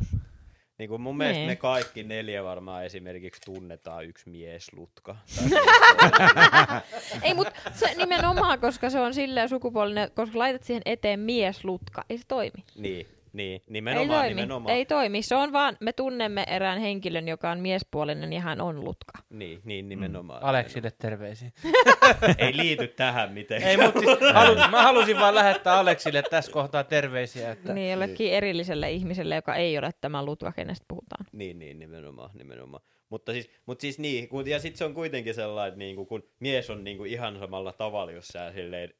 [0.79, 1.51] Niin kuin mun mielestä Niin.
[1.51, 5.17] me kaikki neljä varmaan esimerkiksi tunnetaan yksi mieslutka.
[7.23, 12.19] ei, mutta se nimenomaan, koska se on silleen sukupuolinen, koska laitat siihen eteen mieslutka, ei
[12.19, 12.65] se toimi.
[12.77, 13.07] niin,
[13.37, 14.35] niin, ei nimenomaan, toimi.
[14.35, 14.75] nimenomaan.
[14.75, 15.23] Ei toimi.
[15.23, 19.13] Se on vaan, me tunnemme erään henkilön, joka on miespuolinen ja hän on lutka.
[19.31, 20.43] Niin, niin nimenomaan.
[20.43, 21.51] Aleksille terveisiä.
[22.39, 23.71] Ei liity tähän mitenkään.
[23.71, 28.33] Ei, mutta siis halu, mä halusin vaan lähettää Aleksille tässä kohtaa terveisiä, että Niin jollekin
[28.33, 31.27] erilliselle ihmiselle, joka ei ole tämä lutka, kenestä puhutaan.
[31.33, 32.83] Niin, niin, nimenomaan, nimenomaan.
[33.09, 36.23] Mutta siis, mutta siis niin, kun, ja sitten se on kuitenkin sellainen, niin kuin, kun
[36.41, 38.91] mies on niin kuin ihan samalla tavalla, jos sä silleen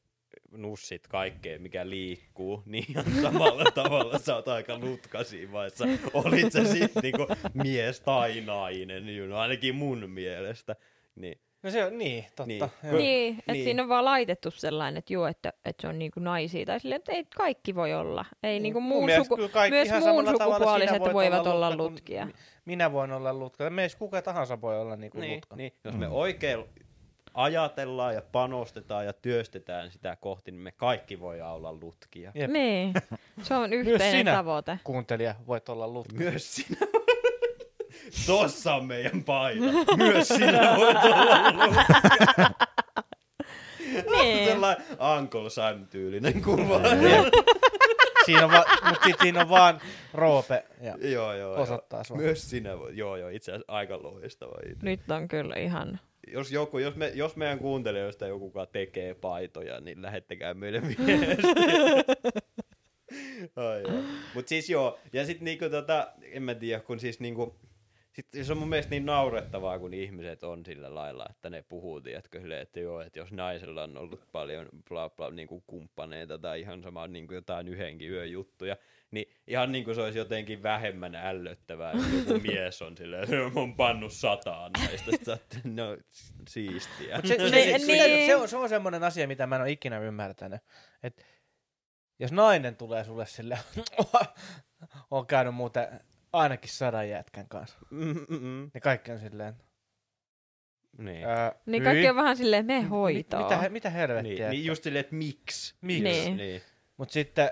[0.51, 5.85] nussit kaikkea, mikä liikkuu, niin ihan samalla tavalla sä oot aika lutka siinä vaiheessa.
[6.13, 10.75] Olit sä sitten niinku mies tai nainen, you know, ainakin mun mielestä.
[11.15, 12.43] Niin, No se on, niin, totta.
[12.45, 12.59] Niin.
[12.83, 12.97] Joo.
[12.97, 13.63] Niin, että Niin.
[13.63, 16.65] siinä on vaan laitettu sellainen, että joo, että, että se on niinku naisia.
[16.65, 18.25] Tai silleen, että ei kaikki voi olla.
[18.43, 21.69] Ei niinku Mun muun mielestä suku, myös ihan muun samalla tavalla sukupuoliset voit voivat olla
[21.69, 22.25] lutka, kun lutkia.
[22.25, 22.33] mi-
[22.65, 23.69] Minä voin olla lutka.
[23.69, 25.55] Meistä kuka tahansa voi olla niinku Niin, lutka.
[25.55, 25.71] niin.
[25.83, 26.59] Jos me oikein
[27.37, 32.31] ajatellaan ja panostetaan ja työstetään sitä kohti, niin me kaikki voi olla lutkia.
[32.35, 32.51] Jep.
[32.51, 32.93] Niin,
[33.41, 34.33] se on yhteinen sinä.
[34.33, 34.79] tavoite.
[34.83, 36.15] Kuuntelija, voit olla lutka.
[36.17, 36.77] Myös sinä.
[38.27, 39.63] Tossa on meidän paita.
[39.97, 42.49] Myös sinä voit olla lutkia.
[44.11, 44.47] Niin.
[44.51, 44.85] Sellainen
[45.17, 46.81] Uncle Sam-tyylinen kuva.
[48.25, 49.81] Siinä on, va- mut sit siinä on vaan
[50.13, 51.61] Roope ja joo, joo.
[51.61, 52.03] osoittaa joo.
[52.03, 52.17] sua.
[52.17, 52.97] Myös sinä voit.
[52.97, 53.29] Joo, joo.
[53.29, 54.77] Itse asiassa aika loistava idea.
[54.81, 55.99] Nyt on kyllä ihan...
[56.31, 61.17] Jos, joku, jos, me, jos meidän kuuntelijoista joku kuka tekee paitoja, niin lähettäkää meille viestiä.
[63.55, 63.83] Ai.
[64.35, 67.55] Mut siis joo, ja sit niinku tota, en mä tiedä, kun siis niinku,
[68.13, 72.01] sit se on mun mielestä niin naurettavaa, kun ihmiset on sillä lailla, että ne puhuu,
[72.01, 76.61] tiedätkö, silleen, että joo, että jos naisella on ollut paljon bla bla niinku kumppaneita tai
[76.61, 78.77] ihan sama niinku jotain yhdenkin yön juttuja,
[79.11, 83.35] niin ihan niin kuin se olisi jotenkin vähemmän ällöttävää, jos joku mies on silleen, että
[83.35, 85.11] mä oon pannut sataan näistä.
[85.11, 85.39] Sitten
[85.75, 85.97] no
[86.49, 87.21] siistiä.
[87.21, 88.25] Se, se, se, Niin, se, niin.
[88.25, 90.61] se, on, se on semmoinen asia, mitä mä en ole ikinä ymmärtänyt.
[91.03, 91.25] Et
[92.19, 93.57] jos nainen tulee sulle sille,
[95.11, 95.87] on käynyt muuten
[96.33, 98.71] ainakin sadan jätkän kanssa, Mm-mm.
[98.73, 99.53] niin kaikki on silleen,
[100.97, 101.25] Niin.
[101.27, 103.43] ää, Niin kaikki on vähän silleen, me hoitoon.
[103.43, 104.33] mitä, mitä helvettiä.
[104.33, 105.75] Niin, niin just silleen, että miksi?
[105.81, 106.03] Miksi?
[106.03, 106.37] Niin.
[106.37, 106.61] niin.
[106.97, 107.49] Mut sitten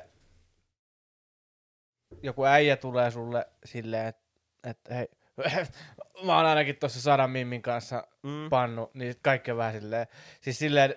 [2.24, 4.24] joku äijä tulee sulle silleen, että
[4.64, 5.08] et, hei,
[6.26, 8.50] mä oon ainakin tuossa sadan mimmin kanssa Mm.
[8.50, 10.08] pannu, niin kaikki on vähän silleen,
[10.42, 10.96] siis silleen,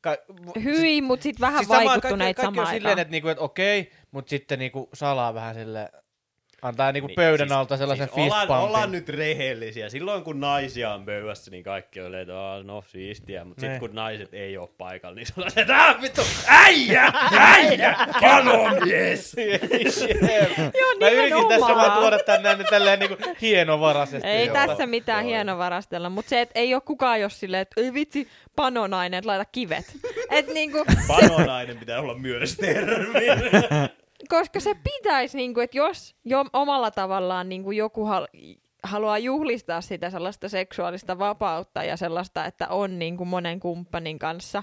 [0.00, 0.16] ka,
[0.64, 3.44] Hyi, mut sit vähän siis samaan- vaikuttuneet kaikki, kaikki on samaan silleen, että, niinku, että
[3.44, 5.88] okei, mutta sitten niinku salaa vähän silleen,
[6.62, 9.88] antaa niinku Niin, pöydän siis- alta sellaisen siis ollaan, ollaan nyt rehellisiä.
[9.88, 13.44] Silloin kun naisia on pöydässä, niin kaikki on että "Aa, no siistiä.
[13.44, 13.80] Mutta sitten Ne.
[13.80, 19.36] kun naiset ei ole paikalla, niin se on että "Ää, vittu, äijä, äijä, panomies.
[20.80, 24.28] Joo, Mä yritin tässä vaan tuoda tänne nyt tälleen niinku hienovaraisesti.
[24.28, 24.54] Ei Joo.
[24.54, 25.28] tässä mitään Joo.
[25.28, 29.28] hieno varastella, mutta se, että ei ole kukaan jos silleen, että ei vitsi, panonainen, että
[29.28, 29.84] laita kivet.
[30.30, 33.20] Et niinku, Panonainen pitää olla myös termi.
[34.28, 40.10] koska se pitäisi, niinku, että jos jo omalla tavallaan niinku joku hal- haluaa juhlistaa sitä
[40.10, 44.62] sellaista seksuaalista vapautta ja sellaista, että on niinku monen kumppanin kanssa,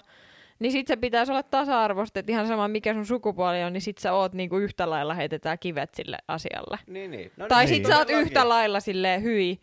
[0.59, 3.97] niin sit se pitäisi olla tasa-arvoista, että ihan sama mikä sun sukupuoli on, niin sit
[3.97, 6.79] sä oot niinku yhtä lailla heitetään kivet sille asialle.
[6.87, 7.31] niin, niin.
[7.37, 8.27] No, Tai niin, sit sä oot todellakin.
[8.27, 9.59] yhtä lailla silleen hyi,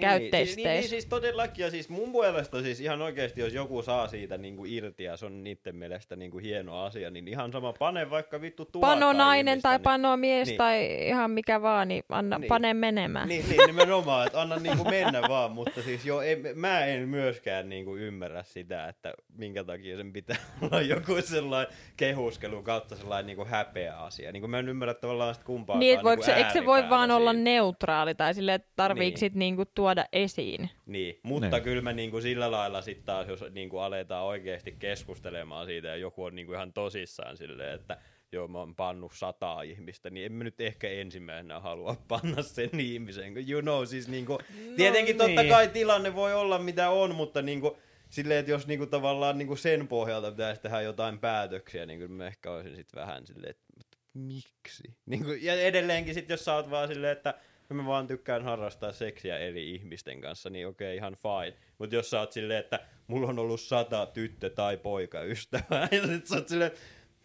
[0.00, 3.52] käy Niin, siis, niin, niin, siis todellakin, ja siis mun puolesta siis ihan oikeasti, jos
[3.52, 7.52] joku saa siitä niinku irti ja se on niiden mielestä niinku hieno asia, niin ihan
[7.52, 10.58] sama, pane vaikka vittu tuhatta panonainen ihmistä, tai niin, panomies niin.
[10.58, 12.48] tai ihan mikä vaan, niin anna, Niin.
[12.48, 13.28] pane menemään.
[13.28, 17.68] Niin, niin nimenomaan, että anna niinku mennä vaan, mutta siis joo, ei, mä en myöskään
[17.68, 23.44] niinku ymmärrä sitä, että minkä takia sen pitää olla joku sellainen kehuskelu kautta sellainen niinku
[23.44, 24.32] häpeä asia.
[24.32, 27.32] Niinku mä en ymmärrä tavallaan sitä kumpaakaan Niin, voiko se, eikö se voi vaan olla
[27.32, 29.10] neutraali tai sille, että tarviiko Niin.
[29.10, 29.18] niin.
[29.18, 30.70] sit niinku tuoda esiin?
[30.86, 31.52] Niin, mutta Niin.
[31.52, 31.62] niin.
[31.62, 36.24] kyllä mä niinku sillä lailla sitten taas, jos niinku aletaan oikeasti keskustelemaan siitä ja joku
[36.24, 37.98] on niinku ihan tosissaan silleen, että
[38.32, 42.80] joo mä oon pannut sataa ihmistä, niin en mä nyt ehkä ensimmäisenä halua panna sen
[42.80, 43.48] ihmisen.
[43.50, 45.52] You know, siis niinku, no, tietenkin totta niin.
[45.52, 47.78] kai tilanne voi olla mitä on, mutta niinku,
[48.10, 52.26] silleen, että jos niinku tavallaan niinku sen pohjalta pitäisi tehdä jotain päätöksiä, niin kyllä mä
[52.26, 54.82] ehkä olisin sitten vähän silleen, että mutta miksi?
[55.06, 57.34] Niinku, ja edelleenkin sitten, jos sä oot vaan silleen, että
[57.74, 61.56] mä vaan tykkään harrastaa seksiä eri ihmisten kanssa, niin okei, ihan fine.
[61.78, 66.26] Mutta jos sä oot silleen, että mulla on ollut sata tyttö- tai poikaystävää, ja sit
[66.26, 66.70] sä oot silleen,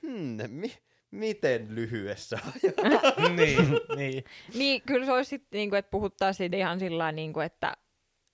[0.01, 0.77] hmm, mi-
[1.11, 3.29] miten lyhyessä ajassa?
[3.37, 4.23] niin, niin.
[4.55, 7.73] Niin, kyllä se olisi sitten, niinku, että puhuttaa siitä ihan sillä niinku, että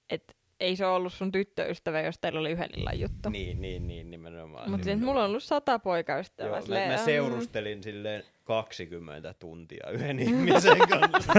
[0.09, 3.29] et ei se ollut sun tyttöystävä, jos teillä oli yhden illan juttu.
[3.29, 4.69] niin, niin, niin, nimenomaan.
[4.71, 5.05] Mutta nimenomaan.
[5.09, 6.49] mulla on ollut sata poikaystävää.
[6.49, 11.33] Joo, mä, silleen, mä mm, seurustelin silleen 20 tuntia yhden ihmisen kanssa.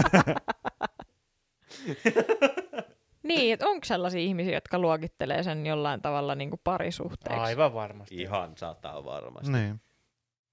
[3.22, 7.40] Niin, että onko sellaisia ihmisiä, jotka luokittelee sen jollain tavalla niinku parisuhteeksi?
[7.40, 8.14] Aivan varmasti.
[8.14, 9.52] Ihan sata varmasti.
[9.52, 9.80] Niin.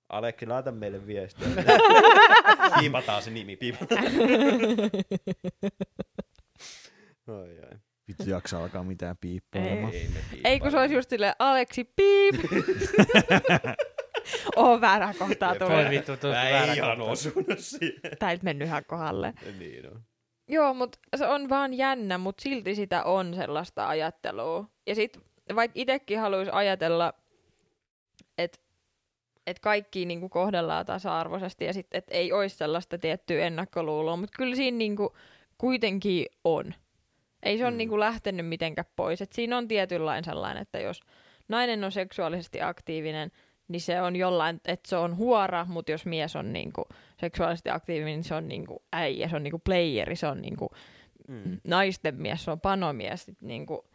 [0.10, 1.48] Aleksi, laita meille viestiä.
[2.80, 4.04] piipataan se nimi, piipataan.
[7.28, 7.60] Oi.
[8.08, 9.94] Vittu jaksa alkaa mitään piippaamaan.
[9.94, 10.10] Ei,
[10.44, 12.36] Ei kun se olisi just silleen, Aleksi, piip!
[14.56, 15.70] Oo, väärä kohtaa tulee.
[15.70, 18.18] Mä väärä en ihan osunut siihen.
[18.20, 19.34] Tää ei mennyt ihan kohdalle.
[19.60, 20.04] Niin on.
[20.48, 24.66] Joo, mutta se on vaan jännä, mutta silti sitä on sellaista ajattelua.
[24.88, 25.20] Ja sit
[25.56, 27.14] vaikka itsekin haluaisi ajatella,
[28.38, 28.60] että
[29.48, 34.56] et kaikki niinku kohdellaan tasa-arvoisesti ja sit, et ei olisi sellaista tiettyä ennakkoluuloa, mutta kyllä
[34.56, 35.16] siinä niinku
[35.58, 36.74] kuitenkin on.
[37.44, 37.78] Ei se ole mm.
[37.78, 39.22] niinku lähtenyt mitenkään pois.
[39.22, 41.02] Et siinä on tietynlainen sellainen, että jos
[41.48, 43.32] nainen on seksuaalisesti aktiivinen,
[43.68, 46.86] niin se on jollain, että se on huora, mutta jos mies on niinku
[47.20, 50.70] seksuaalisesti aktiivinen, niin se on niinku äijä, se on niinku playeri, se on niinku
[51.28, 51.58] Mm.
[51.68, 53.26] naisten mies, se on panomies.
[53.26, 53.86] Sit niinku.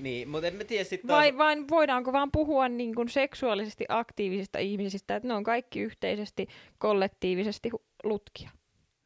[0.00, 1.18] Niin, mutta en mä tiedä sitten taas...
[1.20, 6.46] Vai, vai voidaanko vaan puhua niinku seksuaalisesti aktiivisista ihmisistä, että ne on kaikki yhteisesti,
[6.78, 7.70] kollektiivisesti
[8.04, 8.50] lutkia.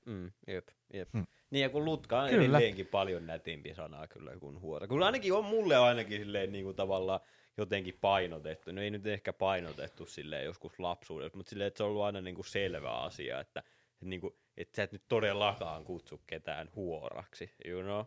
[0.06, 1.08] Mm, jep, jep.
[1.12, 1.26] Mm.
[1.50, 2.42] Niin ja kun lutka on Kyllä.
[2.42, 4.86] edelleenkin paljon nätimpi sana kyllä kuin huora.
[4.86, 7.20] Kun ainakin on mulle ainakin silleen niin kuin tavallaan
[7.58, 8.72] jotenkin painotettu.
[8.72, 12.20] No ei nyt ehkä painotettu silleen joskus lapsuudessa, mutta silleen, että se on ollut aina
[12.20, 16.70] niin kuin selvä asia, että, että, niin kuin, että sä et nyt todellakaan kutsu ketään
[16.76, 18.04] huoraksi, you know?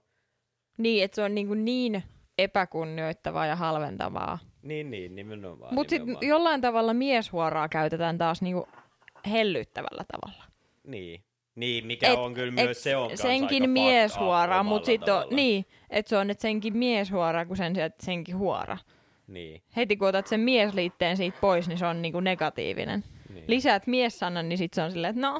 [0.78, 2.04] Niin, että se on niinku niin
[2.38, 4.40] epäkunnioittavaa ja halventavaa.
[4.62, 5.74] Niin, niin, nimenomaan.
[5.74, 8.68] Mutta sitten jollain tavalla mieshuoraa käytetään taas niinku
[9.32, 10.44] hellyttävällä tavalla.
[10.84, 11.24] Niin.
[11.56, 15.26] Niin, mikä Et- on kyllä Et myös se on senkin aika mieshuora, mutta sitten on,
[15.32, 18.78] niin, että se on että senkin mieshuora kuin sen, senkin huora.
[19.30, 23.04] Niin, Heti kun otat sen miesliitteen siitä pois, niin se on niinku negatiivinen.
[23.34, 23.44] niin.
[23.48, 25.40] Lisäät miessanan, niin sitten se on silleen, että no,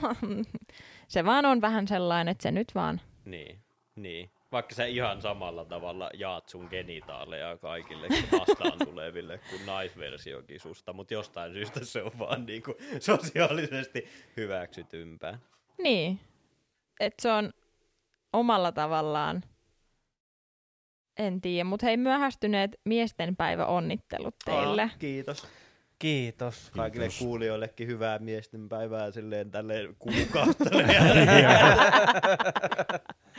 [1.08, 3.02] se vaan on vähän sellainen, että se nyt vaan.
[3.26, 3.60] Niin,
[3.96, 4.30] niin.
[4.52, 8.08] Vaikka sä ihan samalla tavalla jaat sun genitaaleja kaikille
[8.40, 15.40] vastaan tuleville kuin naisversiokin susta, mutta jostain syystä se on vaan niinku sosiaalisesti hyväksytympää.
[15.78, 16.20] Niin,
[17.00, 17.54] että se on
[18.34, 19.44] omalla tavallaan,
[21.20, 24.82] en tiedä, mutta hei myöhästyneet miesten päivä onnittelut teille.
[24.82, 25.48] Ah, kiitos.
[26.00, 26.72] Kiitos.
[26.72, 27.20] Kaikille Kiitos.
[27.20, 30.66] kuulijoillekin hyvää miesten päivää silleen tälleen kuukautta.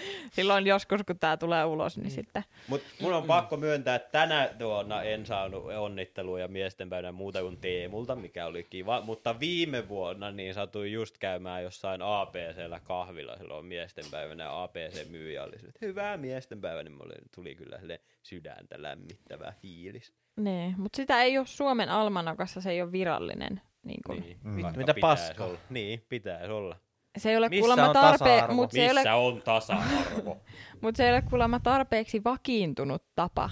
[0.36, 2.44] Silloin joskus, kun tämä tulee ulos, niin sitten.
[2.68, 8.16] Mutta mun on pakko myöntää, että tänä vuonna en saanut onnitteluja miestenpäivänä muuta kuin Teemulta,
[8.16, 9.00] mikä oli kiva.
[9.00, 15.58] Mutta viime vuonna niin satuin just käymään jossain APCllä kahvilla silloin miestenpäivänä ja APC-myyjä oli
[15.58, 20.12] sille, hyvää miestenpäivää, niin mulle tuli kyllä sille sydäntä lämmittävä fiilis.
[20.36, 23.60] Niin, mutta sitä ei ole Suomen almanakassa, se ei ole virallinen.
[23.84, 24.16] Niin kun.
[24.20, 24.66] Niin, Mm.
[24.76, 25.48] Mitä paskaa.
[25.70, 26.76] Niin, pitäisi olla.
[27.18, 30.36] Se ei ole Missä kuulemma on tarpe- mutta se, ei ole, on tasa-arvo?
[30.80, 33.50] mut se ei ole kuulemma tarpeeksi vakiintunut tapa,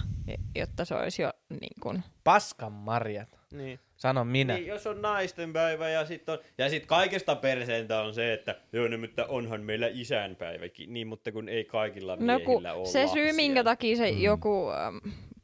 [0.55, 3.39] jotta se olisi jo niin kun, Paskan marjat.
[3.51, 3.79] niin.
[3.97, 4.53] Sanon minä.
[4.53, 8.55] Niin, jos on naisten päivä ja sitten on, ja sit kaikesta perseintä on se, että
[8.73, 12.85] joo, no, mutta onhan meillä isänpäiväkin, niin, mutta kun ei kaikilla No miehillä kun ole
[12.85, 13.23] se lapsia.
[13.23, 14.21] syy, minkä takia se Mm.
[14.21, 14.97] joku, ähm,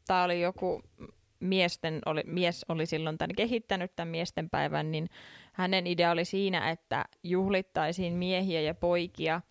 [0.08, 0.82] tää oli joku
[1.40, 5.10] miesten, oli, mies oli silloin tämän kehittänyt tämän miesten päivän, niin
[5.56, 9.42] hänen idea oli siinä, että juhlittaisiin miehiä ja poikia,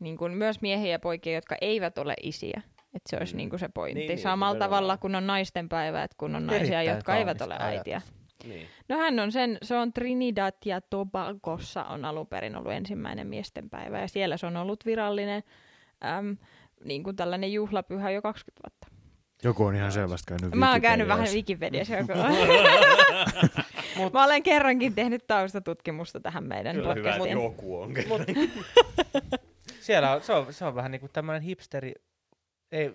[0.00, 2.62] niin kuin myös miehiä ja poikia, jotka eivät ole isiä.
[2.94, 3.36] Että se olisi Mm.
[3.36, 3.98] niin kuin se pointti.
[4.00, 4.70] Niin, niin, Samalla nimenomaan.
[4.70, 7.96] tavalla kun on naisten päivä, että kun on naisia, jotka eivät ole äitiä.
[7.96, 8.12] ajatus.
[8.44, 8.66] Niin.
[8.88, 13.70] No hän on sen, se on Trinidad ja Tobagossa on alun perin ollut ensimmäinen miesten
[13.70, 15.42] päivä ja siellä se on ollut virallinen
[16.18, 16.36] äm,
[16.84, 18.97] niin kuin tällainen juhlapyhä jo 20 vuotta.
[19.44, 21.94] Joku on ihan selvästi käynyt Mä oon käynyt vähän Wikipediassa.
[21.94, 22.12] Joku.
[24.12, 27.44] Mä olen kerrankin tehnyt taustatutkimusta tähän meidän Kyllä hyvä, että podcastiin.
[27.44, 27.94] joku on.
[29.80, 31.94] Siellä on, se, on, se on vähän niinku tämmönen hipsteri...
[32.72, 32.90] Ei,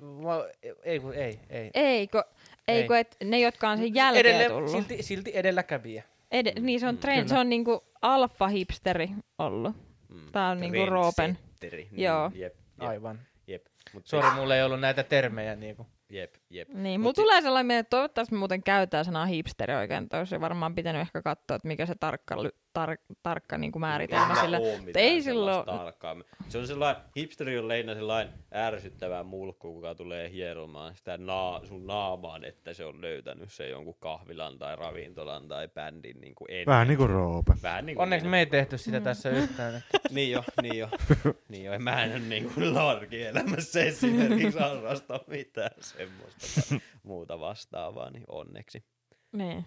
[0.84, 1.72] ei, ei, ei.
[1.74, 2.24] Eikö,
[2.68, 4.72] eikö et ne, jotka on sen jälkeen Edelle, tullut.
[4.72, 6.04] silti, silti edelläkävijä.
[6.32, 7.30] Ed- niin se on, Mm, trend, kyllä.
[7.36, 9.76] se on niinku alfa-hipsteri ollut.
[10.10, 10.32] Mm.
[10.32, 11.38] Tää on niinku Roopen.
[11.60, 12.26] Trendsetteri, Joo.
[12.26, 13.20] Jep, jep, Aivan.
[13.48, 13.66] jep.
[13.94, 15.88] Mut Sori, mulla ei ollut näitä termejä niinku.
[16.14, 16.70] Jep, jep.
[16.70, 20.04] Niin, Mut mulla si- tulee sellainen että toivottavasti muuten käytetään sanaa hipsteri oikein.
[20.04, 22.36] että Olisi varmaan pitänyt ehkä katsoa, että mikä se tarkka,
[22.80, 24.60] tar- tarkka niin kuin määritelmä sillä.
[24.96, 26.16] ei silloin- tarkkaa.
[26.50, 31.88] Se on sellainen, hipsteri on lähinnä sellainen ärsyttävä mulkku, kuka tulee hieromaan sitä naa, sun
[31.88, 36.66] naamaan, että se on löytänyt se jonkun kahvilan tai ravintolan tai bändin niin kuin ennen.
[36.66, 37.54] Vähän niin kuin Roope.
[37.64, 39.76] Vähän niin kuin Onneksi me ei tehty sitä tässä yhtään.
[39.76, 40.90] Että Niin jo, niin jo.
[41.50, 41.80] niin jo.
[41.80, 46.43] Mä en ole niin kuin larkielämässä esimerkiksi harrasta mitään semmoista
[47.04, 48.86] muuta vastaavaa, niin onneksi.
[49.32, 49.66] Niin.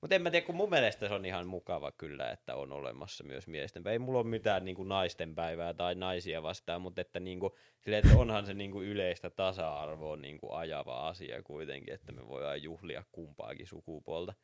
[0.00, 3.24] Mutta en mä tiedä, kun mun mielestä se on ihan mukava kyllä, että on olemassa
[3.24, 3.92] myös miesten päivä.
[3.92, 7.52] Ei mulla ole mitään niin kuin naisten päivää tai naisia vastaan, mutta että, niin kuin,
[7.80, 12.28] silleen, että onhan se niin kuin yleistä tasa-arvoa niin kuin ajava asia kuitenkin, että me
[12.28, 14.34] voidaan juhlia kumpaakin sukupuolta.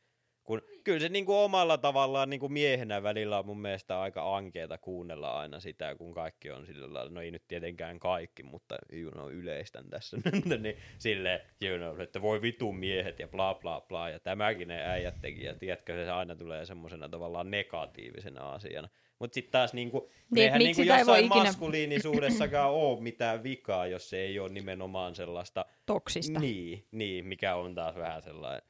[0.47, 4.37] Kun, kyllä se niin kuin omalla tavallaan niin kuin miehenä välillä on mun mielestä aika
[4.37, 8.75] ankeeta kuunnella aina sitä, kun kaikki on sillä lailla, no ei nyt tietenkään kaikki, mutta
[8.93, 10.17] you know, yleistän tässä
[10.59, 14.89] niin silleen, you know, että voi vitun miehet ja bla bla bla, ja tämäkin ne
[14.89, 18.89] äijät teki, ja tiedätkö, se aina tulee semmoisena tavallaan negatiivisena asiana.
[19.19, 24.09] Mutta sitten taas niinku, Niin, eihän niinku ei jossain ikinä- maskuliinisuudessakaan ole mitään vikaa, jos
[24.09, 26.39] se ei ole nimenomaan sellaista Toksista.
[26.39, 28.61] niin, niin, mikä on taas vähän sellainen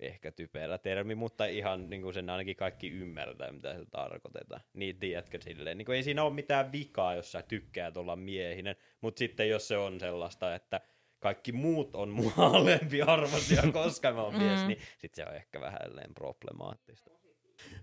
[0.00, 4.60] ehkä typerä termi, mutta ihan niin kuin sen ainakin kaikki ymmärtää, mitä se tarkoitetaan.
[4.72, 8.76] Niin tiedätkö silleen, niin kuin ei siinä ole mitään vikaa, jos sä tykkäät olla miehinen,
[9.00, 10.80] mutta sitten jos se on sellaista, että
[11.20, 16.14] kaikki muut on mua alempiarvoisia, koska mä oon mies, niin sitten se on ehkä vähän
[16.14, 17.10] problemaattista.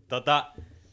[0.07, 0.45] Tota,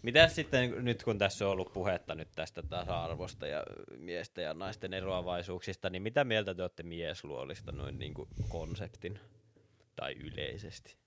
[0.03, 3.65] mitä sitten nyt kun tässä on ollut puhetta nyt tästä tasa-arvosta ja
[3.97, 9.19] miesten ja naisten eroavaisuuksista, niin mitä mieltä te olette miesluolista noin niin kuin konseptin
[9.97, 11.02] tai yleisesti?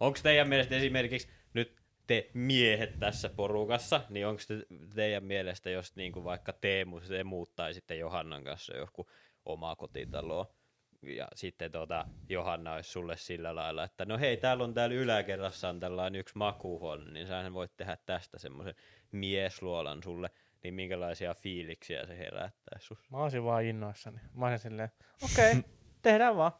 [0.00, 1.76] Onko teidän mielestä esimerkiksi nyt
[2.06, 7.24] te miehet tässä porukassa, niin onko te, teidän mielestä, jos niin kuin vaikka Teemu, te
[7.24, 9.10] muuttaisitte Johannan kanssa joku
[9.44, 10.46] omaa kotitaloa,
[11.02, 15.68] ja sitten tuota, Johanna olisi sulle sillä lailla, että no hei, täällä on täällä yläkerrassa
[15.68, 18.74] on tällainen yksi makuuhuone, niin sähän voit tehdä tästä semmoisen
[19.12, 20.30] miesluolan sulle,
[20.62, 23.10] niin minkälaisia fiiliksiä se herättää sus?
[23.10, 24.18] Mä olisin vaan innoissani.
[24.34, 24.90] Mä olisin silleen,
[25.22, 25.62] okei, okay,
[26.02, 26.52] tehdään vaan.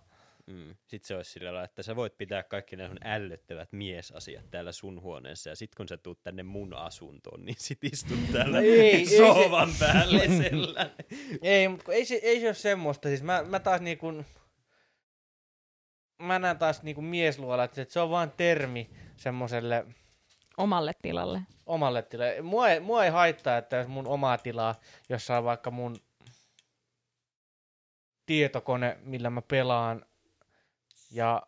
[0.46, 0.76] Mm.
[0.86, 4.72] Sitten se olisi sillä lailla, että sä voit pitää kaikki ne sun ällöttävät miesasiat täällä
[4.72, 8.80] sun huoneessa, ja sit kun sä tuut tänne mun asuntoon, niin sit istut täällä ei,
[8.80, 10.94] ei sohvan päälle sellainen.
[11.42, 13.08] Ei, mut kun ei, se, ei se ole semmoista.
[13.08, 14.24] Siis mä, mä taas niinku...
[16.22, 19.86] Mä näen taas niinku miesluola, että se on vaan termi semmoselle
[20.56, 21.40] Omalle tilalle.
[21.66, 22.42] omalle tilalle.
[22.42, 24.74] Mua ei, mua ei haittaa, että jos mun omaa tilaa,
[25.08, 25.96] jossa on vaikka mun
[28.26, 30.05] tietokone, millä mä pelaan
[31.10, 31.42] ja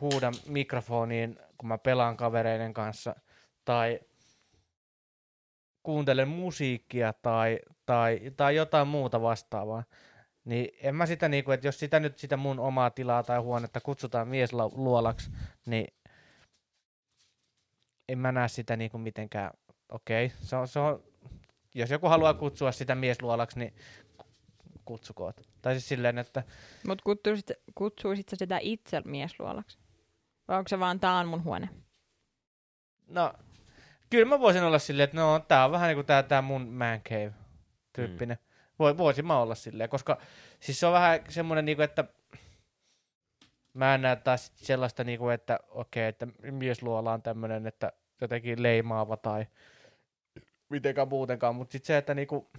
[0.00, 3.14] huudan mikrofoniin, kun mä pelaan kavereiden kanssa,
[3.64, 4.00] tai
[5.82, 9.84] kuuntelen musiikkia tai, tai, tai jotain muuta vastaavaa.
[10.44, 13.80] Niin en mä sitä niinku, että jos sitä nyt sitä mun omaa tilaa tai huonetta
[13.80, 15.30] kutsutaan miesluolaksi,
[15.66, 15.94] niin
[18.08, 19.50] en mä näe sitä niinku mitenkään,
[19.88, 20.38] okei, okay.
[20.42, 21.02] se on, se on,
[21.74, 23.74] jos joku haluaa kutsua sitä miesluolaksi, niin
[24.84, 25.40] kutsukoot.
[25.62, 26.42] Tai siis silleen, että
[26.86, 29.78] Mut kutsuisit, kutsuisit sä sitä itse miesluolaksi?
[30.48, 31.68] Vai onko se vaan tää on mun huone?
[33.06, 33.32] No,
[34.10, 37.00] kyllä mä voisin olla silleen, että no, tää on vähän niinku tää, tää mun man
[37.00, 37.32] cave
[37.92, 38.36] tyyppinen.
[38.40, 38.44] Mm.
[38.78, 40.18] Voi, voisin mä olla silleen, koska
[40.60, 42.04] siis se on vähän semmonen niinku, että
[43.74, 49.16] mä en näe taas sellaista niinku, että okei, että miesluola on tämmönen, että jotenkin leimaava
[49.16, 49.46] tai
[50.68, 52.50] mitenkään muutenkaan, mutta sitten se, että niinku,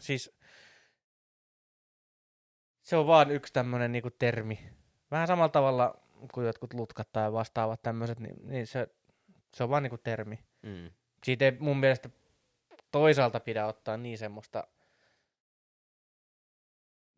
[0.00, 0.38] siis
[2.82, 4.58] se on vaan yksi tämmönen niinku termi.
[5.10, 5.94] Vähän samalla tavalla
[6.32, 8.88] kuin jotkut lutkat tai vastaavat tämmöiset, niin, niin se,
[9.54, 10.38] se on vaan niinku termi.
[10.62, 10.90] Mm.
[11.24, 12.10] Siitä ei mun mielestä
[12.90, 14.66] toisaalta pidä ottaa niin semmoista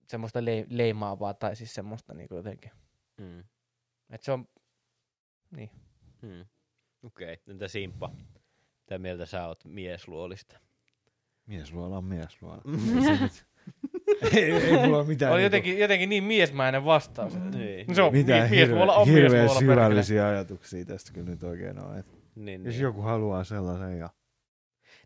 [0.09, 2.71] semmoista le- leimaavaa tai siis semmoista niinku jotenkin.
[3.17, 3.45] Mm.
[4.11, 4.49] Et se on,
[5.51, 5.71] niin.
[6.23, 6.47] Mm.
[7.03, 7.53] Okei, okay.
[7.53, 8.11] entä Simppa?
[8.81, 10.61] Mitä mieltä sä oot miesluolista?
[11.47, 12.62] Miesluola on miesluola.
[14.33, 15.33] Ei ei, mulla mitään.
[15.33, 17.35] Oli niinku- jotenkin, jotenkin niin miesmäinen vastaus.
[17.35, 17.95] että- Niin.
[17.95, 19.75] Se on mitään mi- miesluola on hirveän miesluola, perkele.
[19.75, 21.99] syvällisiä ajatuksia tästä kyllä nyt oikein on.
[21.99, 22.83] Et Niin, jos niin.
[22.83, 24.11] joku haluaa sellaisen ja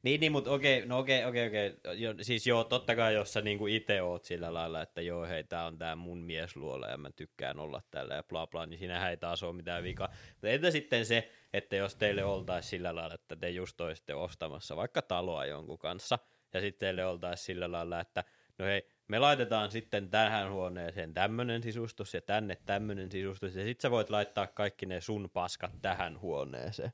[0.03, 1.75] Niin, niin mutta okei, no okei, okei, okei.
[1.97, 5.45] Jo, siis joo, totta kai jos sä niinku ite oot sillä lailla, että joo, hei,
[5.45, 9.11] tää on tää mun miesluola ja mä tykkään olla täällä ja bla bla, niin siinähän
[9.11, 10.09] ei taas ole mitään vikaa.
[10.33, 14.77] Mutta entä sitten se, että jos teille oltaisiin sillä lailla, että te just olisitte ostamassa
[14.77, 16.19] vaikka taloa jonkun kanssa,
[16.55, 18.25] ja sitten teille oltaisiin sillä lailla, että
[18.59, 23.81] no hei, me laitetaan sitten tähän huoneeseen tämmönen sisustus ja tänne tämmönen sisustus, ja sit
[23.81, 26.93] sä voit laittaa kaikki ne sun paskat tähän huoneeseen.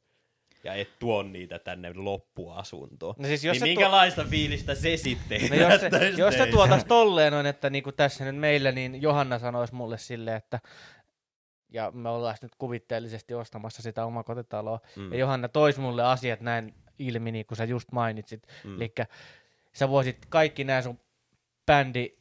[0.65, 3.15] Ja et tuo niitä tänne loppuasuntoon.
[3.19, 6.47] No siis jos niin se tuo- minkälaista fiilistä se sitten No jos se, jos se
[6.47, 10.61] tuotais tolleen on, että niinku tässä nyt meillä, niin Johanna sanoisi mulle silleen, että
[11.71, 15.12] ja me ollaan nyt kuvitteellisesti ostamassa sitä omaa kotitaloa, Mm.
[15.12, 18.47] ja Johanna toisi mulle asiat näin ilmi, niin kuin sä just mainitsit.
[18.65, 18.77] Mm.
[18.77, 18.93] Eli
[19.73, 20.99] sä voisit kaikki nämä sun
[21.67, 22.17] bändi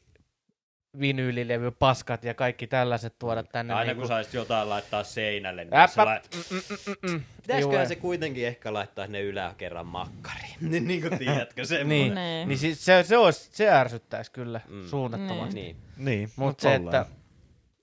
[1.00, 3.74] vinyylilevy, paskat ja kaikki tällaiset tuoda tänne.
[3.74, 6.06] Aina niinku- kun saisit jotain laittaa seinälle, niin Äppä.
[6.06, 6.30] lait...
[6.36, 6.78] Mm, mm, mm,
[7.10, 7.24] mm, mm.
[7.41, 10.56] Pitäisiköhän Juu, se kuitenkin ehkä laittaa ne yläkerran makkariin?
[10.72, 11.84] niin, niin kuin tiedätkö se?
[11.84, 12.46] Niin, Nee.
[12.46, 14.76] niin siis se, se, olisi, se ärsyttäisi kyllä Mm.
[14.76, 14.88] mm.
[14.88, 15.56] suunnattomasti.
[15.62, 15.76] Niin.
[15.98, 16.30] niin.
[16.36, 17.06] Mutta se, että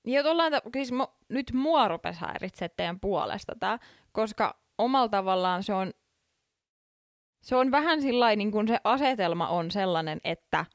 [0.07, 3.79] Ja ollaan, siis mo, nyt mua rupesi häiritsemään teidän puolesta tää,
[4.13, 5.93] koska omalla tavallaan se on,
[7.43, 10.67] se on vähän sillä niin kuin se asetelma on sellainen, että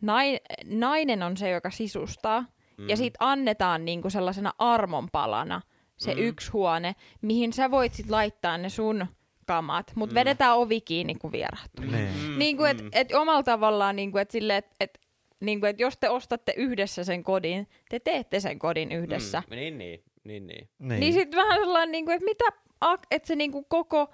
[0.00, 2.44] nai, nainen on se, joka sisustaa,
[2.78, 2.88] mm.
[2.88, 5.60] ja sit annetaan niin kuin sellaisena armonpalana
[5.96, 6.20] se Mm.
[6.20, 9.06] yksi huone, mihin sä voit sit laittaa ne sun
[9.46, 10.18] kamat, mutta Mm.
[10.20, 11.84] vedetään ovi kiinni, kun vierahtuu.
[11.84, 12.08] Niin.
[12.28, 12.90] Mm, Niin kuin, että mm.
[12.92, 14.98] et omalla tavallaan, niin kuin, että sille, et, et,
[15.40, 19.42] niin kuin, että jos te ostatte yhdessä sen kodin, te teette sen kodin yhdessä.
[19.50, 19.56] Mm.
[19.56, 20.68] Niin, niin, niin, niin.
[20.78, 21.00] Niin.
[21.00, 22.44] Niin sitten vähän sellainen, niin kuin, että mitä,
[22.84, 24.10] ak- että se niin kuin koko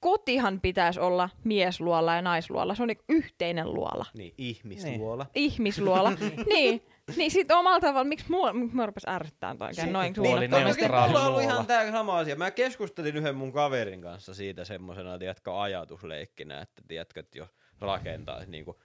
[0.00, 2.74] kotihan pitäisi olla miesluola ja naisluola.
[2.74, 4.06] Se on niinku yhteinen luola.
[4.14, 5.26] Niin, ihmisluola.
[5.34, 6.10] Ihmisluola.
[6.54, 6.82] niin.
[7.16, 10.80] Niin sit omalla tavalla, miksi mua, miksi mua rupes ärsyttää toi oikein noin Sukupuoli suunnattomasti?
[10.82, 11.54] neutraali Mulla on ollut luola.
[11.54, 12.36] ihan tää sama asia.
[12.36, 17.48] Mä keskustelin yhden mun kaverin kanssa siitä semmosena, tiedätkö, ajatusleikkinä, että tiedätkö, että jos
[17.80, 18.80] rakentaisi niinku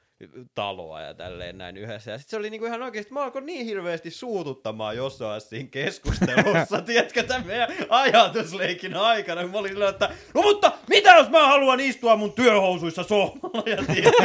[0.56, 2.12] taloa ja tälleen näin yhdessä.
[2.12, 6.82] Ja sit se oli niinku ihan oikeesti, mä alkoin niin hirveästi suututtamaan jossain siinä keskustelussa,
[6.86, 11.48] tiedätkö, tämän meidän ajatusleikin aikana, kun mä olin sillä, että no mutta mitä jos mä
[11.48, 14.24] haluan istua mun työhousuissa sohvalla ja tiedätkö,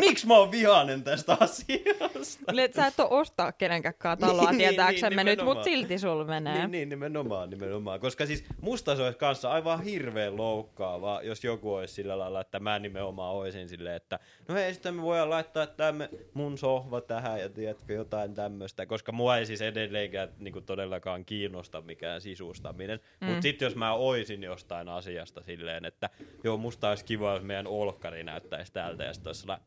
[0.00, 2.62] miksi mä oon vihainen tästä asiasta.
[2.62, 5.64] Et sä et oo ostaa kenenkään taloa, Niin, tietääksemme niin, nyt, mut nimenomaan.
[5.64, 6.58] silti sul menee.
[6.58, 8.00] Niin, niin, nimenomaan, nimenomaan.
[8.00, 12.60] Koska siis musta se olisi kanssa aivan hirveän loukkaavaa, jos joku olisi sillä lailla, että
[12.60, 17.40] mä nimenomaan olisin silleen, että no hei, sitten me voidaan laittaa tämme mun sohva tähän
[17.40, 23.00] ja tiedätkö jotain tämmöistä, koska mua ei siis edelleenkään niin todellakaan kiinnosta mikään sisustaminen.
[23.20, 23.26] Mm.
[23.26, 26.10] Mutta sitten jos mä oisin jostain asiasta silleen, että
[26.44, 29.66] joo, musta olisi kiva, jos meidän olkkari näyttäisi täältä ja sitten olisi sellainen,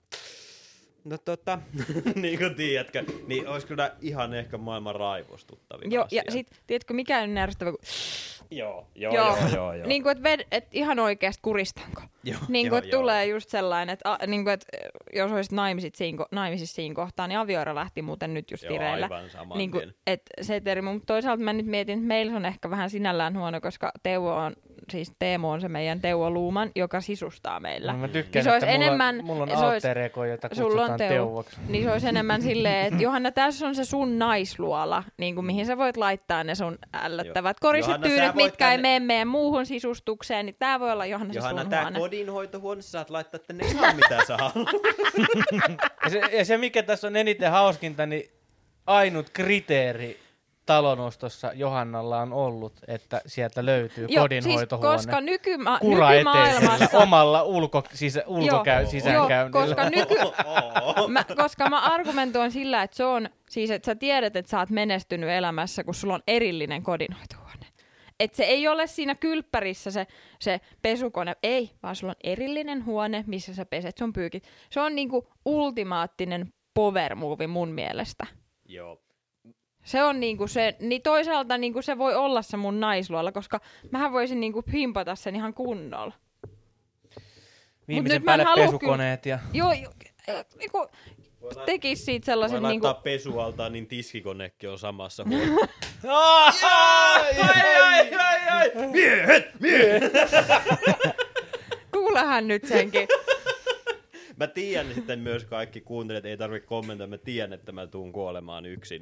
[1.03, 1.59] No tota,
[2.15, 6.23] niin kuin tiedätkö, niin olisi kyllä ihan ehkä maailman raivostuttavin Joo, asia.
[6.25, 7.79] ja sit, tiedätkö, mikä on ärsyttävä, kun
[8.51, 9.37] Joo, joo, Joo.
[9.37, 9.73] joo, joo.
[9.73, 9.87] joo.
[9.87, 12.01] Niin kuin, että ved, et ihan oikeasti kuristanko.
[12.23, 13.01] Joo, Niin joo, kuin, että joo.
[13.01, 14.67] tulee just sellainen, että, a, niin kuin, että
[15.15, 19.05] jos olisit naimisit siinä, naimisissa siinä kohtaa, niin avioero lähti muuten nyt just Joo, vireillä.
[19.05, 22.45] aivan saman Niin kuin, että se termi, mutta toisaalta mä nyt mietin, että meillä on
[22.45, 24.55] ehkä vähän sinällään huono, koska Teuvo on,
[24.89, 27.93] siis Teemu on se meidän Teuvo Luuman, joka sisustaa meillä.
[27.93, 30.49] Mä Niin tykkään, se olisi että mulla, enemmän- mulla on se olisi- alter ego, jota
[30.53, 31.13] sulla on kutsutaan Teuvo.
[31.25, 31.57] Teuvoksi.
[31.67, 35.65] Niin se olisi enemmän silleen, että Johanna, tässä on se sun naisluola, niin kuin mihin
[35.65, 37.57] sä voit laittaa ne sun ällöttävät
[38.35, 41.63] voit mitkä ei tänne- mene meidän muuhun sisustukseen, niin tää voi olla Johanna, Johanna, se
[41.63, 41.99] sun tää huone.
[41.99, 44.69] kodinhoitohuone, sä saat laittaa tänne ihan mitä sä haluat.
[46.03, 48.29] Ja se, ja se, mikä tässä on eniten hauskinta, niin
[48.87, 50.19] ainut kriteeri
[50.73, 54.97] talonostossa Johannalla on ollut, että sieltä löytyy Joo, kodinhoitohuone.
[54.97, 56.97] siis koska nykymä- kura nykymaailmassa...
[56.97, 59.65] omalla ulko, sisä, ulkokäy, Joo, sisäänkäynnillä.
[59.65, 60.15] koska, nyky,
[61.13, 64.69] mä, koska mä argumentoin sillä, että se on, siis että sä tiedät, että sä oot
[64.69, 67.65] menestynyt elämässä, kun sulla on erillinen kodinhoitohuone.
[68.19, 70.07] Että se ei ole siinä kylppärissä se,
[70.39, 74.43] se pesukone, ei, vaan sulla on erillinen huone, missä sä peset sun pyykit.
[74.69, 78.27] Se on niinku ultimaattinen power move mun mielestä.
[78.65, 79.01] Joo.
[79.83, 83.59] Se on niinku se, niin toisaalta niinku se voi olla se mun naisluola, koska
[83.91, 86.13] mähän voisin niinku pimpata sen ihan kunnolla.
[87.87, 89.39] Viimeisen nyt päälle pesukoneet ja...
[89.53, 89.89] Joo, jo,
[90.29, 90.87] äh, niinku,
[91.65, 92.85] tekis siitä Voi sellaisen niinku...
[92.85, 95.67] laittaa pesualtaan, niin tiskikonekin on samassa huoneessa.
[96.07, 98.87] ai, ai, ai, ai!
[98.87, 99.59] Miehet!
[99.59, 100.13] Miehet!
[101.93, 103.07] Kuulehan nyt senkin.
[104.39, 108.65] Mä tiedän sitten myös kaikki kuuntelijat, ei tarvitse kommentoida, mä tiedän, että mä tuun kuolemaan
[108.65, 109.01] yksin.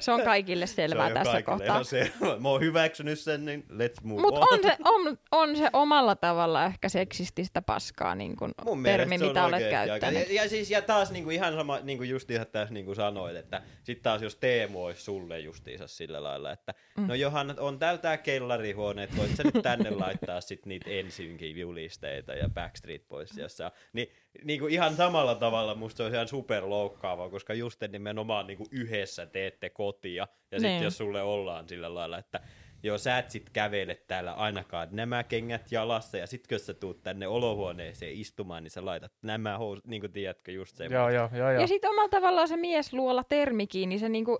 [0.00, 1.84] Se on kaikille se selvää on jo tässä kaikille kohtaa.
[1.84, 2.38] selvä.
[2.38, 4.46] Mä oon hyväksynyt sen, niin let's move Mutta on.
[4.52, 9.24] on se, on, on se omalla tavalla ehkä seksististä paskaa, niin kuin Mun termi, se
[9.24, 10.28] on mitä olet aika- käyttänyt.
[10.30, 13.62] Ja, ja, siis, ja taas niinku ihan sama, niinku just ihan tässä niinku sanoit, että
[13.82, 17.06] sit taas jos Teemu olisi sulle justiinsa sillä lailla, että mm.
[17.06, 21.58] no Johanna, on täällä tää kellarihuone, että voit sä nyt tänne laittaa sit niitä ensynkin
[21.58, 24.12] julisteita ja Backstreet Boys jossa, niin
[24.44, 29.70] niinku ihan samalla tavalla musta se on ihan superloukkaavaa, koska just nimenomaan niinku yhdessä teette
[29.70, 30.84] kotia, ja sitten Niin.
[30.84, 32.40] jos sulle ollaan sillä lailla, että
[32.82, 37.02] Joo, sä et sit kävele täällä ainakaan nämä kengät jalassa, ja sit kun sä tuut
[37.02, 40.84] tänne olohuoneeseen istumaan, niin sä laitat nämä housut, niin kuin tiedätkö, just se.
[40.84, 41.60] Joo, joo, joo, joo.
[41.60, 44.38] Ja sitten omalla tavallaan se miesluola termikin, niin se niinku,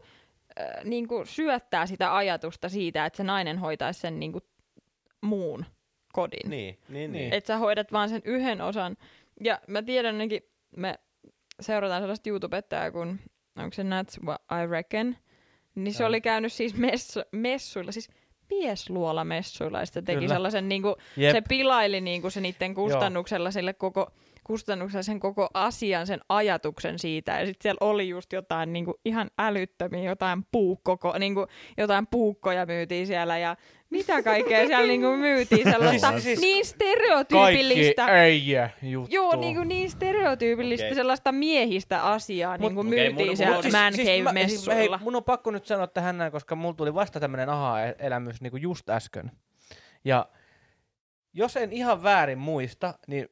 [0.61, 4.41] äh, niinku syöttää sitä ajatusta siitä, että se nainen hoitaisi sen niinku
[5.21, 5.65] muun
[6.13, 6.51] kodin.
[6.51, 7.33] Niin, niin, niin.
[7.33, 8.97] Että sä hoidat vaan sen yhden osan.
[9.45, 10.43] Ja mä tiedän ainakin,
[10.77, 10.99] me
[11.61, 13.21] seurataan sellaista YouTubettajaa kuin,
[13.57, 13.83] onko se
[14.25, 15.17] What I Reckon,
[15.75, 16.09] niin se Joo.
[16.09, 18.11] oli käynyt siis messu, messuilla, siis
[18.51, 20.35] miesluolamessuilla, ja sitten teki Kyllä.
[20.35, 21.33] sellaisen, niinku, Jep.
[21.33, 24.11] se pilaili niinku se niiden kustannuksella sille koko,
[24.45, 29.31] kustannuksella sen koko asian, sen ajatuksen siitä, ja sitten siellä oli just jotain niinku ihan
[29.39, 31.47] älyttömiä, jotain puukkoko, niinku,
[31.77, 33.57] jotain puukkoja myytiin siellä, ja
[33.91, 39.15] mitä kaikkea siellä niinku myytiin, sellaista Siis- siis niin Kaikki stereotyypillistä, äijä juttu.
[39.15, 40.95] Joo, niin, kuin niin stereotyypillistä Okei.
[40.95, 44.41] sellaista miehistä asiaa Mut- niin kuin okei, myytiin mun- siellä mun- siis, siis- Man mä-
[44.41, 45.01] hei, Cave-messuilla.
[45.03, 48.63] mun on pakko nyt sanoa tähän näin, koska mulla tuli vasta tämmönen aha-elämys niin kuin
[48.63, 49.31] just äsken.
[50.05, 50.27] Ja
[51.33, 53.29] jos en ihan väärin muista, niin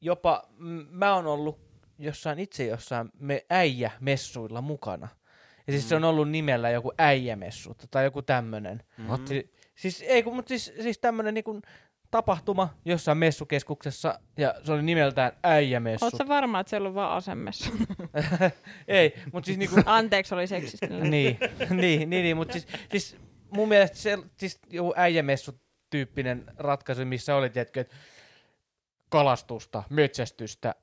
[0.00, 1.58] jopa m- mä oon ollut
[1.98, 5.08] jossain itse jossain me äijä-messuilla mukana.
[5.66, 8.82] Ja siis se on ollut nimellä joku äijämessu tai joku tämmönen.
[8.96, 9.26] Mhm.
[9.26, 11.62] Si- siis, ei, kun, mutta siis, siis tämmönen niin kuin
[12.10, 16.04] tapahtuma jossain messukeskuksessa ja se oli nimeltään äijämessu.
[16.04, 17.70] Oletko varma, että siellä on vaan asemessu?
[18.88, 21.10] ei, mutta siis niinku, Anteeksi, oli seksistinen.
[21.10, 21.38] niin,
[21.70, 23.16] niin, niin, niin mutta siis, siis
[23.50, 25.60] mun mielestä se, siis joku äijämessu
[25.90, 27.96] tyyppinen ratkaisu, missä oli, tiedätkö, että
[29.08, 30.74] kalastusta, metsästystä,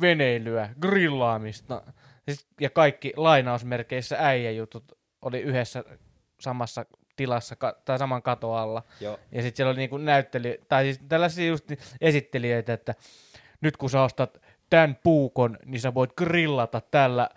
[0.00, 1.82] veneilyä, grillaamista
[2.60, 5.84] ja kaikki lainausmerkeissä äijäjutut oli yhdessä
[6.40, 8.82] samassa tilassa ka- tai saman katon alla.
[9.00, 9.18] Joo.
[9.32, 11.64] Ja sitten siellä oli niinku näytteli, tai siis tällaisia just
[12.00, 12.94] esittelijöitä, että
[13.60, 17.28] nyt kun sä ostat tämän puukon, niin sä voit grillata tällä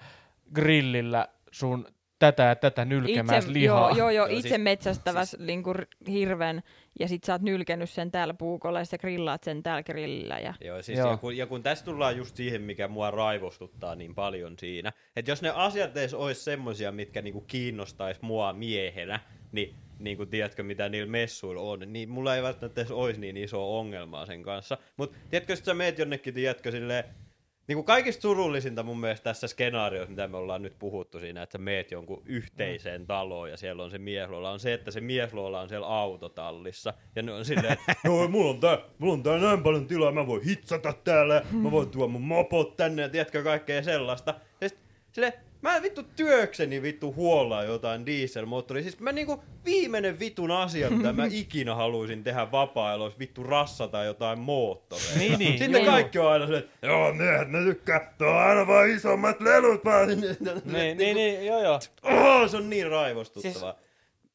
[0.53, 1.87] grillillä sun
[2.31, 3.89] tätä ja tätä nylkemässä itse, lihaa.
[3.89, 6.63] Joo, joo, joo itse siis- metsästäväs siis, niinku r- hirven,
[6.99, 10.39] ja sit sä oot nylkenyt sen täällä puukolla, ja sä grillaat sen täällä grillillä.
[10.39, 10.53] Ja...
[10.61, 11.11] Joo, siis Joo.
[11.11, 15.31] Ja, kun, ja kun tässä tullaan just siihen, mikä mua raivostuttaa niin paljon siinä, että
[15.31, 19.19] jos ne asiat edes olisi semmosia, mitkä niinku kiinnostais mua miehenä,
[19.51, 23.79] niin niinku, tiedätkö mitä niillä messuilla on, niin mulla ei välttämättä edes olisi niin iso
[23.79, 24.77] ongelmaa sen kanssa.
[24.97, 27.03] Mutta tiedätkö, jos sä meet jonnekin, tiedätkö, silleen,
[27.67, 31.51] niin kuin kaikista surullisinta mun mielestä tässä skenaariossa, mitä me ollaan nyt puhuttu siinä, että
[31.51, 35.61] sä meet jonkun yhteiseen taloon ja siellä on se miesluola, on se, että se miesluola
[35.61, 36.93] on siellä autotallissa.
[37.15, 40.11] Ja ne on silleen, että no mulla on tää, mulla on tää näin paljon tilaa,
[40.11, 44.35] mä voin hitsata täällä, mä voin tuoda mun mopot tänne ja tiedätkö kaikkea sellaista.
[44.61, 44.79] Ja sit,
[45.11, 45.33] silleen,
[45.63, 48.83] mä en vittu työkseni vittu huollaa jotain dieselmoottoria.
[48.83, 54.03] Siis mä niinku viimeinen vitun asia, mitä mä ikinä haluaisin tehdä vapaa olisi vittu rassata
[54.03, 55.17] jotain moottoreita.
[55.17, 58.37] Niin, niin, Sitten joo, kaikki on aina silleen, että joo miehet ne tykkää, tuo on
[58.37, 60.27] aina vaan isommat lelut vaan sinne.
[60.65, 61.79] Niin, niin, niin, joo, joo.
[62.03, 63.75] Oh, se on niin raivostuttavaa.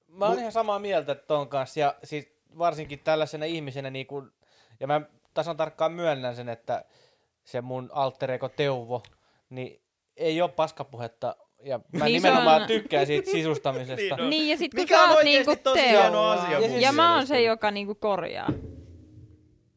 [0.09, 4.33] Mä oon ihan samaa mieltä ton kanssa, ja siis varsinkin tällaisena ihmisenä, niin kun,
[4.81, 5.01] ja mä
[5.35, 6.85] tasan tarkkaan myönnän sen, että
[7.45, 9.03] se mun alter ego Teuvo,
[9.51, 9.81] niin
[10.18, 13.96] ei ole paskapuhetta, ja mä Niin niin nimenomaan on- tykkään siitä sisustamisesta.
[14.16, 14.30] Niin on.
[14.30, 17.14] Niin, ja sit kun Mikä sä on oot niinku Teo, asia Ja siis- ja mä
[17.14, 18.48] oon se, joka niinku korjaa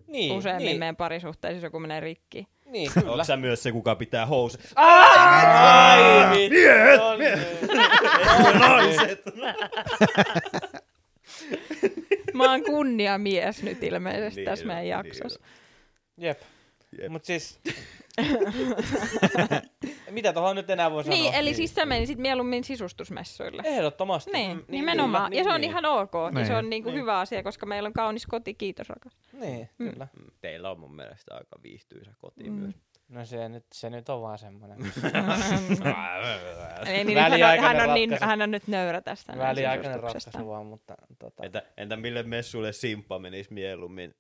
[0.07, 2.47] niin, useimmin niin, meidän parisuhteissa, jos joku menee rikki.
[2.65, 3.11] niin, kyllä.
[3.11, 4.57] Onko sä myös se, kuka pitää housu?
[4.75, 6.49] Ai, vittu.
[6.55, 7.01] Miehet!
[7.01, 7.39] On niin.
[8.59, 9.21] Naiset!
[12.33, 15.39] Mä oon kunniamies nyt ilmeisesti Niin tässä meidän niin jaksossa.
[16.17, 16.41] Jep.
[17.01, 17.11] Jep.
[17.11, 17.59] Mut siis...
[20.11, 21.17] Mitä tuohon nyt enää voi sanoa?
[21.19, 23.61] Niin, eli siis sä menisit mieluummin sisustusmessuille.
[23.65, 24.31] Ehdottomasti.
[24.31, 25.29] Niin, Mm, nimenomaan.
[25.31, 26.11] niin, ja se on niin, ihan ok.
[26.35, 26.57] Ja se Niin.
[26.57, 26.99] on niinku Niin.
[27.01, 28.53] hyvä asia, koska meillä on kaunis koti.
[28.53, 29.17] Kiitos rakas.
[29.33, 29.89] Niin, Mm.
[29.91, 30.07] kyllä.
[30.41, 32.53] Teillä on mun mielestä aika viihtyisä koti Mm.
[32.55, 32.75] myös.
[33.09, 34.77] No se nyt, se nyt on vaan semmoinen.
[36.87, 39.37] Ei, niin, hän, on, hän, on niin, hän on nyt nöyrä tästä.
[39.37, 44.15] Väliaikainen ratkaisu vaan, mutta tota, Entä, entä mille messuille simppa menisi mieluummin?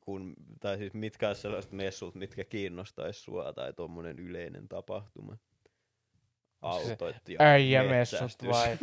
[0.00, 5.36] Kun, tai siis mitkä olisi sellaiset messut, mitkä kiinnostaisi sua tai tuommoinen yleinen tapahtuma?
[6.62, 8.76] Autot ja äijämessut vai?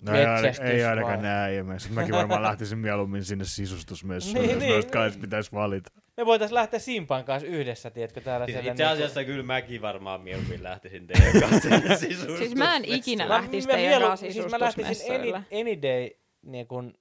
[0.00, 1.22] No ei, Metsästys ei ainakaan vai?
[1.22, 1.92] nää äijämessut.
[1.92, 5.20] Mäkin varmaan lähtisin mieluummin sinne sisustusmessuun, Niin, jos niin, noista niin.
[5.20, 5.90] pitäisi valita.
[6.16, 10.20] Me voitais lähteä Simpan kanssa yhdessä, tiedätkö, täällä Siis siellä itse asiassa kyllä mäkin varmaan
[10.20, 11.96] mieluummin lähtisin teidän kanssa sinne
[12.38, 15.30] Siis mä en ikinä lähtisi teidän mielu- kanssa Siis mä lähtisin any,
[15.60, 16.10] any day,
[16.42, 16.94] niin kun,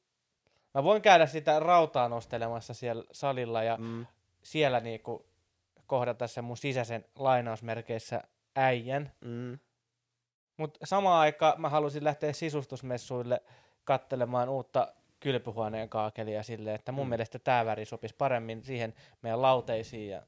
[0.73, 4.05] mä voin käydä sitä rautaa nostelemassa siellä salilla ja Mm.
[4.43, 5.25] siellä niinku
[5.87, 8.23] kohdata sen mun sisäisen lainausmerkeissä
[8.55, 9.11] äijän.
[9.21, 9.59] Mm.
[10.57, 13.41] Mutta samaan aikaan mä halusin lähteä sisustusmessuille
[13.83, 17.09] kattelemaan uutta kylpyhuoneen kaakelia silleen, että mun Mm.
[17.09, 20.09] mielestä tämä väri sopisi paremmin siihen meidän lauteisiin.
[20.09, 20.21] Ja,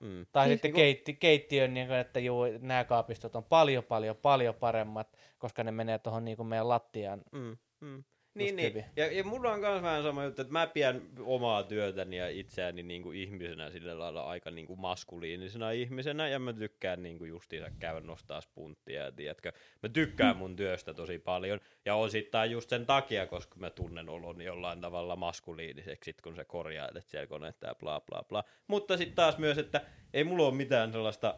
[0.00, 0.26] Mm.
[0.32, 4.16] tai Siis sitten niinku- keitti, keittiön, niin kuin, että juu, nämä kaapistot on paljon, paljon,
[4.16, 7.22] paljon paremmat, koska ne menee tuohon niin meidän lattiaan.
[7.32, 7.56] Mm.
[7.80, 8.04] Mm.
[8.34, 8.68] Niin, niin.
[8.68, 8.84] hyvin.
[8.96, 12.82] Ja, ja mulla on myös vähän sama juttu, että mä pidän omaa työtäni ja itseäni
[12.82, 17.28] niin kuin ihmisenä sillä lailla aika niin kuin maskuliinisena ihmisenä, ja mä tykkään niin kuin
[17.28, 19.52] justiinsa käydä nostaa spunttia, tiedätkö,
[19.82, 24.44] mä tykkään mun työstä tosi paljon, ja osittain just sen takia, koska mä tunnen oloni
[24.44, 28.44] jollain tavalla maskuliiniseksi, sit kun sä korjailet siellä konetta ja bla bla bla.
[28.66, 29.80] Mutta sitten taas myös, että
[30.14, 31.34] ei mulla ole mitään sellaista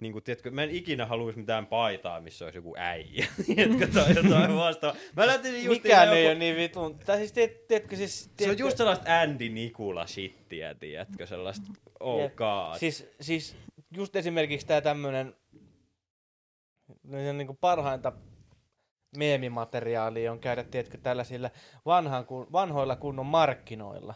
[0.00, 4.14] niin kuin, tiedätkö, mä en ikinä haluaisi mitään paitaa, missä olisi joku äijä, tiedätkö, tai
[4.14, 5.00] jotain vastaavaa.
[5.16, 6.98] Mä lähtisin just Mikään ei ole niin vitun.
[6.98, 8.24] Tai siis, tiedät, tiedätkö, siis...
[8.24, 11.66] se on tiedätkö- just sellaista Andy Nikula shittiä, tiedätkö, sellaista
[12.00, 12.34] oh Jep.
[12.34, 12.78] god.
[12.78, 13.56] Siis, siis
[13.96, 15.34] just esimerkiksi tämä tämmöinen
[17.02, 18.12] no se on niinku parhainta
[19.16, 21.50] meemimateriaalia on käydä, tiedätkö, tällaisilla
[21.86, 24.14] vanhan, vanhoilla kunnon markkinoilla,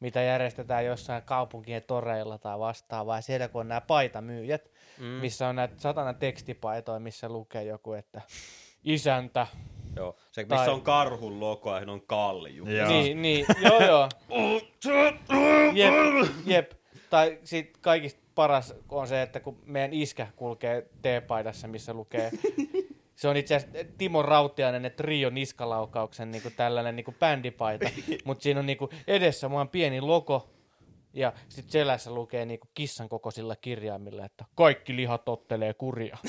[0.00, 3.18] mitä järjestetään jossain kaupunkien toreilla tai vastaavaa.
[3.18, 4.71] Ja siellä kun on nämä paitamyyjät,
[5.02, 5.06] mm.
[5.06, 8.20] missä on näitä satana tekstipaitoja, missä lukee joku, että
[8.84, 9.46] isäntä.
[9.96, 12.68] Joo, se missä Tai- on karhun logo ja on kalju.
[12.68, 12.88] Joo.
[12.88, 14.08] Niin, niin, joo joo.
[15.74, 15.94] Jep,
[16.46, 16.72] jep.
[17.10, 22.30] Tai sit kaikista paras on se, että kun meidän iskä kulkee T-paidassa, missä lukee,
[23.16, 27.88] se on itse asiassa Timo Rautiainen, että Trio niskalaukauksen niin kuin tällainen niin kuin bändipaita,
[28.24, 30.48] mutta siinä on niin kuin edessä vaan pieni logo,
[31.12, 36.18] ja sitten selässä lukee niin kuin kissan kokoisilla kirjaimilla, että kaikki liha tottelee kuria.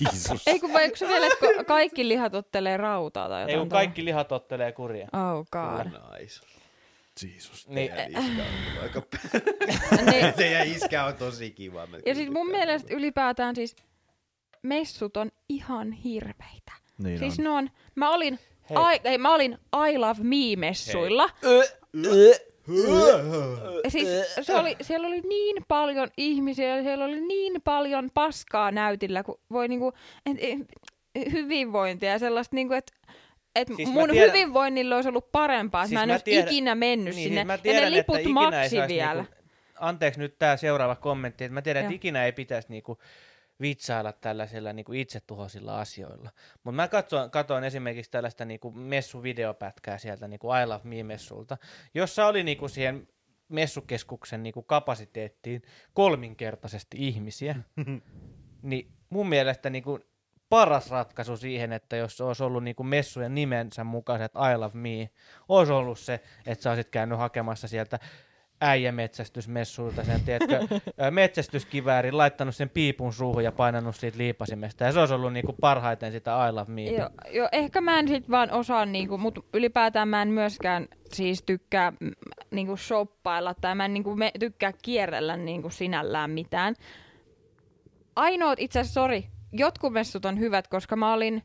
[0.00, 0.42] Jeesus.
[0.46, 3.54] Ei kun vai eikö se vielä, että ko- kaikki lihat ottelee rautaa tai jotain?
[3.54, 5.08] Ei kun kaikki lihat ottelee kuria.
[5.12, 5.86] Oh god.
[6.20, 6.40] Nice.
[7.22, 7.68] Jeesus.
[7.68, 9.02] Niin, Teidän iskä on aika
[10.10, 11.86] niin, Teidän iskä on tosi kiva.
[11.86, 13.76] Mä ja siis mun mielestä ylipäätään siis
[14.62, 16.72] messut on ihan hirveitä.
[16.98, 17.44] Niin siis on.
[17.44, 18.38] ne on, mä olin,
[18.70, 18.96] Hei.
[18.96, 19.58] I, ei, mä olin
[19.90, 21.30] I Love Me-messuilla.
[23.88, 24.08] Siis
[24.42, 29.40] se oli, siellä oli niin paljon ihmisiä ja siellä oli niin paljon paskaa näytillä, kun
[29.52, 29.92] voi niinku,
[30.26, 32.92] et, et, hyvinvointia ja sellaista niinku, että
[33.56, 36.24] et Siis siis mun tiedän- hyvinvoinnilla olisi ollut parempaa, että Siis mä en mä olisi
[36.24, 37.40] tiedän- ikinä mennyt niin, sinne.
[37.40, 39.14] siis mä ja tiedän, ne liput maksi saisi vielä.
[39.14, 39.34] Niinku,
[39.80, 42.98] anteeksi nyt tämä seuraava kommentti, että mä tiedän, että ikinä ei pitäisi niinku
[43.60, 46.30] vitsailla tällaisilla niinku itsetuhoisilla asioilla.
[46.64, 51.56] Mutta mä katsoin, katsoin esimerkiksi tällaista niinku messuvideopätkää sieltä niinku I Love Me-messulta,
[51.94, 53.08] jossa oli niinku siihen
[53.48, 55.62] messukeskuksen niinku kapasiteettiin
[55.94, 57.56] kolminkertaisesti ihmisiä.
[58.62, 60.00] niin mun mielestä niinku
[60.48, 65.10] paras ratkaisu siihen, että jos olisi ollut niinku messujen nimensä mukaiset I Love Me,
[65.48, 67.98] olisi ollut se, että sä olisit käynyt hakemassa sieltä
[68.60, 70.80] äijämetsästysmessuilta sen, tiedätkö,
[71.10, 74.84] metsästyskiväärin, laittanut sen piipun suuhun ja painanut siitä liipasimesta.
[74.84, 76.82] Ja se olisi ollut niinku parhaiten sitä I Love Me.
[76.82, 81.42] Joo, jo, ehkä mä en sit vaan osaa, niinku, mutta ylipäätään mä en myöskään siis
[81.42, 82.10] tykkää mm,
[82.50, 86.74] niinku shoppailla tai mä en niinku, me, tykkää kierrellä niinku sinällään mitään.
[88.16, 91.42] Ainoat itse asiassa, sori, jotkut messut on hyvät, koska mä olin,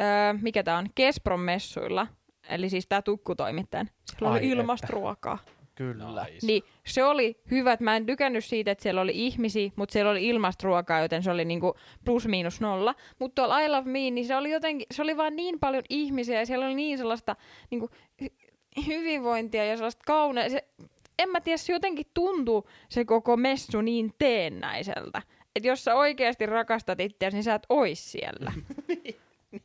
[0.00, 0.06] öö,
[0.42, 2.06] mikä tää on, Kespron messuilla,
[2.48, 3.88] eli siis tää tukkutoimittajan.
[4.04, 5.38] Siellä Ai oli ilmasta ruokaa.
[5.74, 6.24] Kyllä.
[6.24, 6.46] Nice.
[6.46, 10.10] Niin se oli hyvä, että mä en tykännyt siitä, että siellä oli ihmisiä, mutta siellä
[10.10, 12.94] oli ilmasta ruokaa, joten se oli niinku plus miinus nolla.
[13.18, 16.38] Mutta tuolla I Love Me, niin se oli jotenkin, se oli vaan niin paljon ihmisiä
[16.38, 17.36] ja siellä oli niin sellaista
[17.70, 17.90] niinku,
[18.22, 18.52] hy-
[18.86, 20.50] hyvinvointia ja sellaista kaunea.
[20.50, 20.64] Se,
[21.18, 25.22] en mä tiedä, se jotenkin tuntuu se koko messu niin teennäiseltä.
[25.56, 28.52] Että jos sä oikeasti rakastat itseäsi, niin sä et ois siellä.
[28.88, 29.16] niin.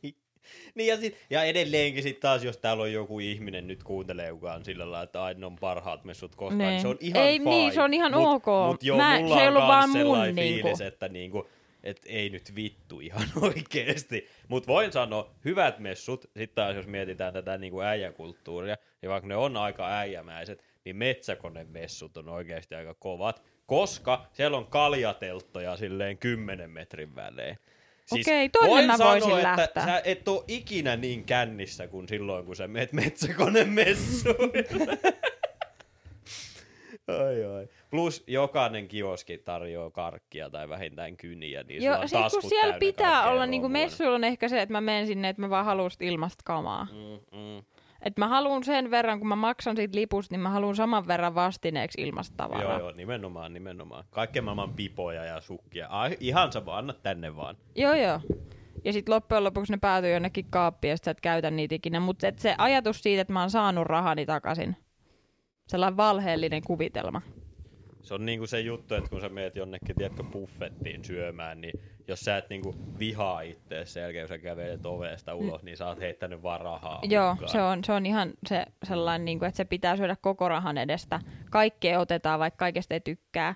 [0.02, 0.14] Niin
[0.76, 4.64] ja, sit, ja edelleenkin sitten taas, jos täällä on joku ihminen nyt kuuntelee, joka on
[4.64, 6.68] sillä lailla, että aina on parhaat messut koskaan, niin.
[6.68, 6.80] Niin.
[6.80, 7.50] se on ihan Ei, fine.
[7.50, 8.66] niin, se on ihan mut, ok.
[8.66, 11.48] Mut joo, Mä- mulla se ei on ollut vaan mun sellainen niinku- fiilis, että niinku,
[11.82, 14.28] et ei nyt vittu ihan oikeesti.
[14.48, 19.36] Mutta voin sanoa, hyvät messut, sitten taas jos mietitään tätä niinku äijäkulttuuria, ja vaikka ne
[19.36, 26.70] on aika äijämäiset, niin metsäkonemessut on oikeasti aika kovat, koska siellä on kaljatelttoja silleen 10
[26.70, 27.56] metrin välein.
[28.12, 29.84] Okei, tonne voin sanoa, voisin että lähteä.
[29.84, 34.98] sä et ole ikinä niin kännissä kuin silloin, kun sä meet metsäkonemessuille.
[37.18, 37.68] ai ai.
[37.90, 42.62] Plus jokainen kioski tarjoaa karkkia tai vähintään kyniä, niin Joo, sulla on siis kun siellä
[42.72, 43.78] täynnä pitää olla, niinku romua.
[43.82, 46.86] messuilla on ehkä se, että mä menen sinne, että mä vaan haluan ilmasta kamaa.
[46.92, 47.62] Mm, mm.
[48.02, 51.34] Et mä haluan sen verran, kun mä maksan siitä lipusta, niin mä haluan saman verran
[51.34, 52.62] vastineeksi ilmasta tavaraa.
[52.62, 54.04] Joo, joo, nimenomaan, nimenomaan.
[54.10, 55.86] Kaikkien maailman pipoja ja sukkia.
[55.86, 57.56] Ai, ihan vaan, anna tänne vaan.
[57.76, 57.94] joo.
[57.94, 58.20] joo.
[58.84, 62.00] Ja sitten loppujen lopuksi ne päätyy jonnekin kaappiin, ja sit sä et käytä niitä ikinä.
[62.00, 64.76] Mutta se ajatus siitä, että mä oon saanut rahani takaisin,
[65.66, 67.22] sellainen valheellinen kuvitelma.
[68.02, 71.80] Se on niinku se juttu, että kun sä meet jonnekin, tiedätkö, buffettiin syömään, niin
[72.10, 75.86] jos sä et niinku vihaa itseäsi sen jälkeen, kun sä kävelet ovesta ulos, niin sä
[75.86, 79.56] oot heittänyt vaan rahaa Joo, se on, se on ihan se sellainen, niin kuin, että
[79.56, 81.20] se pitää syödä koko rahan edestä.
[81.50, 83.54] Kaikkea otetaan, vaikka kaikesta ei tykkää.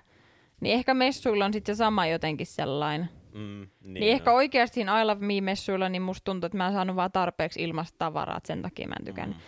[0.61, 3.09] Niin ehkä messuilla on sitten se sama jotenkin sellainen.
[3.33, 6.73] Mm, niin, Niin, ehkä oikeasti siinä I Love Me-messuilla, niin musta tuntuu, että mä en
[6.73, 9.37] saanut vaan tarpeeksi ilmasta tavaraa, sen takia mä en tykännyt.
[9.37, 9.43] Mm.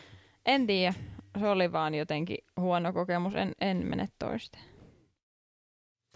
[0.45, 0.93] En tiedä,
[1.39, 4.58] se oli vaan jotenkin huono kokemus, en, en mene toiste.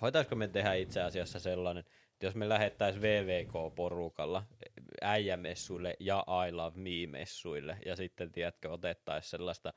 [0.02, 1.84] Voitaisko me tehdä itse asiassa sellainen,
[2.22, 4.44] jos me lähettäisiin VVK-porukalla
[5.02, 9.74] äijämessuille ja I Love Me-messuille, ja sitten, tiedätkö, otettaisiin sellaista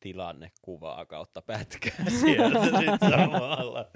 [0.00, 3.86] tilannekuvaa kautta pätkää sieltä sitten samalla.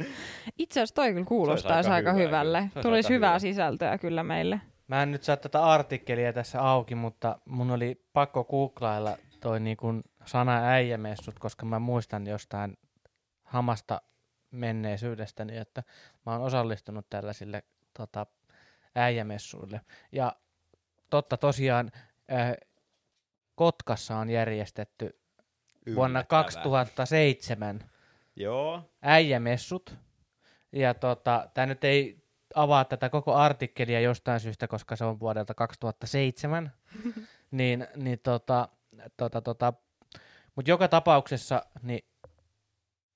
[0.59, 2.71] Itse asiassa toi kyllä kuulostaisi aika aika, hyvä hyvälle.
[2.73, 2.83] kyllä.
[2.83, 3.39] Tulisi aika hyvää hyvä.
[3.39, 4.61] sisältöä kyllä meille.
[4.87, 9.77] Mä en nyt saa tätä artikkelia tässä auki, mutta mun oli pakko googlailla toi niin
[9.77, 12.77] kuin sana äijämessut, koska mä muistan jostain
[13.43, 14.01] hamasta
[14.51, 15.83] menneisyydestäni, että
[16.27, 17.63] mä oon osallistunut tällaisille
[17.99, 18.27] tota,
[18.95, 19.81] äijämessuille.
[20.13, 20.37] Ja
[21.11, 21.93] totta tosiaan
[22.33, 22.57] äh,
[23.55, 25.21] Kotkassa on järjestetty
[25.95, 26.43] vuonna Yllättävää.
[26.43, 27.91] 2007
[28.37, 29.97] Joo, äijämessut.
[30.73, 35.55] Ja tota, tämä nyt ei avaa tätä koko artikkelia jostain syystä, koska se on vuodelta
[35.55, 36.73] 2007.
[37.51, 38.69] niin, niin tota,
[39.17, 39.73] tota, tota,
[40.57, 42.05] mutta joka tapauksessa, niin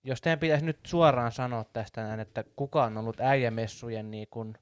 [0.04, 4.54] jos teidän pitäisi nyt suoraan sanoa tästä näin, että kuka on ollut äijämessujen niin kun,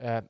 [0.00, 0.22] ö,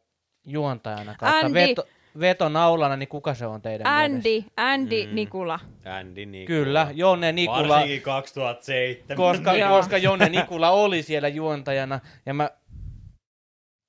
[0.46, 1.54] juontajana kautta Andy.
[1.54, 1.84] veto,
[2.20, 4.28] vetonaulana, niin kuka se on teidän mielestä?
[4.28, 5.14] Andy, Andy Mm.
[5.14, 5.60] Nikula.
[5.84, 6.46] Andy Nikula.
[6.46, 7.68] Kyllä, Jonne Nikula.
[7.68, 9.16] Varsinkin 2007.
[9.16, 12.50] koska, koska Jonne Nikula oli siellä juontajana, ja mä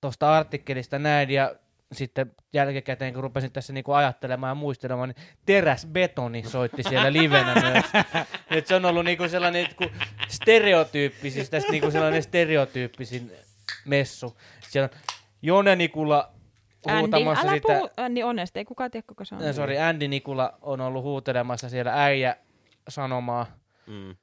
[0.01, 1.55] tuosta artikkelista näin, ja
[1.91, 7.85] sitten jälkikäteen, kun rupesin tässä niinku ajattelemaan ja muistelemaan, niin teräsbetoni soitti siellä livenä myös.
[8.51, 9.95] Et se on ollut niinku sellainen niinku
[10.27, 13.31] stereotyyppisin, tästä niinku sellainen stereotyyppisin
[13.85, 14.37] messu.
[14.69, 14.99] Siellä on
[15.43, 16.31] Jone Nikula
[16.87, 19.43] Andy, huutamassa älä sitä, puhu Andy Onesta, ei kukaan tiedä, kuka se on.
[19.43, 22.35] äh, sorry, Andy Nikula on ollut huutelemassa siellä äijä
[22.89, 23.45] sanomaa.
[23.87, 24.15] Mm.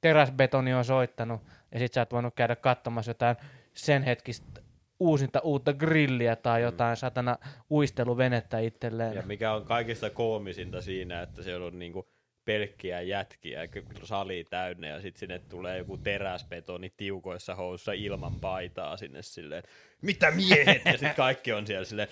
[0.00, 1.40] Teräsbetoni on soittanut,
[1.72, 3.36] ja sit sä oot voinut käydä katsomassa jotain
[3.74, 4.60] sen hetkistä
[5.00, 7.36] uusinta uutta grilliä tai jotain satana
[7.70, 9.14] uisteluvenettä itselleen.
[9.14, 12.08] Ja mikä on kaikista koomisinta siinä, että se on niinku
[12.48, 13.68] pelkkiä jätkiä,
[14.02, 19.62] sali täynnä ja sitten sinne tulee joku teräsbetoni tiukoissa housuissa ilman paitaa sinne silleen,
[20.02, 20.82] mitä miehet?
[20.84, 22.08] Ja sitten kaikki on siellä silleen,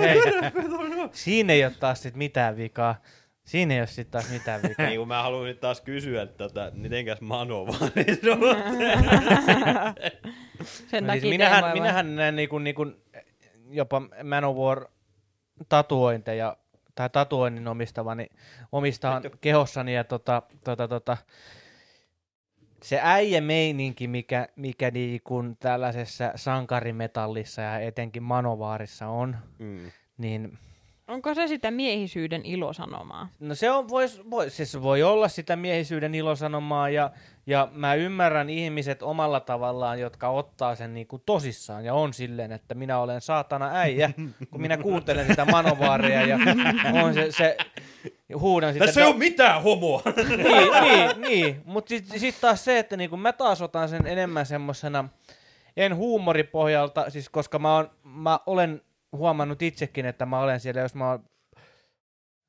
[0.00, 0.20] Hei,
[1.12, 3.02] siinä ei ole taas sit mitään vikaa.
[3.44, 4.86] Siinä ei ole sit taas mitään vikaa.
[4.86, 8.56] niin kuin mä haluan nyt taas kysyä, että tota, mitenkäs Mano vaan niin on.
[10.90, 12.86] Sen No siis minähän, minähän näen niinku, niinku,
[13.70, 14.86] jopa Manowar
[15.68, 16.56] tatuointeja
[16.96, 18.26] tai tatuoinnin omistavani,
[18.72, 21.16] omistaan kehossani ja tota, tota, tota,
[22.82, 29.90] se äijä meininki, mikä, mikä niinku tällaisessa sankarimetallissa ja etenkin Manovaarissa on, Mm.
[30.18, 30.58] niin
[31.08, 33.28] Onko se sitä miehisyyden ilosanomaa?
[33.40, 37.10] No se on, vois, voi, siis voi olla sitä miehisyyden ilosanomaa ja,
[37.46, 42.74] ja mä ymmärrän ihmiset omalla tavallaan, jotka ottaa sen niinku tosissaan ja on silleen, että
[42.74, 44.10] minä olen saatana äijä,
[44.50, 46.38] kun minä kuuntelen niitä manovaareja ja
[47.04, 47.56] on se, se
[48.34, 48.84] huudan sitä.
[48.84, 50.02] Tässä ei ole mitään homoa.
[50.26, 51.62] niin, niin, niin.
[51.64, 55.08] mutta sitten sit taas se, että niinku mä taas otan sen enemmän semmosena,
[55.76, 58.82] en huumoripohjalta, siis koska mä, on, mä olen
[59.16, 61.24] huomannut itsekin, että mä olen siellä, jos mä oon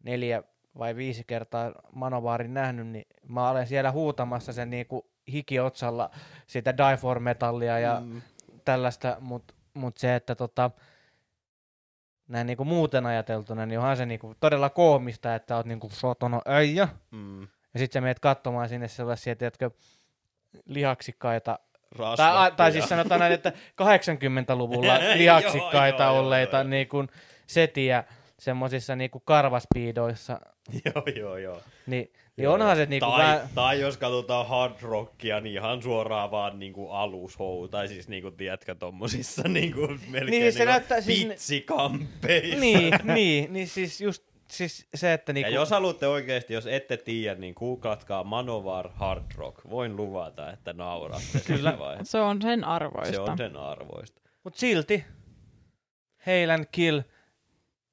[0.04, 0.44] neljä
[0.78, 6.10] vai viisi kertaa Manovaarin nähnyt, niin mä olen siellä huutamassa sen niinku hikiotsalla
[6.48, 8.22] sitä Die for metallia ja mm.
[8.66, 10.72] tällaista, mutta mut se, että tota,
[12.28, 16.88] näin niinku muuten ajateltuna, niin onhan se niinku todella koomista, että oot niinku sotona äijä,
[17.12, 17.42] Mm.
[17.42, 19.72] ja sit sä meet katsomaan sinne sellaisia, tiedätkö,
[20.66, 21.60] lihaksikkaita,
[21.96, 22.52] Rasvattuja.
[22.58, 23.52] tai siis sanotaan näin, että
[23.82, 26.64] 80-luvulla lihaksikkaita Joo, joo, olleita joo.
[26.64, 27.08] niin kuin
[27.48, 28.04] setiä
[28.40, 30.40] semmoisissa niin kuin karvaspiidoissa,
[30.86, 31.62] joo, joo, joo.
[31.88, 35.54] niin, niin Joo, onhan se niin kuin tai, vähän, tai jos katsotaan hard rockia, niin
[35.54, 40.72] ihan suoraan vaan niinku alushou, tai siis niinku, tiedätkö, tommosissa niinku melkein Niin, se niinku
[40.72, 42.60] näyttää siis pitsikampeissa.
[42.60, 46.98] niin, niin, niin siis just siis se, että Ja niinku, jos haluatte oikeasti, jos ette
[46.98, 49.70] tiedä, niin googlatkaa Manovar Hard Rock.
[49.70, 51.78] Voin luvata, että nauratte Kyllä.
[52.04, 53.14] Se on sen arvoista.
[53.14, 54.22] Se on sen arvoista.
[54.44, 55.06] mut silti,
[56.26, 57.02] Hail and Kill,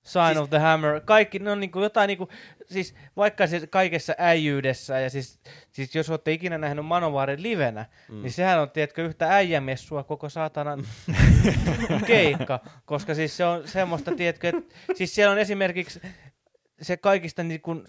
[0.05, 2.28] Sign Siis- of the Hammer, kaikki, ne on niinku jotain niinku,
[2.66, 5.40] siis vaikka se kaikessa äijyydessä, ja siis,
[5.72, 8.22] siis jos olette ikinä nähnyt Manovaarin livenä, mm.
[8.22, 10.85] niin sehän on, tiedätkö, yhtä äijämessua koko saatanan
[12.06, 16.01] keikka, koska siis se on semmoista, tiedätkö, että siis siellä on esimerkiksi
[16.82, 17.84] se kaikista niinku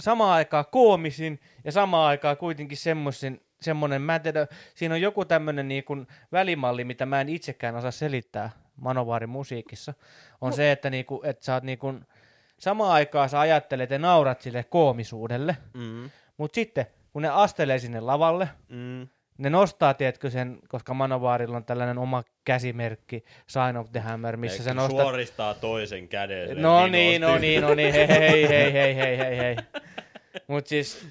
[0.00, 5.24] samaan aikaan koomisin ja samaan aikaan kuitenkin semmoisin, semmoinen, mä en tiedä, siinä on joku
[5.24, 5.96] tämmöinen niinku
[6.32, 9.94] välimalli, mitä mä en itsekään osaa selittää Manovaarin musiikissa,
[10.40, 11.94] on se, että, niinku, että sä oot niinku,
[12.58, 16.10] samaan aikaan sä ajattelet ja naurat sille koomisuudelle, Mm.
[16.36, 19.08] mutta sitten kun ne astelee sinne lavalle, Mm.
[19.42, 24.54] Ne nostaa, tiedätkö sen, koska Manovaarilla on tällainen oma käsimerkki, Sign of the Hammer, missä
[24.54, 25.02] Eikö se nostaa...
[25.02, 26.62] suoristaa toisen käden.
[26.62, 27.46] No niin, no vinosti.
[27.46, 29.56] niin, no niin, hei, hei, hei, hei, hei, hei, hei.
[30.46, 31.06] Mut siis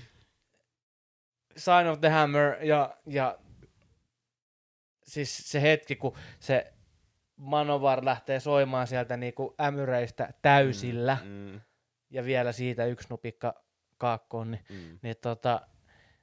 [1.57, 3.37] Sign of the Hammer ja, ja
[5.03, 6.73] siis se hetki, kun se
[7.35, 11.61] Manovar lähtee soimaan sieltä niinku ämyreistä täysillä Mm.
[12.09, 13.53] ja vielä siitä yksi nupikka
[13.97, 14.99] kaakkoon, niin, Mm.
[15.01, 15.61] niin tota,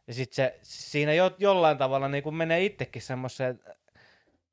[0.08, 3.60] ja sit se siinä jo, jollain tavalla niinku menee itsekin semmoiseen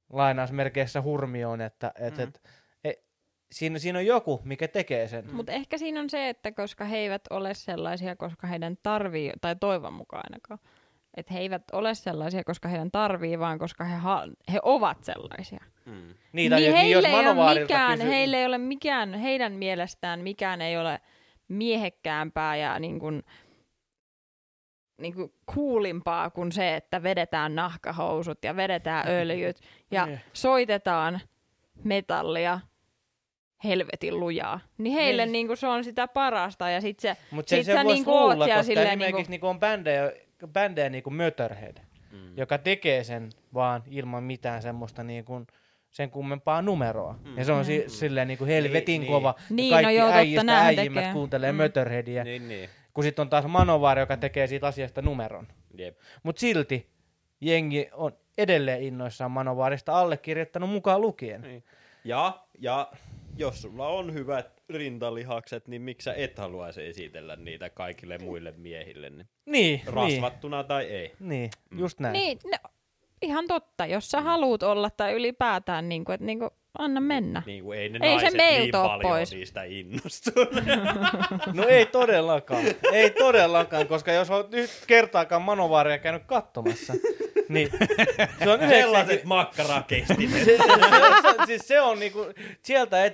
[0.10, 2.24] lainausmerkeissä hurmioon, että et, Mm.
[2.24, 2.42] et,
[2.84, 3.06] et,
[3.52, 5.34] siinä, siinä on joku, mikä tekee sen.
[5.34, 9.56] Mutta ehkä siinä on se, että koska he eivät ole sellaisia, koska heidän tarvii, tai
[9.60, 10.60] toivon mukaan ainakaan,
[11.18, 15.60] että he eivät ole sellaisia, koska heidän tarvii, vaan koska he, ha- he ovat sellaisia.
[15.86, 16.14] Mm.
[16.34, 19.54] Niin, tai niin jos- heille, jos ei ole mikään, kysy- heille ei ole mikään, heidän
[19.54, 21.00] mielestään mikään ei ole
[21.48, 23.24] miehekkäämpää ja niin kuin,
[24.98, 29.58] niin kuin kuulimpaa kuin se, että vedetään nahkahousut ja vedetään öljyt
[29.92, 30.20] ja Niin.
[30.34, 31.20] soitetaan
[31.84, 32.60] metallia
[33.64, 34.60] helvetin lujaa.
[34.78, 35.32] Niin heille Niin.
[35.32, 38.20] niin kuin se on sitä parasta ja sit se, se, sit se sä niinku oot
[38.30, 40.12] luulla, koska silleen esimerkiksi niinku- niinku on bändejä,
[40.48, 41.78] bändejä niin kuin Möterhead,
[42.12, 42.38] Mm.
[42.38, 45.48] joka tekee sen vaan ilman mitään semmoista niin kuin
[45.92, 47.16] sen kummempaa numeroa.
[47.24, 47.38] Mm.
[47.38, 47.90] Ja se on si- Mm.
[47.90, 49.36] silleen niin kuin helvetin Niin, kova.
[49.50, 49.56] niin.
[49.56, 51.14] Niin, no kaikki joo, totta, äijistä äijimmät tekee.
[51.14, 51.56] kuuntelee Mm.
[51.58, 52.24] Möterheadia.
[52.24, 52.70] Niin, niin.
[52.96, 55.48] Kun sitten on taas Manovar, joka tekee siitä asiasta numeron.
[55.78, 55.98] Jep.
[56.24, 56.90] Mutta silti
[57.42, 61.42] jengi on edelleen innoissaan Manovarista allekirjoittanut mukaan lukien.
[61.42, 61.64] Niin.
[62.04, 62.92] Ja, ja
[63.38, 69.10] jos sulla on hyvät rintalihakset, niin miksi sä et haluaisi esitellä niitä kaikille muille miehille,
[69.10, 71.14] niin Niin, rasvattuna tai ei.
[71.20, 72.14] niin, niin, just näin.
[72.14, 72.70] Niin, no,
[73.26, 73.86] ihan totta.
[73.86, 77.44] Jos sä haluut olla tai ylipäätään, niin kuin, että niin kuin, anna mennä.
[77.46, 79.32] Niin kuin ei ne Ei se niin paljon pois.
[79.32, 80.66] niistä innostuneet.
[81.54, 82.64] No ei todellakaan.
[82.92, 86.94] ei todellakaan, koska jos olet nyt kertaakaan manovaaria käynyt katsomassa,
[87.50, 87.70] niin
[88.44, 90.44] se on Sellaiset 90 makkarakestimet.
[90.46, 90.68] se, se,
[91.22, 92.26] se, siis se on niinku,
[92.62, 93.14] sieltä et,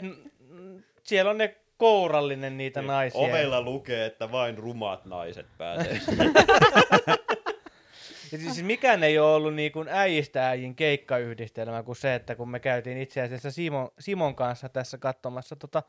[1.04, 3.22] siellä on ne kourallinen niitä naisia.
[3.22, 6.02] Ovella lukee, että vain rumat naiset pääsee.
[8.40, 12.60] Siis mikään ei ole ollut niin kuin äijistä äijin keikkayhdistelmä kuin se, että kun me
[12.60, 15.84] käytiin itse asiassa Simon, Simon kanssa tässä katsomassa tota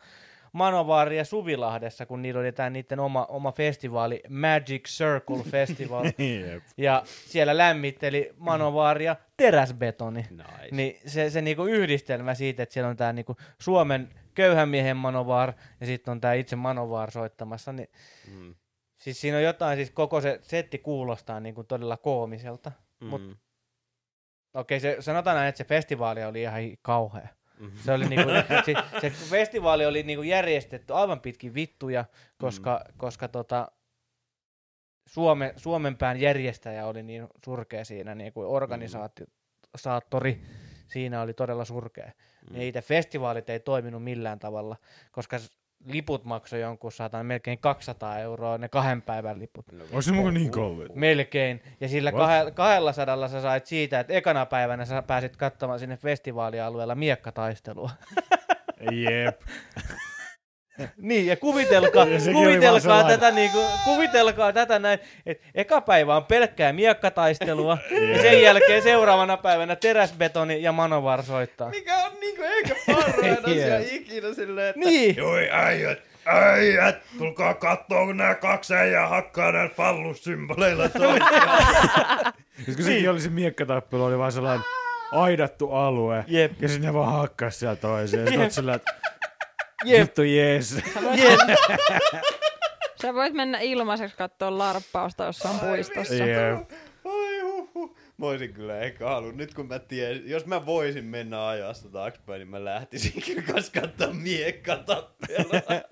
[0.53, 6.05] Manovaaria Suvilahdessa, kun niillä oli tämä niiden oma, oma festivaali, Magic Circle Festival,
[6.51, 6.63] Jep.
[6.77, 10.27] ja siellä lämmitteli Manovaaria teräsbetoni.
[10.31, 10.69] nice.
[10.71, 15.53] Niin se, se niinku yhdistelmä siitä, että siellä on tämä niinku Suomen köyhän miehen Manovar
[15.81, 17.89] ja sitten on tämä itse Manovar soittamassa, niin
[18.37, 18.55] Mm.
[19.03, 22.73] Siis siinä on jotain, siis koko se setti kuulostaa niinku todella koomiselta.
[23.01, 23.37] Mut Mm.
[24.55, 27.29] Okei, se, sanotaan näin, että se festivaali oli ihan kauhea.
[27.59, 27.71] Mm.
[27.85, 28.31] Se, oli niinku,
[28.67, 32.05] se, se festivaali oli niinku järjestetty aivan pitkin vittuja,
[32.39, 32.99] koska, mm.
[32.99, 33.69] koska tota,
[35.09, 40.43] Suome, Suomen pään järjestäjä oli niin surkea siinä, niin kuin organisaattori
[40.87, 42.11] siinä oli todella surkea.
[42.51, 42.61] Mm.
[42.61, 44.77] Itse festivaalit ei toiminut millään tavalla,
[45.13, 45.39] koska
[45.87, 49.73] liput maksoi jonkun saatan melkein 200 euroa, ne kahden päivän liput.
[49.73, 50.95] No, Onko se mukaan niin kalliit?
[50.95, 51.63] Melkein.
[51.81, 52.13] Ja sillä
[52.55, 57.91] kahdella sadalla sä sait siitä, että ekana päivänä sä pääsit katsomaan sinne festivaalialueella miekkataistelua.
[58.91, 59.41] Jep.
[60.97, 66.73] niin, ja kuvitelkaa, Ja kuvitelkaa, tätä, niinku, kuvitelkaa tätä näin, että eka päivä on pelkkää
[66.73, 67.79] miekkataistelua,
[68.13, 71.71] ja sen jälkeen seuraavana päivänä teräsbetoni ja manovar soittaa.
[71.71, 73.89] Mikä on niinku eikä parhain asia Jep.
[73.93, 75.17] ikinä silleen, että Niin.
[75.17, 82.33] Joi äijät, äijät, tulkaa kattoo, kun nää kaksi äijää hakkaa näillä fallussymboleilla toisiaan.
[82.65, 84.65] Siis kun sekin oli se miekkatappelu, oli vaan sellainen
[85.13, 86.25] aidattu alue.
[86.29, 86.53] Jep.
[86.61, 88.27] Ja sinne vaan hakkas siellä toiseen.
[88.27, 88.95] Sitten oot sillä, että
[89.85, 90.01] Jep.
[90.01, 90.71] vittu jees.
[90.95, 91.41] Sä voit, Jep.
[93.03, 96.15] sä voit mennä ilmaiseksi katsoa larppausta jossain puistossa.
[96.15, 96.71] Jep.
[97.05, 97.97] Ai huhu.
[98.17, 102.39] Mä oisin kyllä ehkä halunnut, nyt kun mä tiedän, jos mä voisin mennä ajasta taaksepäin,
[102.39, 105.83] niin mä lähtisin kyllä kans katsoa miekkatappelua.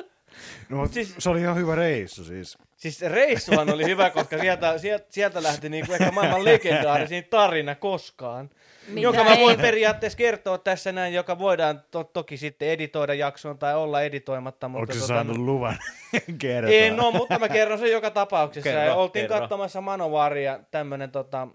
[0.68, 2.58] No, Siis- se oli ihan hyvä reissu siis.
[2.81, 8.51] Siis reissuhan oli hyvä, koska sieltä, sieltä, sieltä lähti niinku ehkä maailman legendaarisin tarina koskaan.
[8.89, 13.15] Mitä jonka mä ei- voin periaatteessa kertoa tässä näin, joka voidaan to- toki sitten editoida
[13.15, 14.69] jaksoon tai olla editoimatta.
[14.69, 15.78] Mutta Onko se tota, saanut luvan
[16.39, 16.74] kertoa?
[16.74, 18.70] En ole, mutta mä kerron sen joka tapauksessa.
[18.70, 19.39] Kerro, ja oltiin kerro.
[19.40, 21.48] katsomassa Manovaria, tämmönen tota,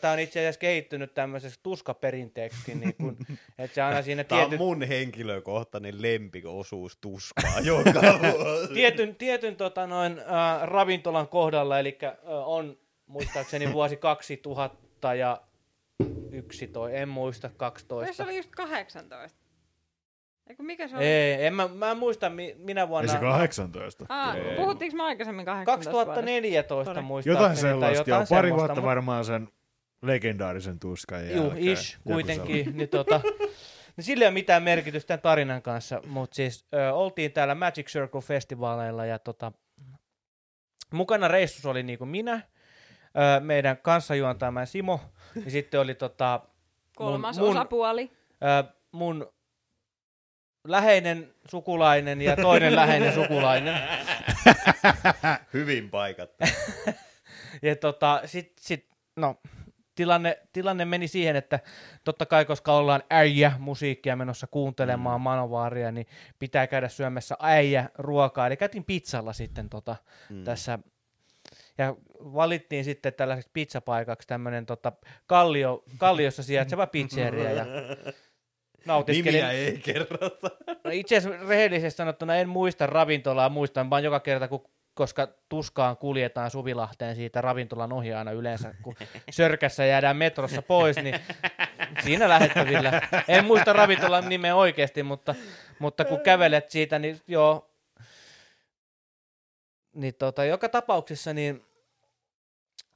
[0.00, 3.16] Tämä on itse asiassa kehittynyt tämmöiseksi tuskaperinteeksi, niin kun,
[3.58, 8.74] että se aina siinä Tää on tietyn, mun henkilökohtainen lempiosuus tuskaa joka vuosi.
[8.74, 15.40] tietyn, tietyn tota noin, äh, ravintolan kohdalla, eli äh, on muistaakseni vuosi 2000 ja
[16.32, 18.12] 11, en muista, Eikö 12.
[18.12, 19.42] se oli just 18?
[20.46, 21.04] Eikö mikä se oli?
[21.04, 23.12] Ei, en mä, mä en muista mi, minä Ei vuonna.
[23.12, 24.06] se 18.
[24.08, 24.56] Aa, Ei.
[24.56, 26.14] puhuttiinko me aikaisemmin 18 vuodesta?
[26.14, 27.02] 2014 Sorry.
[27.02, 27.44] muistaakseni.
[27.44, 28.18] Jotain tai sellaista, joo.
[28.18, 29.48] jotain Pari semmoista, vuotta varmaan sen
[30.02, 31.68] legendaarisen tuskan Juu, jälkeen.
[31.68, 32.76] ish, Joku kuitenkin.
[32.76, 33.20] niin tota,
[33.96, 37.86] niin sillä ei ole mitään merkitystä tämän tarinan kanssa, mutta siis ö, oltiin täällä Magic
[37.88, 39.52] Circle festivaaleilla ja tota,
[40.92, 45.00] mukana reissussa oli niinku minä, ö, meidän kanssajuontajamme Simo,
[45.44, 46.40] ja sitten oli tota,
[46.96, 48.10] Kolmas mun, osapuoli.
[48.32, 49.32] ö, mun
[50.68, 53.82] läheinen sukulainen ja toinen läheinen sukulainen.
[55.54, 56.44] Hyvin paikattu.
[57.62, 59.40] Ja tota, sit, sit, no,
[59.94, 61.60] tilanne, tilanne meni siihen, että
[62.04, 65.22] totta kai, koska ollaan äijä musiikkia menossa kuuntelemaan mm.
[65.22, 66.06] Manovaaria, niin
[66.38, 68.46] pitää käydä syömässä äijä ruokaa.
[68.46, 69.96] Eli käytiin pizzalla sitten tota,
[70.30, 70.44] mm.
[70.44, 70.78] tässä
[71.78, 74.92] ja valittiin sitten tällaiseksi pizzapaikaksi tämmöinen tota,
[75.26, 77.66] kallio, kalliossa sijaitseva pizzeria ja
[78.86, 79.32] nautiskelin.
[79.32, 80.50] Nimiä ei kerrota.
[80.84, 85.96] No itse asiassa rehellisesti sanottuna en muista ravintolaa, muistan vaan joka kerta, kun, koska tuskaan
[85.96, 88.94] kuljetaan Suvilahteen siitä ravintolan ohi aina yleensä, kun
[89.30, 91.20] sörkässä jäädään metrossa pois, niin
[92.04, 93.08] siinä lähettävillä.
[93.28, 95.34] En muista ravintolan nimeä oikeasti, mutta,
[95.78, 97.70] mutta kun kävelet siitä, niin joo,
[99.94, 101.64] niin tota, joka tapauksessa niin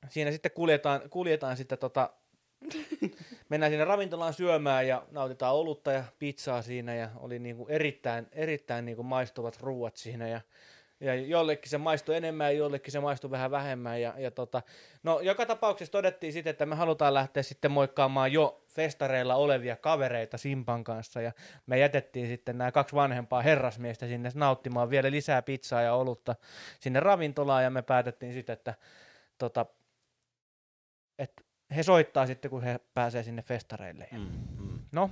[0.08, 2.10] siinä sitten kuljetaan, kuljetaan sitten tota,
[3.48, 8.84] mennään sinne ravintolaan syömään ja nautitaan olutta ja pizzaa siinä ja oli niinku erittäin, erittäin
[8.84, 10.40] niinku maistuvat ruuat siinä ja
[11.00, 14.00] ja jollekin se maistui enemmän ja jollekin se maistui vähän vähemmän.
[14.02, 14.62] Ja, ja tota,
[15.02, 20.38] no, joka tapauksessa todettiin sitten, että me halutaan lähteä sitten moikkaamaan jo festareilla olevia kavereita
[20.38, 21.32] Simpan kanssa ja
[21.66, 26.34] me jätettiin sitten nämä kaksi vanhempaa herrasmiestä sinne nauttimaan vielä lisää pizzaa ja olutta
[26.80, 28.74] sinne ravintolaan ja me päätettiin sitten, että
[29.38, 29.66] tota,
[31.18, 31.42] että
[31.76, 34.08] he soittaa sitten, kun he pääsee sinne festareille.
[34.12, 34.78] Ja Mm, mm.
[34.92, 35.10] No,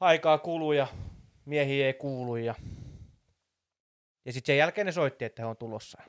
[0.00, 0.86] aikaa kuluu ja
[1.44, 2.54] miehiä ei kuulu ja,
[4.24, 6.02] ja sitten sen jälkeen ne soitti, että he on tulossa.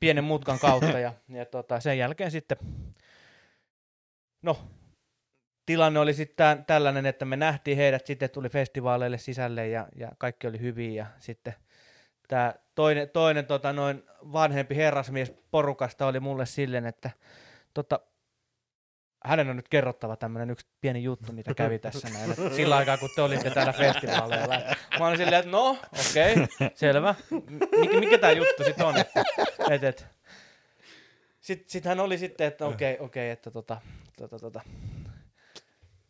[0.00, 2.58] Pienen mutkan kautta ja, ja tota, sen jälkeen sitten,
[4.42, 4.58] no,
[5.66, 10.46] tilanne oli sitten tällainen, että me nähtiin heidät, sitten tuli festivaaleille sisälle ja, ja kaikki
[10.46, 11.54] oli hyvin ja sitten
[12.28, 14.02] tämä toinen, toinen tota, noin
[14.32, 17.10] vanhempi herrasmies porukasta oli mulle silleen, että
[17.74, 18.00] tota,
[19.26, 22.30] hänen on nyt kerrottava tämmöinen yksi pieni juttu, mitä kävi tässä näin.
[22.30, 24.54] Että sillä aikaa, kun te olitte täällä festivaaleilla.
[24.98, 25.70] Mä olin silleen, että no,
[26.10, 27.14] okei, okay, selvä.
[27.80, 28.96] Mikä, mikä tämä juttu sitten on?
[28.96, 29.24] Että,
[29.70, 30.06] et, et.
[31.40, 33.80] Sitten sit hän oli sitten, että okei, okay, okei, okay, että tota,
[34.16, 34.60] tota, tota.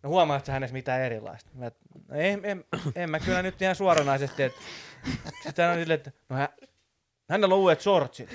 [0.03, 1.51] No huomaatko hänessä mitään erilaista?
[1.55, 1.71] Mä,
[2.09, 2.65] no en, en,
[2.95, 4.61] en, mä kyllä nyt ihan suoranaisesti, että
[5.43, 6.49] sitten hän oli silleen, että no hän,
[7.29, 8.31] Hänellä on uudet shortsit.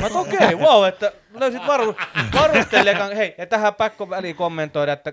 [0.00, 1.94] Mä oon, okei, okay, wow, että löysit varu,
[2.34, 3.16] varustelekan.
[3.16, 5.12] Hei, ja tähän pakko väliin kommentoida, että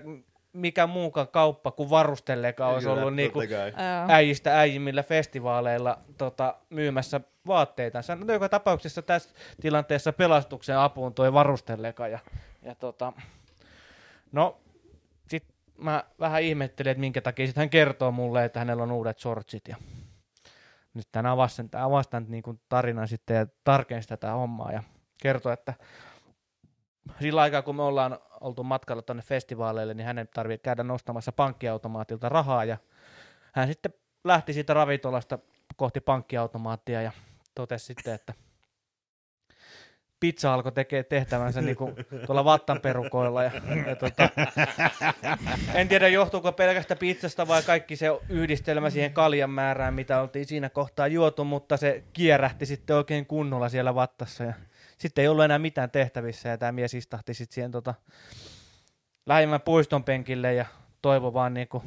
[0.52, 3.48] mikä muukaan kauppa kuin varustelleka olisi Kyllä, ollut niinku kai.
[3.48, 4.06] Joo.
[4.08, 7.98] äijistä äijimmillä festivaaleilla tota, myymässä vaatteita.
[8.24, 9.30] No, joka tapauksessa tässä
[9.60, 12.08] tilanteessa pelastuksen apuun toi varustelleka.
[12.08, 12.18] Ja,
[12.62, 13.12] ja tota,
[14.32, 14.60] no,
[15.28, 15.44] sit
[15.78, 19.68] mä vähän ihmettelin, että minkä takia sit hän kertoo mulle, että hänellä on uudet shortsit.
[19.68, 19.76] Ja
[20.96, 24.82] nyt tänään avasin, avasin tämän niin kuin tarinan sitten ja tarkensi tätä hommaa ja
[25.22, 25.74] kertoi, että
[27.20, 32.28] sillä aikaa kun me ollaan oltu matkalla tuonne festivaaleille, niin hänen tarvitsee käydä nostamassa pankkiautomaatilta
[32.28, 32.76] rahaa ja
[33.52, 33.92] hän sitten
[34.24, 35.38] lähti siitä ravintolasta
[35.76, 37.12] kohti pankkiautomaattia ja
[37.54, 38.34] totesi sitten, että
[40.20, 41.94] pizza alkoi tekee tehtävänsä niin kuin
[42.26, 43.42] tuolla vattanperukoilla.
[43.42, 43.50] Ja,
[43.86, 44.28] ja tota,
[45.74, 50.68] en tiedä johtuuko pelkästä pizzasta vai kaikki se yhdistelmä siihen kaljan määrään, mitä oltiin siinä
[50.68, 54.44] kohtaa juotu, mutta se kierähti sitten oikein kunnolla siellä vattassa.
[54.44, 54.52] Ja
[54.98, 57.94] sitten ei ollut enää mitään tehtävissä ja tämä mies istahti sitten siihen tota,
[59.26, 60.66] lähimmän puiston penkille ja
[61.02, 61.82] toivoi vaan niinku,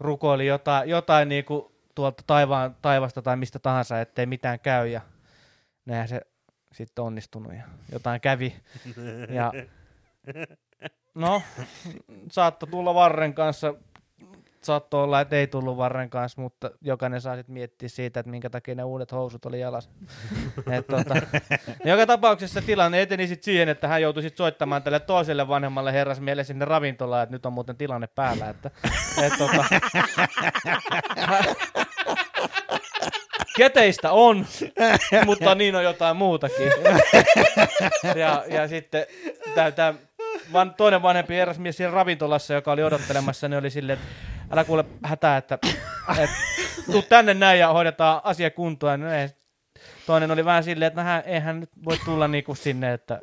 [0.00, 5.00] rukoili jotain, jotain niinku tuolta taivaan, taivasta tai mistä tahansa, ettei mitään käy ja
[5.84, 6.20] näinhän se
[6.72, 8.54] sitten onnistunut ja jotain kävi.
[9.28, 9.52] Ja
[11.14, 11.42] no,
[12.30, 13.74] saattoi tulla Varren kanssa,
[14.62, 18.50] saattoi olla, että ei tullut Varren kanssa, mutta jokainen saa sitten miettiä siitä, että minkä
[18.50, 19.90] takia ne uudet housut oli jalassa.
[20.76, 21.14] Et tota,
[21.84, 26.44] joka tapauksessa tilanne eteni sitten siihen, että hän joutui sitten soittamaan tälle toiselle vanhemmalle herrasmielle
[26.44, 28.48] sinne ravintolaan, että nyt on muuten tilanne päällä.
[28.48, 28.70] Että,
[29.22, 29.64] et tota,
[33.56, 34.46] keteistä on,
[35.26, 36.72] mutta niin on jotain muutakin.
[38.14, 39.06] ja, ja sitten
[39.54, 39.94] tää, tää
[40.52, 44.14] van, toinen vanhempi herrasmies siellä ravintolassa, joka oli odottelemassa, niin oli silleen, että
[44.50, 45.58] älä kuule hätää, että,
[46.18, 46.36] että
[46.92, 49.00] tuu tänne näin ja hoidetaan asia kuntoon.
[49.00, 49.28] No ei,
[50.06, 53.20] toinen oli vähän silleen, että no hän, eihän nyt voi tulla niinku sinne, että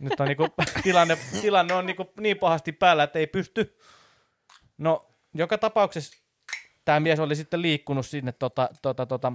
[0.00, 0.48] nyt on niinku,
[0.82, 3.78] tilanne, tilanne on niinku niin pahasti päällä, että ei pysty.
[4.78, 6.16] No, joka tapauksessa
[6.84, 9.32] tämä mies oli sitten liikkunut sinne tota, tota, tota,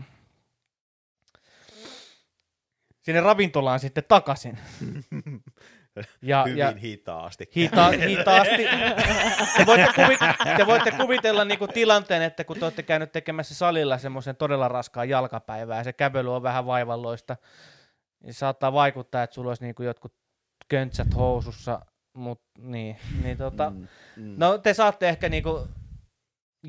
[3.01, 4.57] sinne ravintolaan sitten takaisin.
[6.21, 7.49] Ja, Hyvin ja hitaasti.
[7.55, 8.63] hita, hitaasti.
[9.57, 10.17] Te voitte, kuvi,
[10.57, 15.09] te voitte kuvitella niinku tilanteen, että kun te olette käynyt tekemässä salilla semmoisen todella raskaan
[15.09, 17.37] jalkapäivää ja se kävely on vähän vaivalloista,
[18.23, 20.13] niin saattaa vaikuttaa, että sulla olisi niinku jotkut
[20.67, 25.67] köntsät housussa, mut niin, niin tota, Mm, mm, no te saatte ehkä niinku,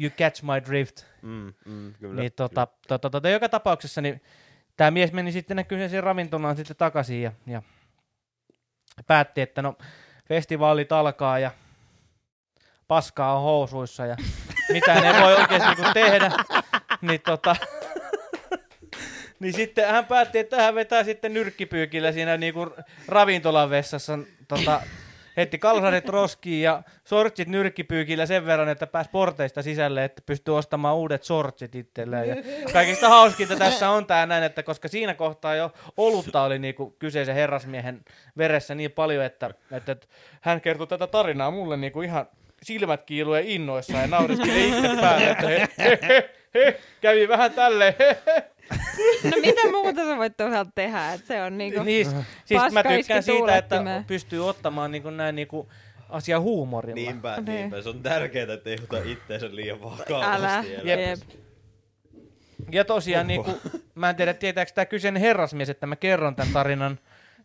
[0.00, 4.22] you catch my drift, mm, mm, kyllä, niin tota, tota, tota, joka tapauksessa niin
[4.76, 7.62] tämä mies meni sitten ne kyseisiin ravintolaan sitten takaisin ja, ja
[9.06, 9.76] päätti, että no
[10.28, 11.50] festivaalit alkaa ja
[12.88, 14.16] paskaa on housuissa ja
[14.72, 16.30] mitään ei voi oikeasti niinku tehdä.
[17.00, 17.56] Niin tota,
[19.40, 22.70] niin sitten hän päätti, että hän vetää sitten nyrkkipyykillä siinä niinku
[23.08, 24.18] ravintolan vessassa
[24.48, 24.82] tota,
[25.36, 30.96] heitti kalsarit roskiin ja sortsit nyrkkipyykillä sen verran, että pääsi porteista sisälle, että pystyy ostamaan
[30.96, 32.28] uudet sortsit itselleen.
[32.28, 32.36] Ja
[32.72, 37.34] kaikista hauskinta tässä on tämä näin, että koska siinä kohtaa jo olutta oli niinku kyseisen
[37.34, 38.04] herrasmiehen
[38.38, 40.06] veressä niin paljon, että, että, että
[40.40, 42.26] hän kertoi tätä tarinaa mulle niinku ihan
[42.62, 47.94] silmät kiiluen innoissaan ja nauriskeli itse päälle, että he, he, he, he, kävi vähän tälleen,
[47.98, 48.50] he, he.
[49.24, 51.82] No mitä muuta sä voit toisaalta tehdä, että se on niinku...
[51.82, 52.06] Niin,
[52.44, 55.68] siis mä tykkään siitä, että pystyy ottamaan niinku näin niinku
[56.08, 56.94] asia huumorilla.
[56.94, 57.44] Niinpä, Niin.
[57.44, 57.82] niinpä.
[57.82, 59.90] Se on tärkeää, että ei ota itteensä liian Älä.
[59.90, 60.72] vakavasti.
[60.84, 61.00] Jep.
[61.00, 61.18] Jep.
[62.72, 63.28] Ja tosiaan Oho.
[63.28, 66.98] niinku, mä en tiedä tietääkö tämä kyseinen herrasmies, että mä kerron tämän tarinan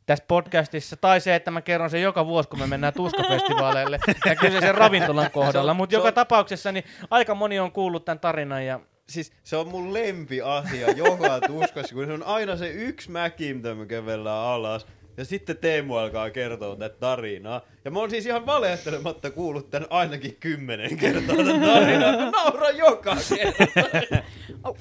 [0.06, 4.36] tässä podcastissa, tai se, että mä kerron sen joka vuosi, kun me mennään Tuskafestivaaleille ja
[4.36, 8.80] kyseisen ravintolan kohdalla, mutta joka on- tapauksessa niin aika moni on kuullut tämän tarinan ja
[9.10, 13.76] Siis se on mun lempiasia joka tuskassa, kun se on aina se yksi mäki, mitä
[13.76, 14.86] me kävellään alas.
[15.18, 17.62] Ja sitten Teemu alkaa kertoa tätä tarinaa.
[17.86, 22.12] Ja mä oon siis ihan valehtelematta kuullut tän ainakin kymmenen kertaa tän tarinaa.
[22.18, 23.98] Mä nauran joka kerta.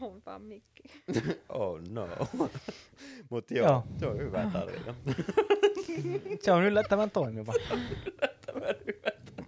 [0.00, 0.82] Hompaa mikki.
[1.48, 2.08] Oh no.
[3.30, 3.84] Mut joo, Joo.
[3.98, 4.94] se on hyvä tarina.
[6.42, 7.52] se on yllättävän toimiva.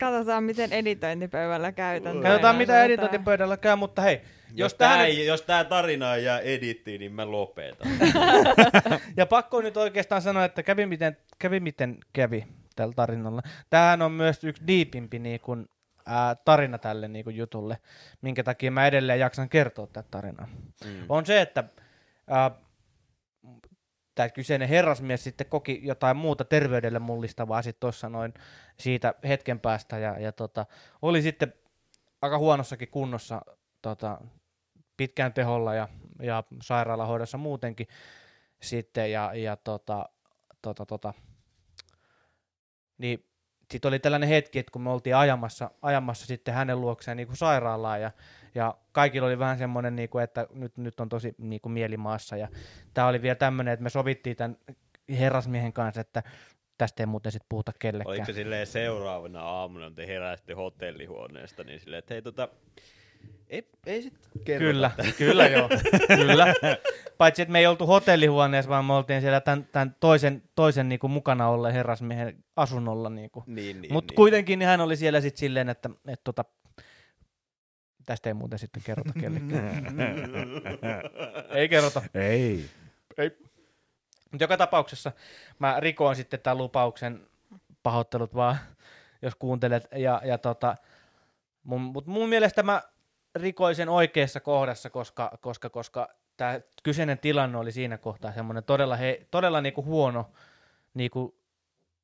[0.00, 2.22] Katsotaan, miten editointipöydällä käytän.
[2.22, 6.24] Katsotaan, mitä editointipöydällä käy, mutta hei, Jos, jos tää, tähän ei, jos tää tarina ei
[6.24, 7.88] jää edittiin, niin mä lopetan.
[9.16, 12.46] Ja pakko nyt oikeastaan sanoa, että kävi miten kävi, miten kävi
[12.76, 13.42] tällä tarinalla.
[13.70, 15.68] Tämähän on myös yksi diipimpi niin kuin,
[16.06, 17.78] ää, tarina tälle niin kuin, jutulle,
[18.20, 20.48] minkä takia mä edelleen jaksan kertoa tätä tarinaa.
[20.84, 21.06] Mm.
[21.08, 21.64] On se, että
[22.26, 22.50] ää,
[24.14, 28.34] tämä kyseinen herrasmies sitten koki jotain muuta terveydelle mullistavaa sitten tuossa noin
[28.78, 30.66] siitä hetken päästä ja, ja tota,
[31.02, 31.52] oli sitten
[32.22, 33.42] aika huonossakin kunnossa
[33.82, 34.20] tota,
[34.96, 35.88] pitkään teholla ja,
[36.22, 37.86] ja sairaalahoidossa muutenkin
[38.62, 40.08] sitten ja, ja tota,
[40.62, 41.14] tota, tota,
[42.98, 43.24] niin
[43.70, 47.36] sitten oli tällainen hetki, että kun me oltiin ajamassa, ajamassa sitten hänen luokseen niin kuin
[47.36, 48.10] sairaalaan ja,
[48.54, 52.36] ja kaikilla oli vähän semmoinen, niin kuin, että nyt, nyt on tosi niin kuin mielimaassa
[52.36, 52.48] ja
[52.94, 54.56] tämä oli vielä tämmöinen, että me sovittiin tämän
[55.18, 56.22] herrasmiehen kanssa, että
[56.78, 58.16] tästä ei muuten sitten puhuta kellekään.
[58.16, 62.48] Oliko silleen seuraavana aamuna, kun te heräsitte hotellihuoneesta, niin silleen, että hei tota,
[63.48, 65.68] ei, ei sit kerrota Kyllä, kyllä joo,
[66.16, 66.54] kyllä.
[67.18, 70.98] Paitsi, että me ei oltu hotellihuoneessa, vaan me oltiin siellä tämän, tämän toisen, toisen niin
[70.98, 73.10] kuin mukana olleen herrasmiehen asunnolla.
[73.10, 73.44] Niin kuin.
[73.46, 74.16] Niin, niin, Mutta niin.
[74.16, 76.44] kuitenkin niin hän oli siellä sitten silleen, että, että tota,
[78.06, 79.86] tästä ei muuten sitten kerrota kellekään.
[81.54, 82.02] ei kerrota.
[82.14, 82.64] Ei.
[84.30, 85.12] Mutta joka tapauksessa
[85.58, 87.26] mä rikoin sitten tämän lupauksen
[87.82, 88.56] pahoittelut vaan,
[89.22, 89.88] jos kuuntelet.
[89.96, 90.76] Ja, ja tota,
[91.62, 92.82] mun, mut mun mielestä mä
[93.36, 98.96] rikoin sen oikeassa kohdassa, koska, koska, koska tämä kyseinen tilanne oli siinä kohtaa semmoinen todella,
[98.96, 100.30] he, todella niinku huono
[100.94, 101.38] niinku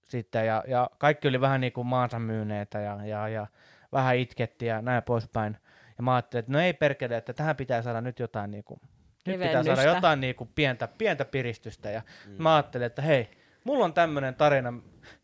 [0.02, 3.46] sitten, ja, ja kaikki oli vähän niinku maansa myyneitä ja, ja, ja
[3.92, 5.58] vähän itketti ja näin poispäin.
[5.96, 8.78] Ja mä ajattelin, että no ei perkele, että tähän pitää saada nyt jotain niinku,
[9.26, 11.90] nyt pitää saada jotain niinku pientä, pientä piristystä.
[11.90, 12.42] Ja mm.
[12.42, 13.30] mä ajattelin, että hei,
[13.64, 14.72] mulla on tämmöinen tarina,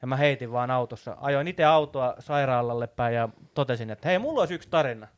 [0.02, 1.16] ja mä heitin vaan autossa.
[1.20, 5.08] Ajoin itse autoa sairaalalle päin ja totesin, että hei, mulla olisi yksi tarina.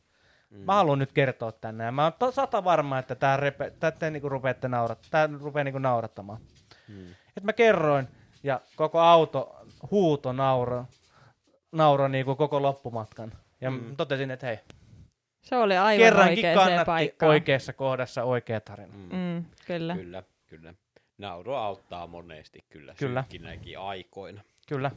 [0.51, 0.59] Mm.
[0.59, 1.85] Mä haluan nyt kertoa tänne.
[1.85, 5.28] Ja mä oon to- sata varma, että tää, repe, tää te niinku rupeatte naurat, tää
[5.40, 6.40] rupee niinku naurattamaan.
[6.89, 7.06] Mm.
[7.36, 8.09] Et mä kerroin,
[8.43, 9.56] ja koko auto
[9.90, 10.85] huuto nauro,
[11.72, 13.32] nauro niinku koko loppumatkan.
[13.60, 13.97] Ja Mm.
[13.97, 14.59] totesin, että hei,
[15.43, 18.94] Se oli aivan kerrankin kannatti oikeassa kohdassa oikea tarina.
[18.97, 19.16] Mm.
[19.16, 19.94] Mm, kyllä.
[19.97, 20.74] Kyllä, kyllä.
[21.18, 23.20] Nauru auttaa monesti kyllä, Kyllä.
[23.22, 24.43] synkkinäkin aikoina.
[24.68, 24.90] Kyllä.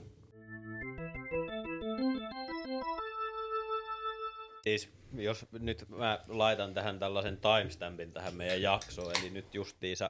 [4.63, 10.10] Siis jos nyt mä laitan tähän tällaisen timestampin tähän meidän jaksoon, eli nyt justiinsa,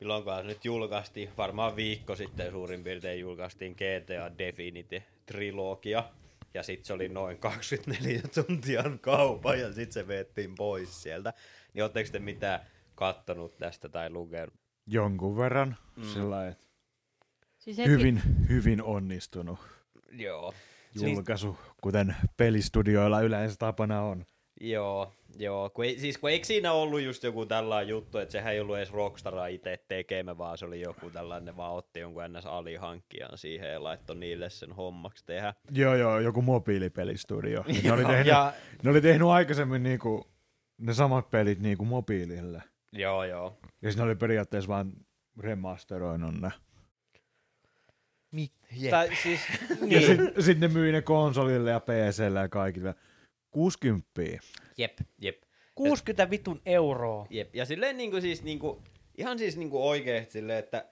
[0.00, 6.04] milloinkaan se nyt julkaistiin, varmaan viikko sitten suurin piirtein julkaistiin GTA Definite trilogia,
[6.54, 11.32] ja sitten se oli noin 24 tuntia kaupa, ja sitten se veettiin pois sieltä.
[11.74, 12.60] Niin ootteko te mitään
[12.94, 14.54] kattonut tästä tai lukenut?
[14.86, 15.76] Jonkun verran.
[15.96, 16.04] Mm.
[16.04, 16.54] Sillä
[17.58, 19.58] Siis heti, hyvin, hyvin onnistunut
[20.12, 20.54] Joo.
[20.94, 24.24] Julkaisu, kuten pelistudioilla yleensä tapana on.
[24.60, 25.70] Joo, joo.
[25.70, 28.76] Kun ei, siis kun eikö siinä ollut just joku tällainen juttu, että sehän ei ollut
[28.76, 32.46] edes Rockstara itse tekemä, vaan se oli joku tällainen, vaan otti jonkun ns.
[32.46, 35.54] alihankkijan siihen ja laittoi niille sen hommaksi tehdä.
[35.70, 37.64] Joo, joo, joku mobiilipelistudio.
[37.82, 38.52] Ne, oli tehnyt, Ja
[38.82, 40.26] ne oli tehnyt aikaisemmin niinku,
[40.78, 42.62] ne samat pelit niinku mobiilille.
[42.92, 43.58] Joo, joo.
[43.82, 44.92] Ja siinä oli periaatteessa vaan
[45.38, 46.50] remasteroinut ne.
[48.76, 48.90] Jep.
[48.90, 49.40] tai siis,
[49.70, 50.06] Ja niin.
[50.06, 52.94] sitten sit ne myi ne konsolille ja PClle ja kaikille.
[53.50, 54.10] 60.
[54.78, 55.42] Jep, jep.
[55.74, 57.26] 60 vitun euroa.
[57.30, 57.54] Jep.
[57.56, 58.82] Ja silleen niinku siis niinku,
[59.18, 60.84] ihan siis niinku oikeesti silleen, että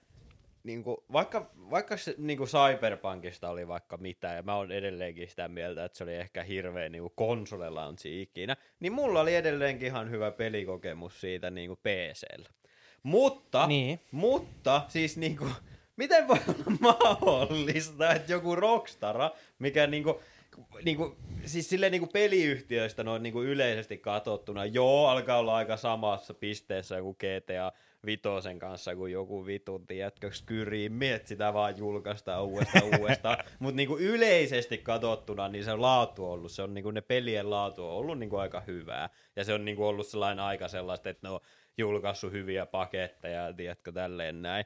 [0.63, 5.85] niinku, vaikka, vaikka se niinku Cyberpunkista oli vaikka mitä, ja mä oon edelleenkin sitä mieltä,
[5.85, 11.21] että se oli ehkä hirveä niinku konsolelaunchi ikinä, niin mulla oli edelleenkin ihan hyvä pelikokemus
[11.21, 12.49] siitä niinku PCllä.
[13.03, 13.99] Mutta, Niin.
[14.11, 15.47] mutta siis niinku,
[15.99, 20.21] miten voi olla mahdollista, että joku Rockstara, mikä niinku,
[20.85, 27.01] niinku, siis silleen niinku peliyhtiöistä noin niinku yleisesti katsottuna, joo, alkaa olla aika samassa pisteessä
[27.01, 27.71] kuin GTA
[28.05, 33.37] Vitosen kanssa, kun joku vitun, tiedätkö, skyrii, miet sitä vaan julkaistaan uudestaan uudestaan.
[33.59, 37.85] Mutta niinku yleisesti katsottuna, niin se laatu on ollut, se on niinku ne pelien laatu
[37.85, 39.09] on ollut niinku aika hyvää.
[39.35, 41.39] Ja se on niinku ollut sellainen aika sellaista, että ne on
[41.77, 44.65] julkaissut hyviä paketteja, tiedätkö, tälleen näin.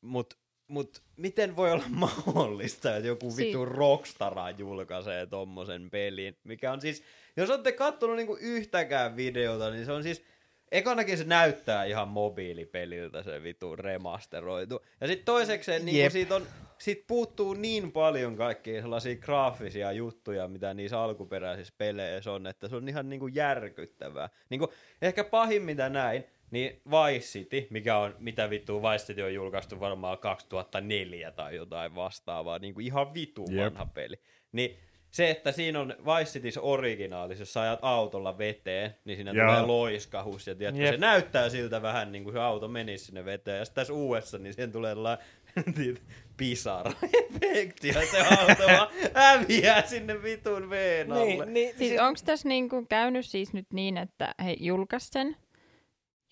[0.00, 0.36] Mutta
[0.68, 6.80] mut miten voi olla mahdollista, että joku Si- vittu Rockstara julkaisee tommosen pelin, mikä on
[6.80, 7.02] siis,
[7.36, 10.24] jos olette kattonut niinku yhtäkään videota, niin se on siis,
[10.72, 14.84] ekanakin se näyttää ihan mobiilipeliltä se vittu remasteroitu.
[15.00, 16.12] Ja sitten toisekseen niinku Jep.
[16.12, 16.46] siitä, on,
[16.78, 22.76] siitä puuttuu niin paljon kaikkia sellaisia graafisia juttuja, mitä niissä alkuperäisissä peleissä on, että se
[22.76, 24.28] on ihan niinku järkyttävää.
[24.50, 24.72] Niinku,
[25.02, 29.80] ehkä pahin mitä näin, niin Vice City, mikä on, mitä vittu Vice City on julkaistu
[29.80, 33.64] varmaan 2004 tai jotain vastaavaa, niin kuin ihan vittu Jep.
[33.64, 34.16] vanha peli.
[34.52, 34.76] Niin
[35.10, 39.46] se, että siinä on Vice City's originaalis, jos sä ajat autolla veteen, niin siinä Joo.
[39.46, 40.94] tulee loiskahus ja tiedätkö, Jep.
[40.94, 43.58] se näyttää siltä vähän niin kuin se auto menisi sinne veteen.
[43.58, 45.18] Ja sitten tässä uudessa, niin siihen tulee la-
[46.36, 51.24] pisara-efekti ja se auto vaan häviää sinne vitun veen alle.
[51.26, 55.36] Niin, niin, Siis onko tässä niinku käynyt siis nyt niin, että he julkaisivat sen,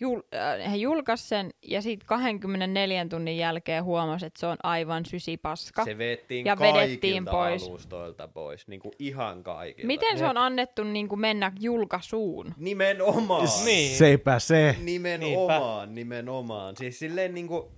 [0.01, 5.07] jul, äh, he julkaisivat sen ja sitten 24 tunnin jälkeen huomasi, että se on aivan
[5.07, 5.85] sysipaska.
[5.85, 7.69] Se vettiin Ja kaikilta vedettiin pois.
[7.69, 9.87] alustoilta pois, niin kuin ihan kaikilta.
[9.87, 12.55] Miten se on annettu niinku mennä julkaisuun?
[12.57, 13.49] Nimenomaan.
[13.65, 13.97] Niin.
[13.99, 14.77] Seipä se.
[14.83, 16.77] Nimenomaan, nimenomaan.
[16.77, 17.73] Siis silleen niinku...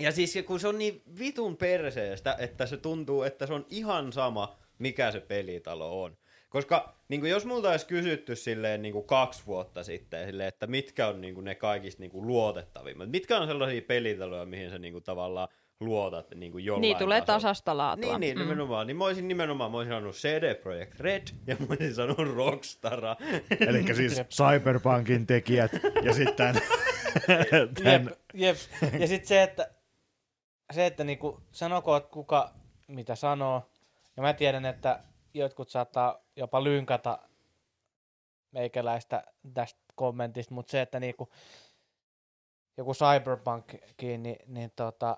[0.00, 4.12] Ja siis kun se on niin vitun perseestä, että se tuntuu, että se on ihan
[4.12, 6.16] sama, mikä se pelitalo on.
[6.48, 11.06] Koska niin jos multa olisi kysytty silleen niin kuin kaksi vuotta sitten, silleen, että mitkä
[11.06, 14.92] on niin kuin ne kaikista niin kuin luotettavimmat, mitkä on sellaisia pelitaloja, mihin sä niin
[14.92, 15.48] kuin tavallaan
[15.80, 17.40] luotat niin kuin jollain Niin tulee tasolla.
[17.40, 18.18] tasasta laatua.
[18.18, 18.86] Niin, niin nimenomaan.
[18.86, 23.16] Niin mä olisin nimenomaan, mä olisin sanonut CD Projekt Red ja mä olisin sanonut Rockstara.
[23.68, 25.72] Eli siis Cyberpunkin tekijät
[26.02, 26.54] ja sitten
[27.28, 28.56] Jep, tämän, jep.
[29.00, 29.70] Ja sitten se, että,
[30.72, 32.54] se, että niinku, sanokoot kuka
[32.88, 33.70] mitä sanoo.
[34.16, 35.00] Ja mä tiedän, että
[35.34, 37.18] jotkut saattaa jopa lynkata
[38.52, 41.28] meikäläistä tästä kommentista, mutta se, että niinku,
[42.76, 45.16] joku Cyberpunkkiin, niin, niin tota,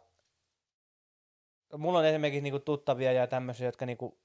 [1.78, 4.18] mulla on esimerkiksi niinku tuttavia ja tämmöisiä, jotka niinku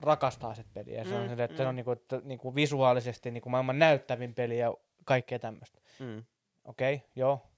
[0.00, 1.04] rakastaa sitä peliä.
[1.04, 1.68] Se on Mm, sille, että se mm.
[1.68, 4.74] on niinku, että, niinku visuaalisesti niinku maailman näyttävin peli ja
[5.04, 5.80] kaikkea tämmöistä.
[5.98, 6.24] Mm.
[6.64, 7.50] Okei, okay, joo.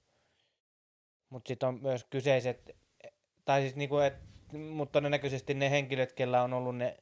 [1.29, 2.77] Mutta sitten on myös kyseiset,
[3.45, 4.15] tai siis niinku, et,
[4.53, 6.97] mutta todennäköisesti ne henkilöt, kellä on ollut ne,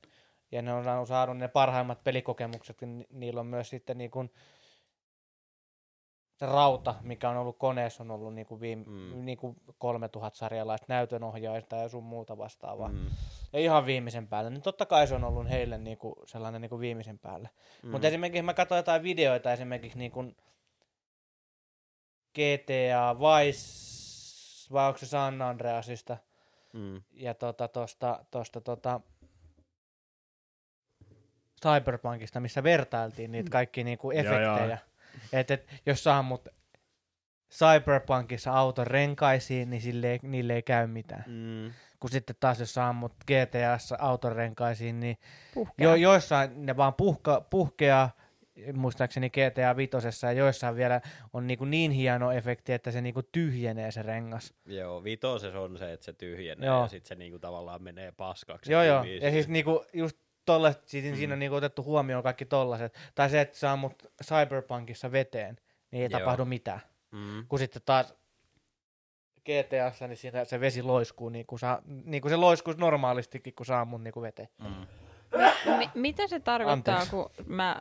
[0.55, 4.25] ja ne on saanut, ne parhaimmat pelikokemukset, niin ni- niillä on myös sitten niinku,
[6.37, 8.93] se rauta, mikä on ollut koneessa, on ollut niinku viime, Mm.
[8.93, 9.25] mm.
[9.25, 12.89] niinku 3000 sarjalaista näytönohjaista ja sun muuta vastaavaa.
[12.89, 13.07] Mm.
[13.53, 17.19] Ja ihan viimeisen päälle, niin totta kai se on ollut heille niinku sellainen niinku viimeisen
[17.19, 17.51] päälle.
[17.83, 17.91] Mm.
[17.91, 20.37] Mutta esimerkiksi mä katsoin jotain videoita esimerkiksi niin kuin
[22.35, 23.65] GTA Vice,
[24.73, 26.17] vai onko se San Andreasista,
[26.73, 27.03] Mm.
[27.13, 29.01] ja tota, tosta, tosta, tota,
[31.65, 34.79] Cyberpunkista, missä vertailtiin niitä kaikki niinku efektejä.
[35.33, 36.49] Että et, jos saa mut
[37.51, 41.25] Cyberpunkissa auton renkaisiin, niin sille ei, niille ei käy mitään.
[41.27, 41.73] Mm.
[42.01, 45.19] Kun sitten taas jos saa mut GTAssa auton renkaisiin, niin.
[45.79, 48.11] Jo, joissain ne vaan puhka, puhkeaa,
[48.75, 51.01] muistaakseni GTA Vitosessa, ja joissain vielä
[51.33, 54.55] on niinku niin hieno efekti, että se niinku tyhjenee se rengas.
[54.67, 56.83] Joo, vitoses on se, että se tyhjenee Joo.
[56.83, 58.73] ja sitten se niinku tavallaan menee paskaksi.
[58.73, 59.01] joo, joo.
[59.01, 61.17] kumi Ja siis niinku just tollaset, siis Mm.
[61.17, 62.99] siinä on niinku otettu huomioon kaikki tollaset.
[63.15, 65.57] Tai se, että saa mut Cyberpunkissa veteen,
[65.91, 66.19] niin ei Joo.
[66.21, 66.81] tapahdu mitään.
[67.11, 67.47] Mm.
[67.49, 68.15] Kun sitten taas
[69.45, 73.67] GTAssa, niin siinä se vesi loiskuu, niin kuin, saa, niin kuin se loiskuisi normaalistikin, kun
[73.67, 74.49] saa mun niinku veteen.
[74.59, 74.87] Mm.
[75.79, 77.11] Mi- mitä se tarkoittaa, Anteeksi.
[77.11, 77.81] kun mä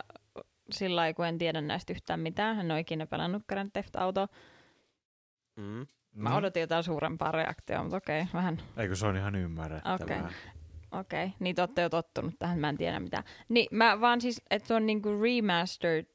[0.71, 4.27] sillä lailla, kun en tiedä näistä yhtään mitään, en ole ikinä pelannut Grand Theft Auto.
[5.55, 5.87] Mm.
[6.15, 9.95] Mä odotin jotain suurempaa reaktiota, mutta okei, vähän Eikö se on ihan ymmärrettävää?
[9.95, 10.17] Okei.
[10.99, 11.35] Okei, okay.
[11.39, 13.23] niin te olette jo tottunut tähän, mä en tiedä mitään.
[13.49, 16.05] Niin mä vaan siis, että se on niinku remastered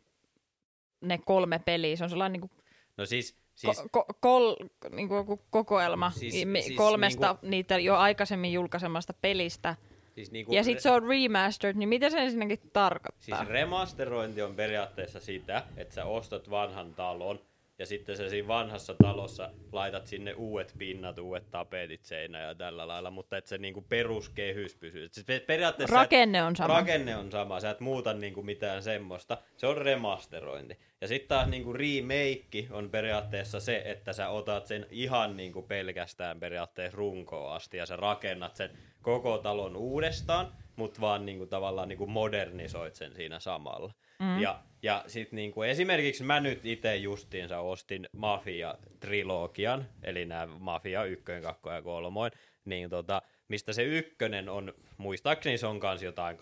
[1.00, 2.50] ne kolme peliä, se on sellainen niinku
[2.96, 4.56] No siis, siis, ko- ko- kol,
[4.90, 9.76] niinku kokoelma Siis- siis, mi- siis kolmesta niinku- niitä jo aikaisemmin julkaisemasta pelistä.
[10.14, 13.38] siis niinku Ja sit se on remastered, niin mitä se ensinnäkin tarkoittaa?
[13.38, 17.40] Siis remasterointi on periaatteessa sitä, että sä ostat vanhan talon
[17.78, 22.88] ja sitten sä siinä vanhassa talossa laitat sinne uudet pinnat, uudet tapetit seinään ja tällä
[22.88, 25.04] lailla, mutta että se niinku peruskehys pysyy.
[25.04, 26.74] Et Siis pe- periaatteessa Rakenne on sama.
[26.74, 29.38] Rakenne on sama, sä et muuta niinku mitään semmoista.
[29.56, 30.78] Se on remasterointi.
[31.00, 36.40] Ja sitten taas niinku remake on periaatteessa se, että sä otat sen ihan niinku pelkästään
[36.40, 38.70] periaatteessa runkoon asti ja sä rakennat sen
[39.02, 40.52] koko talon uudestaan.
[40.76, 43.92] mutta vaan niinku tavallaan niinku modernisoit sen siinä samalla.
[44.18, 44.40] Mm.
[44.40, 51.24] Ja, ja sitten niinku, esimerkiksi mä nyt itse justiinsa ostin Mafia-trilogian, eli nämä Mafia 1,
[51.42, 52.30] 2 ja 3,
[52.64, 56.40] niin tota, mistä se ykkönen on, muistaakseni se on kans jotain 2004-2003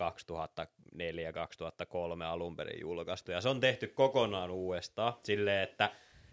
[2.23, 5.91] alun perin julkaistu, ja se on tehty kokonaan uudestaan, silleen, että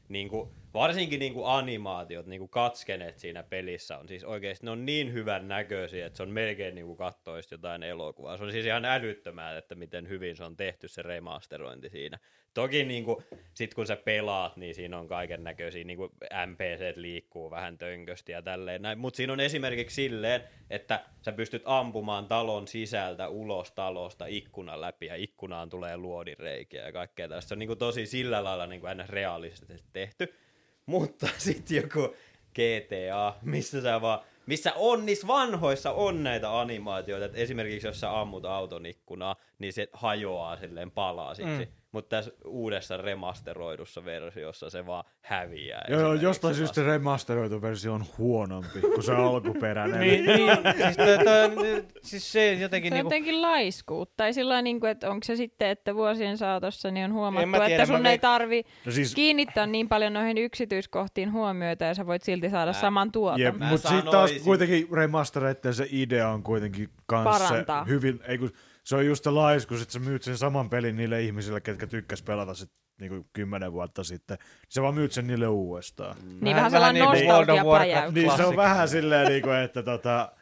[0.09, 5.49] niinku, varsinkin niinku animaatiot, niinku katskenet siinä pelissä on siis oikeasti, ne on niin hyvän
[5.49, 8.37] näköisiä, että se on melkein niinku kattois jotain elokuvaa.
[8.37, 12.19] Se on siis ihan älyttömää, että miten hyvin se on tehty se remasterointi siinä.
[12.55, 13.23] Toki niinku,
[13.55, 16.11] sit kun sä pelaat, niin siinä on kaiken näköisiä, niinku
[16.47, 18.99] NPC liikkuu vähän tönkösti ja tälleen näin.
[18.99, 20.41] Mutta siinä on esimerkiksi silleen,
[20.71, 26.93] että sä pystyt ampumaan talon sisältä ulos talosta ikkunan läpi ja ikkunaan tulee luodinreikiä ja
[26.93, 27.49] kaikkea tästä.
[27.49, 30.35] Se on niinku tosi sillä lailla niinku aina realistisesti tehty.
[30.87, 32.17] Mutta sitten joku
[32.55, 38.21] GTA, missä sä vaan, missä on niissä vanhoissa on näitä animaatioita, että esimerkiksi jos sä
[38.21, 41.65] ammut auton ikkunaa, niin se hajoaa silleen palasiksi.
[41.65, 41.73] Mm.
[41.95, 45.85] Mutta tässä uudessa remasteroidussa versiossa se vaan häviää.
[45.89, 50.01] Joo, joo, jostain syystä se remasteroitu versio on huonompi kuin se alkuperäinen.
[50.01, 50.51] niin, niin,
[50.85, 54.17] siis, toi, toi, siis se jotenkin Se on niinku, jotenkin laiskuut.
[54.17, 57.67] Tai sillä niin kuin, että onko se sitten, että vuosien saatossa niin on huomattu, tiedä,
[57.67, 62.07] että sun mä ei tarvi No siis, kiinnittää niin paljon noihin yksityiskohtiin huomioita ja sä
[62.07, 63.59] voit silti saada Mä- saman tuoton.
[63.69, 67.85] mutta sitten taas kuitenkin remastereiden se idea on kuitenkin kans se Parantaa.
[67.85, 68.51] hyvin, ei kun,
[68.85, 72.23] se on just se laiskus, että sä myyt sen saman pelin niille ihmisille, ketkä tykkäs
[72.23, 72.71] pelata sit
[73.01, 74.39] niinku kymmenen vuotta sitten.
[74.69, 76.17] Sä vaan myyt sen niille uudestaan.
[76.23, 76.39] Mm.
[76.41, 80.33] Niin vähän sellainen niin kuin Niin se on vähän silleen, niinku, että tota,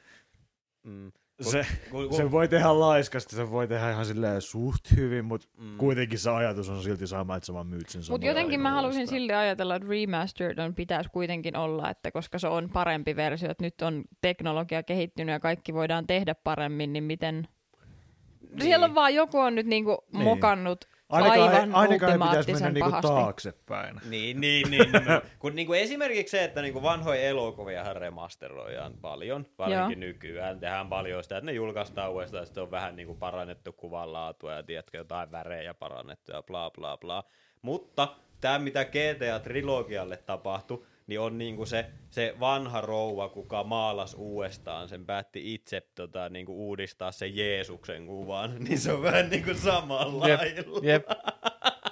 [0.85, 1.13] Mm.
[1.41, 5.49] se, Kun, kun, se voi tehdä laiskasti, se voi tehdä ihan silleen suht hyvin, mutta
[5.59, 5.79] mm.
[5.79, 9.07] kuitenkin se ajatus on silti sama, että sä vaan myyt sen Mutta jotenkin mä halusin
[9.07, 13.65] silti ajatella, että remastered on, pitäisi kuitenkin olla, että koska se on parempi versio, että
[13.65, 17.49] nyt on teknologia kehittynyt ja kaikki voidaan tehdä paremmin, niin miten...
[18.53, 18.63] Niin.
[18.63, 20.25] Siellä on vaan joku on nyt niinku Niin.
[20.25, 24.01] mokannut Ainakaan, aivan ainakaan ei pitäisi mennä niinku taaksepäin.
[24.11, 24.93] Niin, niin, niin.
[24.93, 25.03] niin.
[25.39, 30.09] kun niinku esimerkiksi se, että niinku vanhoja elokuvia remasteroidaan paljon, varsinkin Joo.
[30.09, 30.61] nykyään.
[30.61, 34.99] Tehdään paljon sitä, että ne julkaistaan uudestaan, sitten on vähän niinku parannettu kuvanlaatua ja tiedätkö,
[34.99, 37.25] jotain värejä parannettu ja bla bla bla.
[37.63, 38.09] Mutta
[38.41, 45.07] tämä, mitä GTA-trilogialle tapahtui, niin on niinku se, se vanha rouva, kuka maalas uudestaan, sen
[45.07, 50.41] päätti itse tota, niinku uudistaa sen Jeesuksen kuvan, niin se on vähän niinku samalla Jep,
[50.41, 50.81] lailla.
[50.83, 51.05] jep,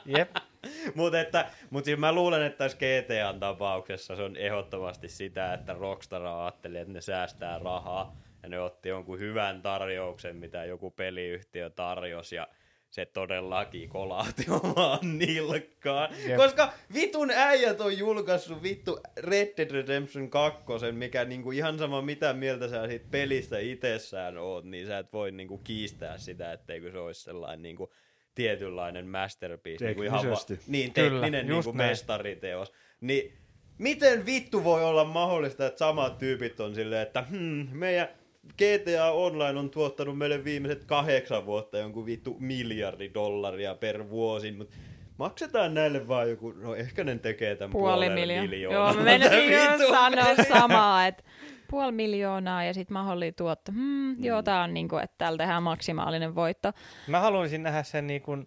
[0.07, 0.31] jep.
[0.95, 5.73] Mutta että, mut siis mä luulen, että tässä GTAn tapauksessa se on ehdottomasti sitä, että
[5.73, 8.17] Rockstar ajatteli, että ne säästää rahaa.
[8.43, 12.37] Ja ne otti jonkun hyvän tarjouksen, mitä joku peliyhtiö tarjosi.
[12.37, 12.49] Ja
[12.91, 16.11] se todellakin kolahti omaan nilkkaan.
[16.27, 16.37] Jep.
[16.37, 20.63] Koska vitun äijät on julkaissut vittu Red Dead Redemption 2,
[20.93, 25.33] mikä niinku ihan sama mitä mieltä sä siitä pelistä itsessään oot, niin sä et voi
[25.33, 27.93] niinku kiistää sitä, etteikö se olisi sellainen niinku
[28.35, 29.85] tietynlainen masterpiece.
[29.85, 31.91] Niinku ihan va- niin, Kyllä, tekninen just niinku näin.
[31.91, 32.73] mestariteos.
[33.01, 33.33] Niin
[33.79, 38.09] miten vittu voi olla mahdollista, että samat tyypit on silleen, että hmm, meidän
[38.49, 44.77] GTA Online on tuottanut meille viimeiset kahdeksan vuotta jonkun vittu miljardi dollaria per vuosi, mutta
[45.19, 48.51] maksetaan näille vaan joku, no ehkä ne tekee tämän Puoli miljoonaa.
[48.51, 48.89] miljoonaa.
[48.89, 51.23] Joo, mä menisin jo sanoa samaa, että
[51.71, 53.73] puoli miljoonaa ja sitten mahdollinen tuotto.
[53.73, 54.25] Hmm, mm.
[54.25, 56.73] Joo, tää on niinku, että täällä tehdään maksimaalinen voitto.
[57.07, 58.47] Mä haluaisin nähdä sen niin kuin,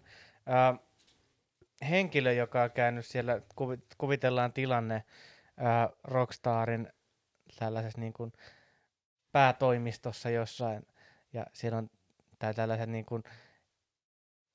[0.50, 0.78] äh,
[1.90, 6.88] henkilö, joka on käynyt siellä, kuvi, kuvitellaan tilanne äh, Rockstarin
[7.58, 8.32] tällaisessa niin kuin
[9.34, 10.86] päätoimistossa jossain,
[11.32, 11.90] ja siellä on
[12.38, 13.22] tai tällaiset niin kuin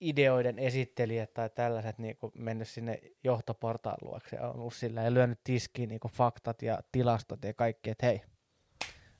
[0.01, 5.13] ideoiden esittelijät tai tällaiset niin kuin mennyt sinne johtoportaan luokse ja on ollut sillä ja
[5.13, 8.21] lyönyt tiskiin niin kuin faktat ja tilastot ja kaikki, että hei,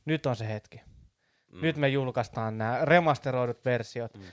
[0.06, 0.82] nyt on se hetki.
[1.52, 1.62] Mm.
[1.62, 4.18] Nyt me julkaistaan nämä remasteroidut versiot.
[4.18, 4.24] Mm.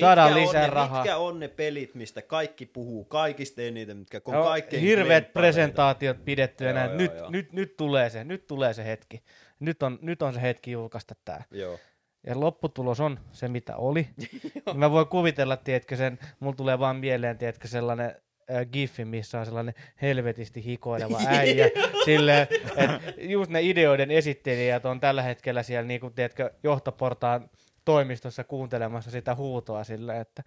[0.00, 1.02] Saadaan Mitkä lisää on ne, rahaa.
[1.02, 6.24] Mitkä on ne pelit, mistä kaikki puhuu kaikista eniten, mitkä on Joo, kaikkein hirveät presentaatiot
[6.24, 6.90] pidetty Joo, näin.
[6.90, 7.30] joo, Nyt, joo.
[7.30, 9.22] nyt, nyt, tulee se, nyt tulee se hetki.
[9.60, 11.40] Nyt on, nyt on se hetki julkaista tämä.
[11.50, 11.78] Joo.
[12.26, 14.08] Ja lopputulos on se, mitä oli.
[14.16, 18.14] Niin mä voin kuvitella, tiedätkö sen, mulla tulee vaan mieleen, tiedätkö, sellainen
[18.50, 21.66] äh, giffi, missä on sellainen helvetisti hikoileva äijä.
[22.06, 27.50] Että just ne ideoiden esittelijät on tällä hetkellä siellä, niin kuin, tiedätkö, johtoportaan
[27.86, 30.42] toimistossa kuuntelemassa sitä huutoa silleen, että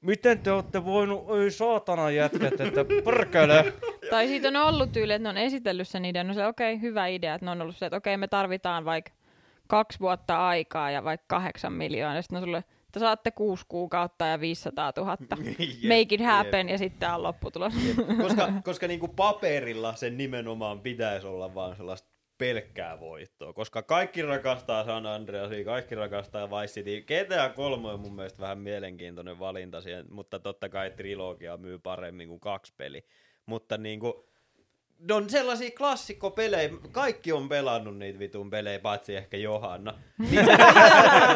[0.00, 3.72] miten te olette voinut, ei saatana jätkät, että pörkölö.
[4.10, 6.82] Tai siitä on ollut tyyli, että ne on esitellyt sen idean, no se okei, okay,
[6.82, 9.12] hyvä idea, että ne on ollut se, että okei, okay, me tarvitaan vaikka
[9.68, 14.26] kaksi vuotta aikaa ja vaikka kahdeksan miljoonaa, ja sitten on sulle, että saatte kuusi kuukautta
[14.26, 15.16] ja 500 000.
[15.20, 16.20] Jep, Make it jep.
[16.20, 17.72] happen, ja sitten on lopputulos.
[18.22, 22.11] koska, koska niinku paperilla sen nimenomaan pitäisi olla vaan sellaista
[22.42, 27.00] pelkkää voittoa, koska kaikki rakastaa San Andreasia, kaikki rakastaa Vice City.
[27.00, 32.28] GTA 3 on mun mielestä vähän mielenkiintoinen valinta siihen, mutta totta kai trilogia myy paremmin
[32.28, 33.06] kuin kaksi peli.
[33.46, 34.31] Mutta niinku,
[35.08, 39.94] ne on sellaisia klassikkopelejä, kaikki on pelannut niitä vitun pelejä, paitsi ehkä Johanna.
[40.18, 40.50] Niin se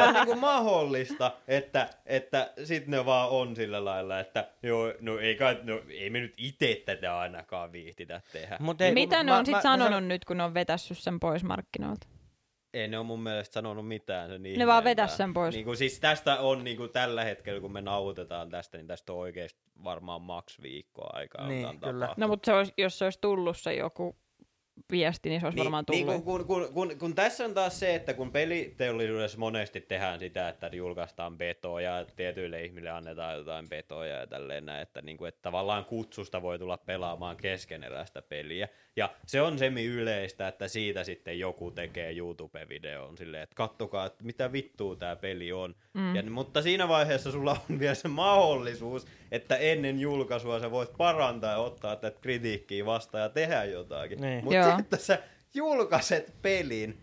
[0.08, 5.34] on niinku mahdollista, että, että sit ne vaan on sillä lailla, että joo, no ei,
[5.34, 8.56] kai, no, ei me nyt itse tätä ainakaan viihtitä tehdä.
[8.60, 10.54] Mut ei, Mitä ne mä- on sit mä- mä sanonut sanon- nyt, kun ne on
[10.54, 12.06] vetässyt sen pois markkinoilta?
[12.76, 15.54] Ei ne on mun mielestä sanonut mitään sen Ne vaan vetäs sen pois.
[15.54, 19.12] Niin kuin, siis tästä on niin kuin tällä hetkellä, kun me nauhoitetaan tästä, niin tästä
[19.12, 21.48] on oikeasti varmaan maks viikkoa aikaa.
[21.48, 22.14] Niin, kyllä.
[22.16, 24.16] No mutta se olisi, jos se olisi tullut se joku
[24.90, 26.24] viesti, niin se olisi Niin, varmaan niin tullut.
[26.24, 30.48] kun, kun, kun, kun, kun, tässä on taas se, että kun peliteollisuudessa monesti tehdään sitä,
[30.48, 35.28] että julkaistaan betoja, ja tietyille ihmille annetaan jotain betoja ja tälleen näin, että, niin kuin,
[35.28, 38.68] että tavallaan kutsusta voi tulla pelaamaan keskeneräistä peliä.
[38.96, 44.24] Ja se on semi yleistä, että siitä sitten joku tekee YouTube-videon silleen, että kattokaa, että
[44.24, 45.74] mitä vittua tämä peli on.
[45.94, 46.16] Mm.
[46.16, 51.52] Ja, mutta siinä vaiheessa sulla on vielä se mahdollisuus, että ennen julkaisua sä voit parantaa
[51.52, 54.20] ja ottaa tätä kritiikkiä vastaan ja tehdä jotakin.
[54.20, 54.44] Niin.
[54.44, 55.18] Mutta että sä
[55.54, 57.02] julkaiset pelin,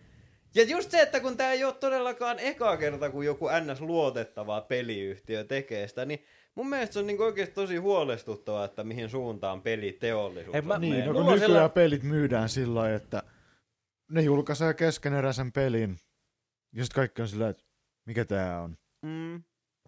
[0.55, 3.81] ja just se, että kun tämä ei ole todellakaan eka kerta, kun joku ns.
[3.81, 6.25] luotettava peliyhtiö tekee sitä, niin
[6.55, 10.81] mun mielestä se on niinku oikeasti tosi huolestuttavaa, että mihin suuntaan peliteollisuus Ei, mä- on
[10.81, 13.23] Niin, no kun nykyään sella- pelit myydään sillä lailla, että
[14.11, 15.97] ne julkaisee keskeneräisen pelin,
[16.75, 17.63] ja sitten kaikki on sillä että
[18.05, 18.77] mikä tää on.
[19.01, 19.33] Mm.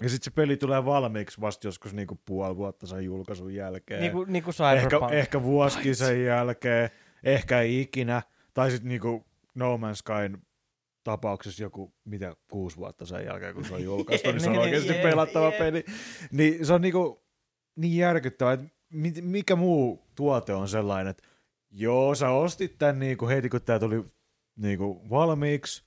[0.01, 4.01] Ja sitten se peli tulee valmiiksi vasta joskus niinku puoli vuotta sen julkaisun jälkeen.
[4.01, 6.89] Niinku, niinku ehkä, ehkä vuosikin sen jälkeen,
[7.23, 8.21] ehkä ei ikinä.
[8.53, 9.25] Tai sitten niinku
[9.55, 10.41] No Man's Skyn
[11.05, 14.61] tapauksessa joku, mitä, kuusi vuotta sen jälkeen, kun se on julkaistu, niin se on Niin,
[14.61, 15.85] oikeasti pelattava peli.
[16.31, 17.23] Niin se on niinku
[17.75, 21.23] niin järkyttävää, että mit- mikä muu tuote on sellainen, että
[21.71, 24.03] joo, sä ostit tän niinku heti, kun tää tuli
[24.55, 25.83] niinku valmiiksi,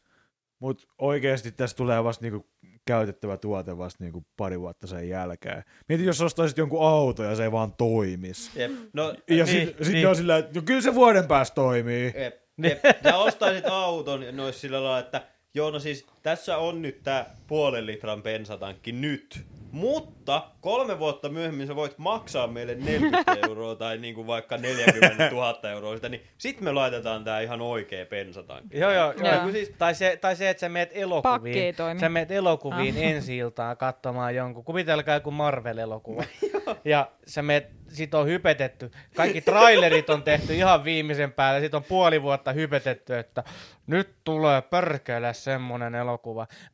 [0.58, 2.46] mutta oikeasti tästä tulee vasta niinku
[2.86, 5.62] käytettävä tuote vasta niinku pari vuotta sen jälkeen.
[5.88, 8.56] Mieti, jos ostaisit jonkun auto ja se ei vaan toimis.
[8.56, 8.72] Jep.
[8.92, 10.08] No, Ja Niin, sitten sit niin.
[10.08, 12.12] on sillä, että no kyllä se vuoden päästä toimii.
[12.16, 12.78] Jep, jep.
[13.02, 15.22] Sä ostaisit auton ja ne olisi sillä lailla, että
[15.54, 19.46] joo, no siis tässä on nyt tää puolen litran bensatankki nyt.
[19.72, 25.70] Mutta kolme vuotta myöhemmin sä voit maksaa meille 40 euroa tai niinku vaikka 40 000
[25.70, 28.78] euroa sitä, niin sit me laitetaan tää ihan oikea bensatankki.
[28.78, 29.34] Joo, joo, joo.
[29.34, 29.52] Joo.
[29.52, 33.02] Siis, tai, se, tai se, että sä meet elokuviin, sä meet elokuviin Ah.
[33.02, 36.24] ensi iltaan katsomaan jonkun, kuvitelkaa joku Marvel-elokuva.
[36.84, 41.84] ja sä meet, sit on hypetetty, kaikki trailerit on tehty ihan viimeisen päälle, sit on
[41.84, 43.44] puoli vuotta hypetetty, että
[43.86, 46.07] nyt tulee pörkele semmonen elokuva.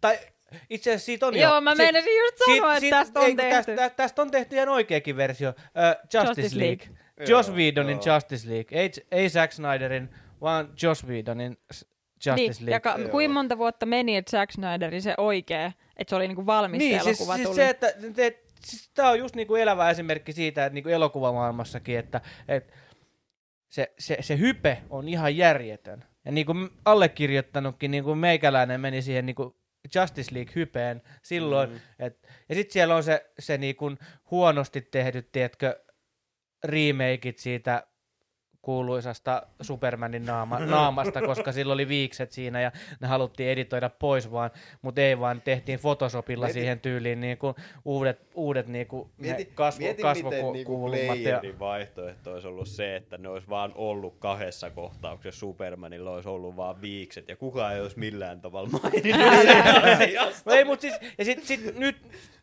[0.00, 0.18] Tai
[0.70, 1.60] itse asiassa siitä on Joo, jo.
[1.60, 3.76] mä meinasin just sanoa, että tästä on ei, tehty.
[3.76, 5.48] Tästä, tästä on tehty ihan oikeakin versio.
[5.48, 5.54] Uh,
[6.14, 6.86] Justice, Justice League.
[6.86, 7.26] League.
[7.28, 8.14] Joss Whedonin joo.
[8.16, 8.78] Justice League.
[8.80, 11.56] Ei, ei Zack Snyderin, vaan Joss Whedonin
[12.26, 12.80] Justice Niin, ja League.
[12.80, 13.08] ka- Joo.
[13.08, 16.98] kuinka monta vuotta meni, että Zack Snyderin se oikea, että se oli niinku valmis niin,
[16.98, 17.56] se siis, elokuva siis tuli.
[17.56, 22.20] se, että te, siis tämä on just niinku elävä esimerkki siitä, että niinku elokuvamaailmassakin, että,
[22.48, 22.72] että
[23.68, 26.04] se, se, se hype on ihan järjetön.
[26.24, 29.54] Ja niin kuin allekirjoittanutkin, niin kuin meikäläinen meni siihen niin kuin
[29.94, 31.70] Justice League-hypeen silloin.
[31.70, 31.80] Mm.
[31.98, 33.98] Et, ja sitten siellä on se, se niin kuin
[34.30, 35.84] huonosti tehdyt, tiedätkö,
[36.64, 37.86] remakeit siitä
[38.64, 44.50] kuuluisasta Supermanin naama, naamasta, koska sillä oli viikset siinä ja ne haluttiin editoida pois vaan,
[44.82, 47.54] mutta ei vaan tehtiin Photoshopilla Mieti- siihen tyyliin niin kuin
[47.84, 51.18] uudet, uudet niin kuin Mieti, kasvo, mieti miten niinku kasvokulmat.
[51.18, 56.56] Ja, vaihtoehto olisi ollut se, että ne olisi vaan ollut kahdessa kohtauksessa Supermanilla olisi ollut
[56.56, 59.22] vaan viikset ja kukaan ei olisi millään tavalla maininnut.
[60.44, 61.96] No ei, mutta siis, ja sit, sit nyt,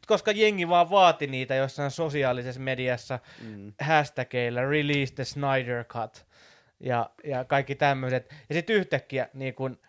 [0.08, 3.74] koska jengi vaan vaati niitä jossain sosiaalisessa mediassa Mm.
[3.80, 6.26] hashtageilla release the Snyder Cut
[6.80, 8.34] ja, ja kaikki tämmöiset.
[8.50, 9.80] Ja sitten yhtäkkiä niin kun,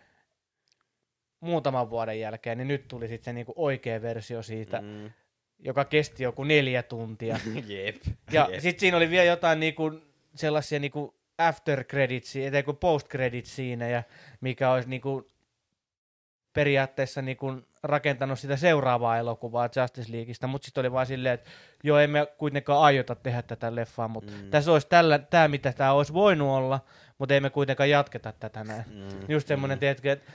[1.39, 5.11] muutaman vuoden jälkeen, niin nyt tuli sitten se niin oikea versio siitä, mm.
[5.59, 7.39] Joka kesti joku neljä tuntia.
[7.67, 7.95] Jep.
[8.31, 8.61] Ja jep.
[8.61, 10.01] sitten siinä oli vielä jotain niin kun,
[10.35, 14.03] sellaisia niin kun after credits, tai kuin post credits siinä, ja
[14.41, 15.31] mikä olisi niin kun,
[16.53, 21.49] periaatteessa niin kun, rakentanut sitä seuraavaa elokuvaa Justice Leagueista, mutta sitten oli vaan silleen, että
[21.83, 24.49] joo, emme kuitenkaan aiota tehdä tätä leffaa, mutta Mm.
[24.49, 26.79] tässä olisi tällä, tämä, mitä tämä olisi voinut olla,
[27.17, 28.83] mutta emme kuitenkaan jatketa tätä näin.
[28.89, 29.09] Mm.
[29.29, 29.79] Just semmoinen, Mm.
[29.79, 30.31] tiedätkö, että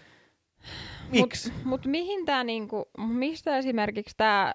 [1.10, 1.52] miksi?
[1.52, 4.54] Mut, mut mihin tää niinku, mistä esimerkiksi tää,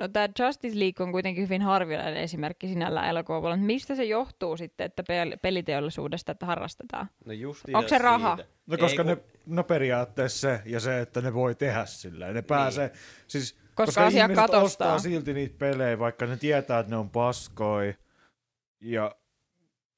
[0.00, 4.56] no tää Justice League on kuitenkin hyvin harvinainen esimerkki sinällään elokuvalla, mutta mistä se johtuu
[4.56, 7.08] sitten, että pel- peliteollisuudesta, että harrastetaan?
[7.24, 8.38] No justi Onko se raha?
[8.66, 9.24] No koska Ei, ne, kun-
[9.56, 12.32] no periaatteessa se, ja se, että ne voi tehdä sillä.
[12.32, 12.96] Ne pääsee, niin.
[13.26, 14.62] siis, Koska asia ihmiset katostaa.
[14.62, 17.94] ostaa silti niitä pelejä, vaikka ne tietää, että ne on paskoi.
[18.80, 19.16] Ja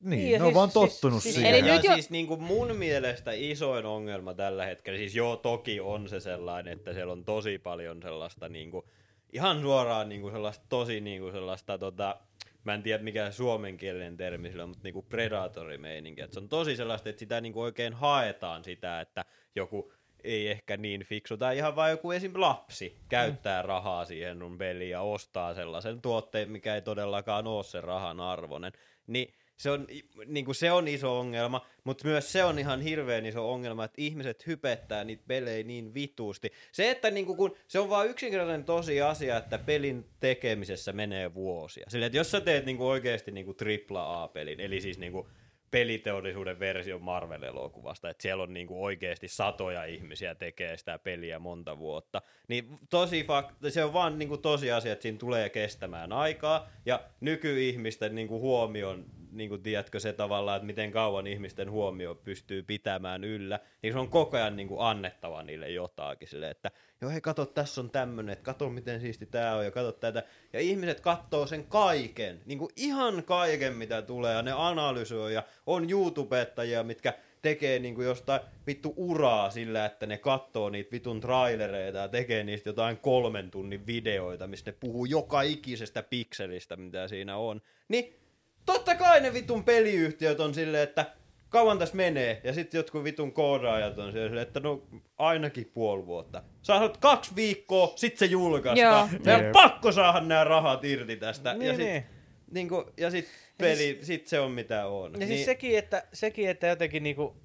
[0.05, 1.55] Niin, Niin, ja ne on siis- vaan siis- tottunut siis- siihen.
[1.55, 5.37] Eli ja nyt jo- siis niin kuin mun mielestä isoin ongelma tällä hetkellä, siis joo
[5.37, 8.85] toki on se sellainen, että siellä on tosi paljon sellaista niin kuin,
[9.33, 12.21] ihan suoraan niin kuin sellaista tosi niin kuin sellaista tota,
[12.65, 16.21] mä en tiedä mikä suomenkielinen termi sillä on, mutta niinku predatori-meininki.
[16.21, 19.25] Et se on tosi sellaista, että sitä niinku oikein haetaan sitä, että
[19.57, 19.93] joku
[20.25, 22.33] ei ehkä niin fiksu, tai ihan vain joku esim.
[22.35, 27.85] lapsi käyttää rahaa siihen sun peliin ja ostaa sellaisen tuotteen, mikä ei todellakaan ole sen
[27.85, 28.73] rahan arvoinen.
[29.07, 29.87] Niin se on,
[30.27, 34.03] niin kuin se on iso ongelma, mutta myös se on ihan hirveän iso ongelma, että
[34.03, 36.53] ihmiset hypettää niitä pelejä niin vituusti.
[36.73, 41.35] Se, että niin kuin, kun, se on vaan yksinkertainen tosi asia, että pelin tekemisessä menee
[41.35, 41.85] vuosia.
[41.89, 43.57] Sillä, että jos sä teet niin kuin oikeasti niin kuin
[43.95, 45.27] AAA-pelin, eli siis niin kuin
[45.71, 52.23] peliteollisuuden versio Marvel-elokuvasta, että siellä on niinku oikeasti satoja ihmisiä tekee sitä peliä monta vuotta,
[52.49, 58.15] niin tosi fakt- se on vaan niinku tosiasia, että siinä tulee kestämään aikaa, ja nykyihmisten
[58.15, 63.93] niinku huomion, niinku tiedätkö se tavallaan, että miten kauan ihmisten huomio pystyy pitämään yllä, niin
[63.93, 67.91] se on koko ajan niinku annettava niille jotakin, sille, että joo hei kato, tässä on
[67.91, 70.23] tämmönen, että kato miten siisti tää on, ja kato tätä,
[70.53, 75.91] ja ihmiset katsoo sen kaiken, niinku ihan kaiken mitä tulee, ja ne analysoi, ja on
[75.91, 82.09] YouTubettajia, mitkä tekee niinku jostain vittu uraa sillä, että ne katsoo niitä vitun trailereita ja
[82.09, 87.63] tekee niistä jotain kolmen tunnin videoita, missä ne puhuu joka ikisestä pikselistä, mitä siinä on.
[87.89, 88.22] Niin
[88.67, 91.07] totta kai ne vitun peliyhtiöt on silleen, että
[91.49, 94.83] kauan tässä menee, ja sitten jotkut vitun koodaajat on silleen, että no
[95.19, 96.43] ainakin puoli vuotta.
[96.63, 99.09] Saat kaksi viikkoa, sit se julkaistaan.
[99.25, 101.51] Meidän on pakko saada nämä rahat irti tästä.
[101.51, 102.05] ja Niin, sit, niin.
[102.51, 103.29] Niinku, ja sit
[103.59, 105.21] peli, sit se on mitä on.
[105.21, 107.37] Ja siis sekin, että, sekin, että jotenkin niinku...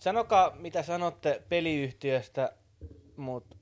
[0.00, 2.52] Sanokaa, mitä sanotte peliyhtiöstä,
[3.16, 3.56] mutta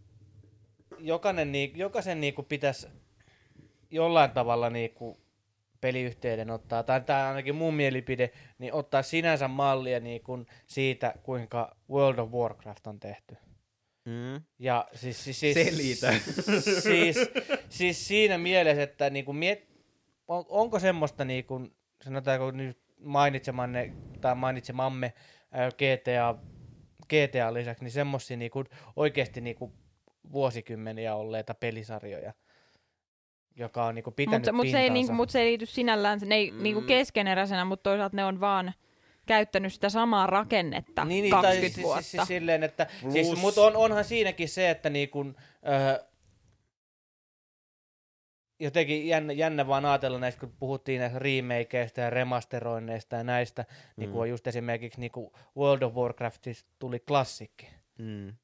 [0.98, 2.86] jokainen, niin, jokaisen niinku pitäisi
[3.93, 5.20] jollain tavalla niinku
[5.81, 12.19] peliyhtiöiden ottaa, tai tämä ainakin mun mielipide, niin ottaa sinänsä mallia niinku siitä, kuinka World
[12.19, 13.36] of Warcraft on tehty.
[14.05, 14.43] Mm.
[14.59, 16.12] Ja siis, siis, siis, Selitä.
[16.82, 17.16] siis,
[17.69, 19.69] siis siinä mielessä, että niinku miet,
[20.28, 21.69] on, onko semmoista, niinku,
[22.05, 25.12] sanotaanko nyt mainitsemanne tai mainitsemamme
[25.52, 26.35] ää, GTA,
[27.05, 28.64] GTA lisäksi, niin semmoisia niinku,
[28.97, 29.73] oikeasti niinku,
[30.32, 32.32] vuosikymmeniä olleita pelisarjoja,
[33.57, 36.35] joka on niinku, pitänyt Mutta mut se, ei, niinku, mut se ei liity sinällään, ne
[36.35, 36.62] ei Mm.
[36.62, 38.73] niinku keskeneräisenä, mutta toisaalta ne on vaan
[39.27, 42.03] käyttänyt sitä samaa rakennetta niin, niin, 20 tai siis, vuotta.
[42.03, 45.24] Siis, siis silleen, että, Plus- siis, mutta on, onhan siinäkin se, että niinku,
[45.69, 46.05] öö,
[48.61, 53.65] jotenkin jännä, jännä vaan ajatella näistä, kun puhuttiin näistä remakeista ja remasteroinneista ja näistä,
[53.97, 54.12] niin Mm.
[54.12, 57.69] kuin on just esimerkiksi niin kuin World of Warcraftista tuli klassikki,
[57.99, 58.35] Mm.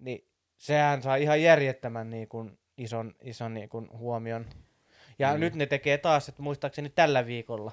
[0.00, 0.26] niin
[0.58, 4.46] sehän saa ihan järjettömän niin kuin ison, ison niin kuin huomion.
[5.18, 5.40] Ja Mm.
[5.40, 7.72] nyt ne tekee taas, että muistaakseni tällä viikolla,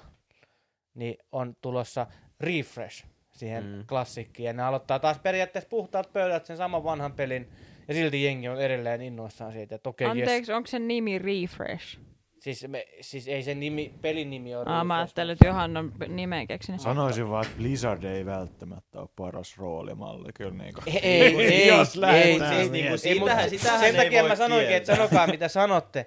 [0.94, 2.06] niin on tulossa
[2.40, 3.86] refresh siihen Mm.
[3.86, 4.46] klassikkiin.
[4.46, 7.48] Ja ne aloittaa taas periaatteessa puhtaat pöydät sen saman vanhan pelin,
[7.88, 10.28] ja silti jengi on edelleen innoissaan siitä, että okei, okay, yes.
[10.28, 11.98] Anteeksi, onko sen nimi Refresh?
[12.40, 15.92] Siis, me, siis ei sen nimi, pelin nimi ole Aa, mä ajattelin, että Johan on
[16.08, 16.80] nimen keksinyt.
[16.80, 20.32] Sanoisin vaan, että Blizzard ei välttämättä ole paras roolimalli.
[20.32, 20.96] Kyllä niin kuin.
[21.02, 23.50] Ei, ei, ei, Jos ei, ei, niinku ei, sitähän-
[23.80, 26.06] sen ei takia mä sanoinkin, että sanokaa mitä sanotte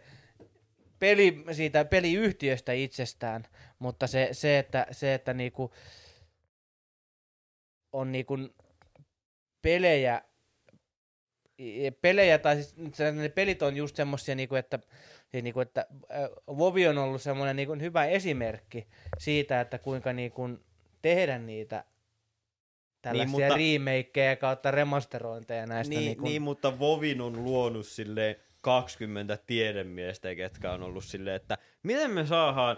[1.00, 3.44] peli, siitä peliyhtiöstä itsestään,
[3.80, 5.72] mutta se, se että, se, että niinku
[7.92, 8.38] on niinku
[9.62, 10.22] pelejä,
[12.02, 14.80] pelejä tai siis se- ne pelit on just semmosia niinku, että
[15.32, 18.88] siis niinku, että äh, Vovi on ollut semmoinen niinku hyvä esimerkki
[19.18, 20.50] siitä, että kuinka niinku
[21.02, 21.84] tehdä niitä
[23.02, 25.90] tällaisia mutta- niin, remakeja kautta remasterointeja näistä.
[25.96, 31.58] Niin, niinku, niin, mutta Vovin on luonut silleen 20 tiedemiestä, ketkä on ollut silleen, että
[31.84, 32.78] miten me saadaan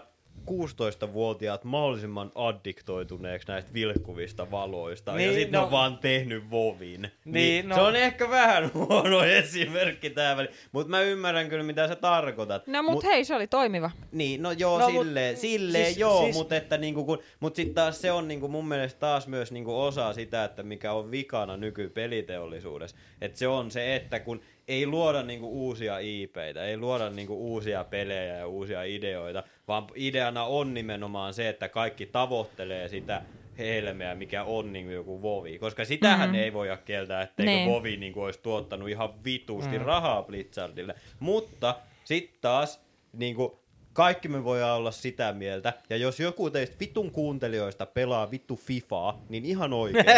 [0.50, 7.02] 16-vuotiaat mahdollisimman addiktoituneeksi näistä vilkkuvista valoista, niin, ja sitten no, on vaan tehnyt Vovin.
[7.02, 11.62] Niin, Niin, no- Se on ehkä vähän huono esimerkki tää väli, mutta mä ymmärrän kyllä,
[11.64, 12.66] mitä sä tarkoitat.
[12.66, 13.90] No mut, hei, se oli toimiva.
[14.12, 17.18] Niin, no joo, No, no, mut- silleen, silleen siis- joo, siis- mutta että niinku kun,
[17.40, 20.92] mut sit taas se on niinku mun mielestä taas myös niinku osa sitä, että mikä
[20.92, 22.96] on vikana nykypeliteollisuudessa.
[23.20, 27.84] Että se on se, että kun ei luoda niinku uusia IPitä, ei luoda niinku uusia
[27.84, 33.22] pelejä ja uusia ideoita, vaan ideana on nimenomaan se, että kaikki tavoittelee sitä
[33.58, 35.58] helmeä, mikä on niinku joku Vovi.
[35.58, 36.38] Koska sitähän Mhm.
[36.38, 37.70] ei voida kieltää, etteikö Niin.
[37.70, 39.84] Vovi niinku olisi tuottanut ihan vitusti Mm.
[39.84, 40.94] rahaa Blizzardille.
[41.20, 42.80] Mutta sitten taas
[43.12, 43.63] niinku,
[43.94, 49.24] kaikki me voidaan olla sitä mieltä, ja jos joku teistä vitun kuuntelijoista pelaa vittu Fifaa,
[49.28, 50.12] niin ihan oikeesti.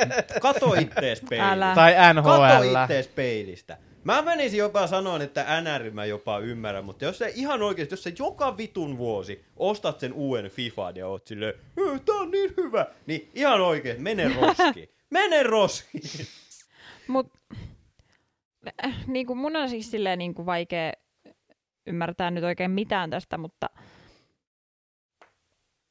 [0.42, 1.52] Kato ittees peilistä.
[1.52, 1.72] Älä.
[1.74, 2.82] tai Kato NHL.
[2.82, 3.78] ittees peilistä.
[4.04, 8.02] Mä menisin jopa sanoa, että NR mä jopa ymmärrän, mutta jos se ihan oikeesti, jos
[8.02, 12.54] sä joka vitun vuosi ostat sen uuden FIFAn ja oot silleen, "Ö, tää on niin
[12.56, 14.90] hyvä, niin ihan oikein, mene roski.
[15.10, 16.00] mene roski.
[17.08, 17.32] Mut
[18.84, 20.92] äh, niin kuin mun on siis silleen niin kuin vaikea
[21.86, 23.70] ymmärtää nyt oikein mitään tästä, mutta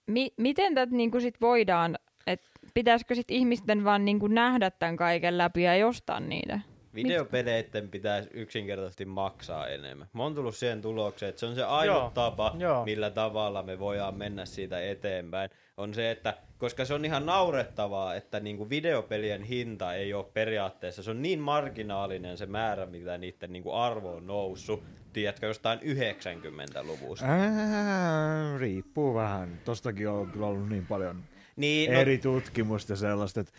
[0.08, 1.98] mi- miten tätä niin kuin sit voidaan,
[2.28, 6.60] että pitäisikö sit ihmisten vaan niin kuin nähdä tämän kaiken läpi ja jostaa niitä?
[6.96, 10.08] Videopeleitten pitäisi yksinkertaisesti maksaa enemmän.
[10.14, 12.86] Mä oon tullut siihen tulokseen, että se on se ainut Joo, tapa, joo.
[12.86, 15.50] millä tavalla me voidaan mennä siitä eteenpäin.
[15.78, 21.04] On se, että koska se on ihan naurettavaa, että niinku videopelien hinta ei ole periaatteessa,
[21.04, 24.84] se on niin marginaalinen se määrä, mitä niiden niinku arvo on noussut,
[25.16, 27.26] tiedätkö, jostain 90-luvusta.
[27.26, 29.62] Ää, riippuu vähän.
[29.66, 31.24] Tostakin on kyllä ollut niin paljon
[31.56, 32.00] Niin, no.
[32.00, 33.54] eri tutkimusta ja sellaista, että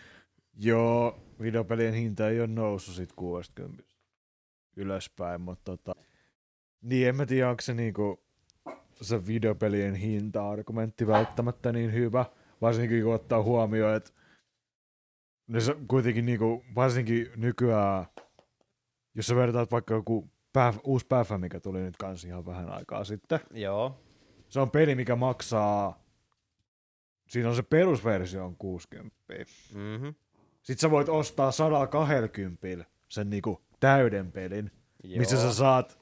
[0.58, 3.84] joo, videopelien hinta ei ole noussut sit 60
[4.76, 5.94] ylöspäin, mutta tota,
[6.82, 8.24] niin en mä tiedä, onko se niinku
[9.00, 12.24] se videopelien hinta-argumentti välttämättä niin hyvä,
[12.60, 14.10] varsinkin kun ottaa huomioon, että
[15.46, 18.06] ne se kuitenkin niinku, varsinkin nykyään,
[19.14, 23.04] jos sä vertaat vaikka joku pää, uusi päfä, mikä tuli nyt kans ihan vähän aikaa
[23.04, 24.00] sitten, Joo.
[24.48, 26.00] se on peli, mikä maksaa,
[27.28, 29.16] siinä on se perusversio on 60.
[29.74, 30.14] Mm-hmm.
[30.62, 34.70] Sitten sä voit ostaa 120 sen niinku täyden pelin,
[35.04, 35.18] Joo.
[35.18, 35.98] missä sä saat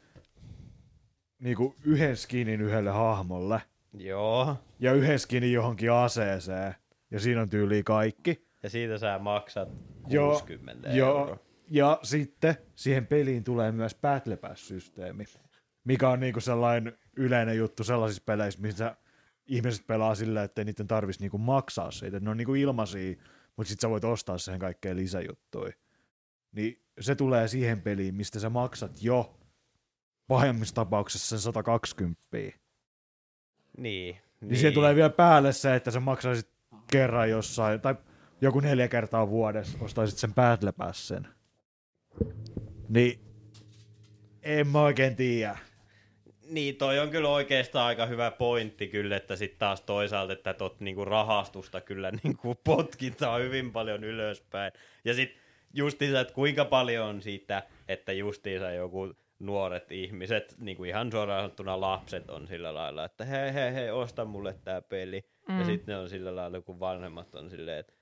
[1.38, 3.62] niinku yhden skinin yhdelle hahmolle
[3.92, 4.56] Joo.
[4.78, 6.74] ja yhden skinin johonkin aseeseen.
[7.10, 8.46] Ja siinä on tyyli kaikki.
[8.62, 9.68] Ja siitä sä maksat
[10.08, 11.38] Joo, 60 Joo, euroa.
[11.70, 15.24] Ja sitten siihen peliin tulee myös Battle Pass-systeemi,
[15.84, 18.96] mikä on niinku sellainen yleinen juttu sellaisissa peleissä, missä
[19.46, 22.20] ihmiset pelaa sillä, että niiden tarvitsisi niinku maksaa siitä.
[22.20, 23.16] Ne on niinku ilmaisia,
[23.56, 25.72] mutta sitten sä voit ostaa siihen kaikkea lisäjuttuja.
[26.52, 29.38] Niin se tulee siihen peliin, mistä sä maksat jo
[30.26, 32.20] pahimmissa tapauksessa sen 120.
[32.32, 32.54] Niin,
[33.78, 34.16] Niin.
[34.40, 34.56] niin.
[34.56, 36.50] siihen tulee vielä päälle se, että sä maksaisit
[36.90, 37.94] kerran jossain, tai
[38.40, 41.28] joku neljä kertaa vuodessa ostaisit sen Battle Passen.
[42.88, 43.20] Niin,
[44.42, 45.58] en mä oikein tiedä.
[46.50, 50.80] Niin, toi on kyllä oikeastaan aika hyvä pointti kyllä, että sitten taas toisaalta, että tot
[50.80, 54.72] niinku rahastusta kyllä niinku potkitaan hyvin paljon ylöspäin.
[55.04, 55.40] Ja sitten
[55.74, 61.40] justiinsa, että kuinka paljon on siitä, että justiinsa joku nuoret ihmiset, niin kuin ihan suoraan
[61.40, 65.24] sanottuna lapset on sillä lailla, että hei hei hei, osta mulle tää peli.
[65.48, 65.58] Mm.
[65.58, 67.92] Ja sitten ne on sillä lailla, kun vanhemmat on silleen, että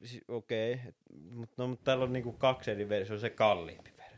[0.00, 0.92] no si- okei, okay,
[1.30, 4.16] mutta no, mut täällä on niinku kaksi eri versiota, se kalliimpi versio.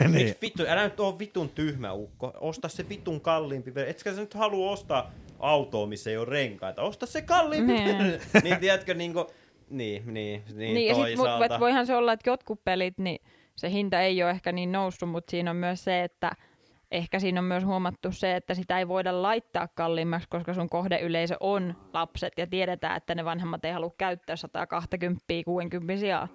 [0.00, 0.10] niin.
[0.26, 2.32] Miksi vittu, älä nyt oo vitun tyhmä ukko.
[2.40, 3.90] Osta se vitun kalliimpi versio.
[3.90, 6.82] Etkä sä nyt halua ostaa autoa, missä ei ole renkaita.
[6.82, 7.98] Osta se kalliimpi Niin.
[7.98, 8.20] versio.
[8.44, 9.26] niin tiedätkö, niinku,
[9.70, 11.54] niin, niin, niin, Niin, ja sit, mut, toisaalta.
[11.54, 13.18] et voihan se olla, että jotkut pelit, niin
[13.56, 16.32] se hinta ei ole ehkä niin noussut, mutta siinä on myös se, että
[16.92, 21.36] ehkä siinä on myös huomattu se, että sitä ei voida laittaa kalliimmaksi, koska sun kohdeyleisö
[21.40, 26.28] on lapset ja tiedetään, että ne vanhemmat ei halua käyttää 120 60 sijaan.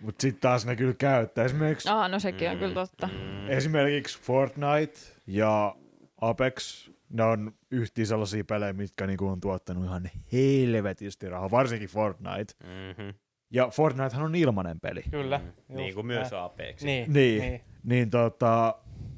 [0.00, 1.44] Mutta sitten taas ne kyllä käyttää.
[1.44, 3.06] Esimerkiksi, Ah, no sekin on kyllä totta.
[3.06, 3.48] Mm.
[3.50, 5.74] esimerkiksi Fortnite ja
[6.20, 12.54] Apex, ne on yhtiä sellaisia pelejä, mitkä niinku on tuottanut ihan helvetisti rahaa, varsinkin Fortnite.
[12.64, 13.14] Mm-hmm.
[13.50, 15.02] Ja Fortnitehan on ilmanen peli.
[15.10, 15.38] Kyllä.
[15.68, 15.76] Mm.
[15.76, 16.32] Niin kuin myös.
[16.32, 16.82] Apex.
[16.82, 17.50] Niin, Niin, niin.
[17.50, 17.60] niin.
[17.84, 18.74] niin tota,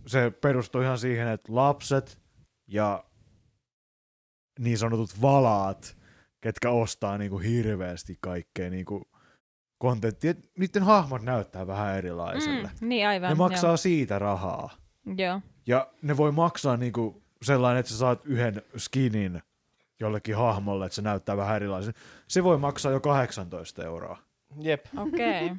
[0.06, 2.18] se perustuu ihan siihen, että lapset
[2.66, 3.04] ja
[4.58, 5.96] niin sanotut valaat,
[6.40, 9.08] ketkä ostaa niinku hirveästi kaikkea niinku
[9.78, 12.70] kontenttia, niiden hahmot näyttää vähän erilaiselle.
[12.80, 13.28] Mm, niin aivan.
[13.28, 14.70] ne maksaa siitä rahaa.
[15.06, 15.16] Joo.
[15.16, 15.40] joo.
[15.66, 19.42] Ja ne voi maksaa niinku sellainen, että sä saat yhden skinin
[20.00, 21.94] jollekin hahmolle, että se näyttää vähän erilaisen.
[22.28, 24.25] Se voi maksaa jo 18 euroa.
[24.60, 24.86] Jep.
[24.98, 25.51] Okei.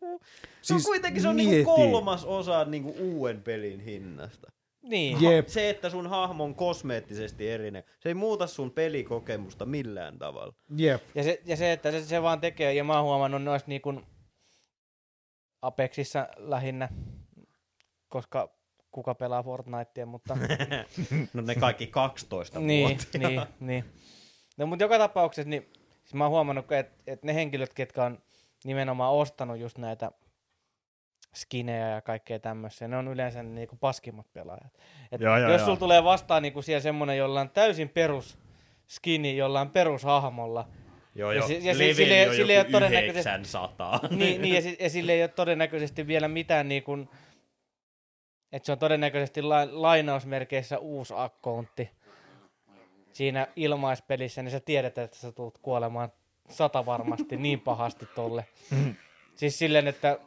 [0.00, 0.18] Okay.
[0.62, 1.50] Se on Siis kuitenkin se on mieti.
[1.50, 4.52] niinku kolmas osa niinku uuden pelin hinnasta.
[4.82, 5.22] Niin.
[5.22, 5.48] Jep.
[5.48, 10.54] Se, että sun hahmo on kosmeettisesti erinen, se ei muuta sun pelikokemusta millään tavalla.
[10.76, 11.02] Jep.
[11.14, 13.80] Ja se, ja se että se, se vaan tekee, ja mä oon huomannut noissa niin
[13.80, 14.06] kuin
[15.62, 16.88] Apexissa lähinnä,
[18.08, 18.56] koska
[18.90, 20.36] kuka pelaa Fortnitea, mutta
[21.34, 23.84] no ne kaikki 12 niin, niin, niin.
[24.56, 25.72] No mutta joka tapauksessa, niin
[26.10, 28.18] siis mä oon huomannut, että, että ne henkilöt, ketkä on
[28.64, 30.10] nimenomaan ostanut just näitä
[31.34, 34.78] skinejä ja kaikkea tämmöisiä, ne on yleensä niinku paskimmat pelaajat.
[35.12, 38.38] Et Joo, joo, jos sulla tulee vastaan niinku siellä semmonen, jolla on täysin perus
[38.88, 40.68] skini jollain perushahmolla,
[41.14, 41.46] Joo, Ja joo.
[41.48, 44.00] si- ja si- Leveli sille- on sille ei ole todennäköisesti- 900.
[44.10, 47.08] niin, niin ja, ja sille ei ole todennäköisesti vielä mitään niin kuin,
[48.52, 51.90] että se on todennäköisesti la- lainausmerkeissä uusi akkontti
[53.12, 56.12] siinä ilmaispelissä, niin sä tiedät, että sä tulet kuolemaan
[56.48, 58.46] sata varmasti niin pahasti tolle.
[59.34, 60.18] siis silleen, että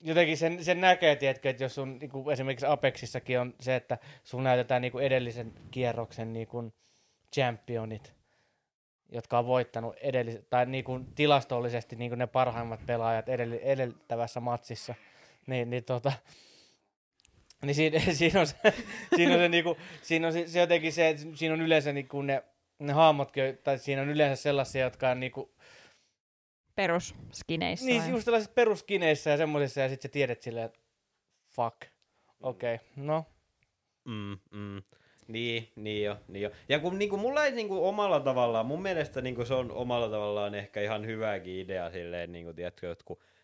[0.00, 4.44] jotenkin sen, sen näkee, tiedätkö, että jos sun niinku, esimerkiksi Apexissakin on se, että sun
[4.44, 6.72] näytetään niinku edellisen kierroksen niinku,
[7.34, 8.14] championit,
[9.12, 14.94] jotka on voittanut edellis- tai niinku, tilastollisesti niinku, ne parhaimmat pelaajat edell- edeltävässä matsissa,
[15.46, 16.12] niin, niin tota,
[17.64, 18.56] niin siinä, siinä on se,
[19.16, 22.22] siinä on se, niinku, siinä on se, se jotenkin se, että siinä on yleensä niinku
[22.22, 22.42] ne,
[22.78, 25.54] ne hahmotkin, tai siinä on yleensä sellaisia, jotka on niinku,
[26.74, 27.86] Perusskineissä.
[27.86, 28.10] niin, vai?
[28.10, 30.78] just tällaisissa peruskineissä ja semmoisissa, ja sitten sä tiedät silleen, että
[31.48, 31.76] fuck.
[32.40, 32.86] Okei, okay.
[32.96, 33.24] no.
[34.04, 34.82] Mm, mm.
[35.28, 36.50] Niin, niin jo, niin jo.
[36.68, 40.54] Ja kun niinku, mulla ei niinku omalla tavallaan, mun mielestä niinku, se on omalla tavallaan
[40.54, 43.37] ehkä ihan hyväkin idea silleen, niinku, tiedätkö, jotkut äh,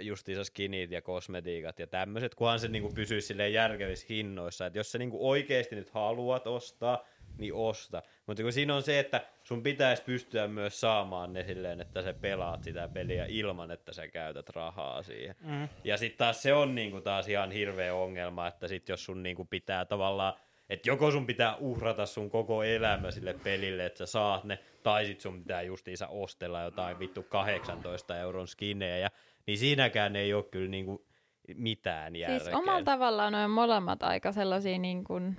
[0.00, 4.66] justiinsa skinit ja kosmetiikat ja tämmöiset, kunhan se niinku pysyisi silleen järkevissä hinnoissa.
[4.66, 7.04] Että jos sä niinku oikeasti nyt haluat ostaa,
[7.38, 8.02] niin osta.
[8.26, 12.14] Mutta kun siinä on se, että sun pitäisi pystyä myös saamaan ne silleen, että sä
[12.14, 15.36] pelaat sitä peliä ilman, että sä käytät rahaa siihen.
[15.40, 15.68] Mm.
[15.84, 19.44] Ja sitten taas se on niinku taas ihan hirveä ongelma, että sit jos sun niinku
[19.44, 20.34] pitää tavallaan,
[20.70, 25.06] että joko sun pitää uhrata sun koko elämä sille pelille, että sä saat ne, tai
[25.06, 29.10] sit sun pitää justiinsa ostella jotain vittu 18 euron skinejä,
[29.46, 31.06] niin siinäkään ei ole kyllä niinku
[31.54, 32.38] mitään järkeä.
[32.38, 35.36] Siis omalla tavallaan noin molemmat aika sellaisia niin kuin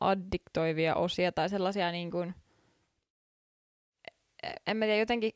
[0.00, 2.34] addiktoivia osia tai sellaisia niin kuin,
[4.66, 5.32] en mä tiedä, jotenkin,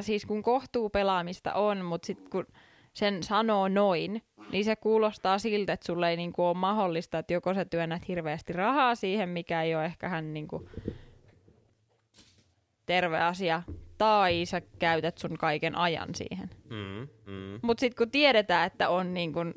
[0.00, 2.46] siis kun kohtuu pelaamista on, mutta sitten kun
[2.92, 4.22] sen sanoo noin,
[4.52, 8.52] niin se kuulostaa siltä, että sulle ei niinku ole mahdollista, että joko sä työnnät hirveästi
[8.52, 10.68] rahaa siihen, mikä ei ole ehkä hän niinku
[12.86, 13.62] terve asia,
[14.04, 16.50] tai sä käytät sun kaiken ajan siihen.
[16.70, 17.58] Mm, mm.
[17.62, 19.52] Mutta sitten kun tiedetään, että on niin kun,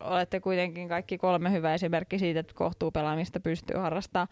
[0.00, 4.28] olette kuitenkin kaikki kolme hyvä esimerkki siitä, että kohtuu pelaamista pystyy harrastamaan,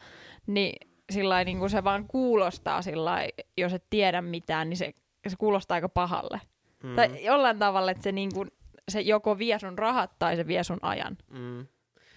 [0.46, 3.28] niin sillä niin kun se vaan kuulostaa sillä
[3.58, 4.92] jos et tiedä mitään, niin se,
[5.28, 6.40] se kuulostaa aika pahalle.
[6.82, 6.94] Mm.
[6.96, 8.50] Tai jollain tavalla, että se, niin kun,
[8.88, 11.16] se joko vie sun rahat tai se vie sun ajan.
[11.30, 11.66] Mm.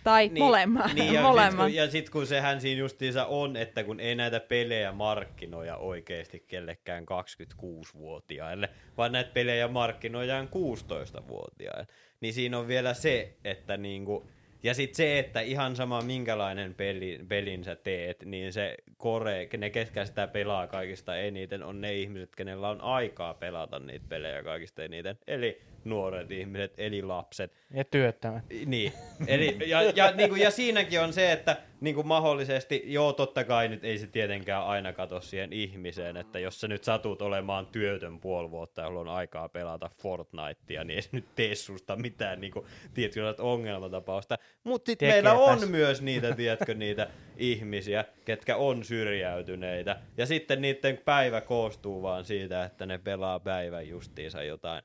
[0.04, 0.94] Tai niin, molemmat.
[0.94, 1.66] Niin, ja, molemmat.
[1.66, 5.78] sit, kun, ja sit kun sehän siinä justiinsa on, että kun ei näitä pelejä markkinoja
[5.78, 11.88] oikeasti kellekään 26-vuotiaille, vaan näitä pelejä markkinoidaan 16-vuotiaille,
[12.22, 14.28] niin siinä on vielä se, että niinku,
[14.64, 19.70] ja sitten se, että ihan sama minkälainen peli, pelin sä teet, niin se kore, ne
[19.70, 24.84] ketkä sitä pelaa kaikista eniten, on ne ihmiset, kenellä on aikaa pelata niitä pelejä kaikista
[24.84, 25.18] eniten.
[25.28, 27.54] Eli nuoret ihmiset, eli lapset.
[27.74, 28.44] Ja työttömät.
[28.66, 28.94] Niin,
[29.28, 33.44] Eli, ja, ja, niin kuin, ja siinäkin on se, että niin kuin mahdollisesti, joo totta
[33.44, 37.66] kai nyt ei se tietenkään aina kato siihen ihmiseen, että jos sä nyt satut olemaan
[37.66, 42.42] työtön puoli vuotta, jolla on aikaa pelata Fortnitea, niin ei se nyt tee susta mitään
[42.42, 44.38] niin kuin, tietynlaista ongelmatapausta.
[44.64, 45.72] Mutta sitten meillä on tässä.
[45.72, 49.98] myös niitä, tiedätkö, niitä ihmisiä, ketkä on syrjäytyneitä.
[50.18, 54.84] Ja sitten niiden päivä koostuu vaan siitä, että ne pelaa päivän justiinsa jotain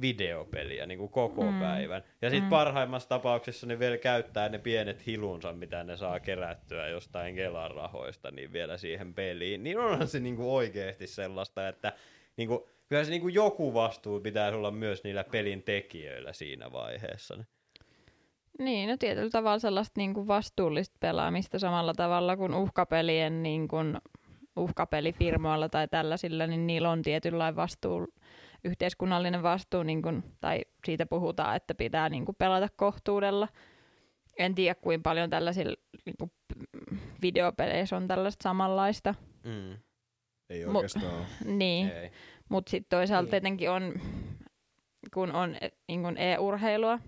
[0.00, 1.60] videopeliä niin kuin koko mm.
[1.60, 2.02] päivän.
[2.22, 2.50] Ja sitten mm.
[2.50, 8.30] parhaimmassa tapauksessa ne vielä käyttää ne pienet hilunsa, mitä ne saa kerättyä jostain Kelan rahoista,
[8.30, 9.62] niin vielä siihen peliin.
[9.62, 11.92] Niin onhan se niin kuin oikeasti sellaista, että
[12.36, 16.72] niin kuin, kyllä se niin kuin joku vastuu pitäisi olla myös niillä pelin tekijöillä siinä
[16.72, 17.44] vaiheessa.
[18.58, 23.98] Niin, no tietyllä tavalla sellaista niin kuin vastuullista pelaamista samalla tavalla kuin uhkapelien niin kuin
[24.56, 28.08] uhkapelifirmoilla tai tällaisilla, niin niillä on tietynlainen vastuu,
[28.64, 33.48] yhteiskunnallinen vastuu, niin kuin, tai siitä puhutaan, että pitää niin kuin pelata kohtuudella.
[34.38, 35.76] En tiedä, kuinka paljon tällaisilla
[36.06, 36.30] niin kuin,
[37.22, 39.14] videopeleissä on tällaista samanlaista.
[39.44, 39.76] Mm.
[40.50, 41.26] Ei oikeastaan.
[41.58, 42.10] Niin, Ei.
[42.48, 43.30] mutta sitten toisaalta Niin.
[43.30, 43.94] tietenkin on,
[45.14, 46.98] kun on e- niin kun e-urheilua,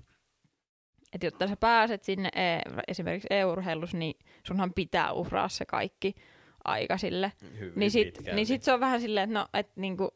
[1.12, 4.14] että jotta sä pääset sinne e- esimerkiksi e-urheilussa, niin
[4.46, 6.14] sunhan pitää uhraa se kaikki
[6.64, 7.32] aika sille.
[7.58, 8.32] Hyvin Niin sit, pitkälti.
[8.32, 10.08] niin sit se on vähän silleen, että no, et niinku,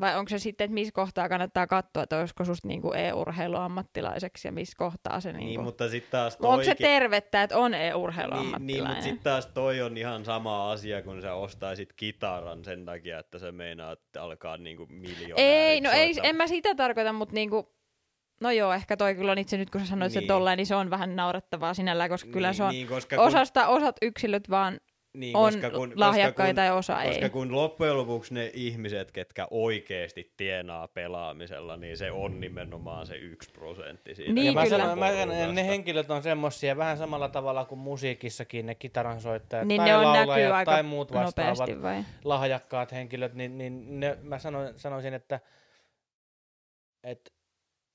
[0.00, 4.52] vai onko se sitten, että missä kohtaa kannattaa katsoa, että olisiko susta niinku e-urheiluammattilaiseksi ja
[4.52, 5.62] missä kohtaa se Niin, niinku...
[5.62, 8.88] mutta sitten taas No onko se toikin- tervettä, että on Niin, niin e-urheiluammattilainen?
[8.88, 13.38] mutta sitten taas toi on ihan sama asia, kun sä ostaisit kitaran sen takia, että
[13.38, 15.44] sä meinaat alkaa niinku miljoonaa.
[15.46, 17.74] Ei, no ei, en mä sitä tarkoita, mutta niinku,
[18.40, 20.18] no joo, ehkä toi kyllä on itse nyt, kun sä sanoit Niin.
[20.20, 20.26] niin.
[20.28, 23.24] se tolleen, niin se on vähän naurettavaa sinällään, koska kyllä se on niin, koska kun,
[23.24, 24.80] osasta, osat yksilöt vaan
[25.12, 27.08] niin, on koska kun, lahjakkaita koska ja osa kun, ei.
[27.08, 33.16] Koska kun loppujen lopuksi ne ihmiset, ketkä oikeasti tienaa pelaamisella, niin se on nimenomaan se
[33.16, 34.32] yksi prosentti siitä.
[34.32, 34.78] Niin, ja mä kyllä.
[34.78, 35.52] sanon, mä sanon, porukasta.
[35.52, 40.12] ne henkilöt on semmosia vähän samalla tavalla kuin musiikissakin ne kitaransoittajat niin tai ne on
[40.12, 42.04] näkyy laulajat aika tai muut vastaavat vai?
[42.24, 44.38] lahjakkaat henkilöt, niin, niin ne, mä
[44.76, 45.40] sanoisin, että,
[47.04, 47.30] että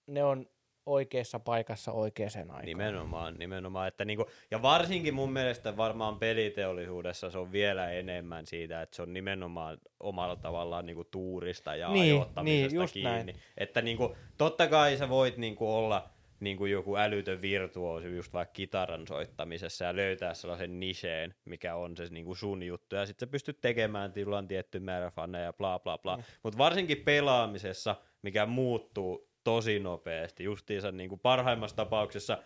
[0.08, 0.48] ne on
[0.86, 2.66] oikeassa paikassa oikeaan aikaan.
[2.66, 3.88] Nimenomaan, nimenomaan.
[3.88, 9.02] Että niinku, ja varsinkin mun mielestä varmaan peliteollisuudessa se on vielä enemmän siitä, että se
[9.02, 13.10] on nimenomaan omalla tavallaan niinku tuurista ja Niin, ajoittamisesta niin, kiinni.
[13.12, 13.36] näin.
[13.57, 16.10] Että niinku, totta kai sä voit niinku olla
[16.40, 22.07] niinku joku älytön virtuoosi just vaikka kitaran soittamisessa ja löytää sellaisen nicheen, mikä on se
[22.10, 22.95] niinku sun juttu.
[22.95, 26.18] Ja sitten sä pystyt tekemään, tilalla on tietty määrä faneja ja bla bla bla.
[26.18, 26.24] Mm.
[26.44, 32.38] Mutta varsinkin pelaamisessa, mikä muuttuu tosi nopeasti, justiinsa niinku parhaimmassa tapauksessa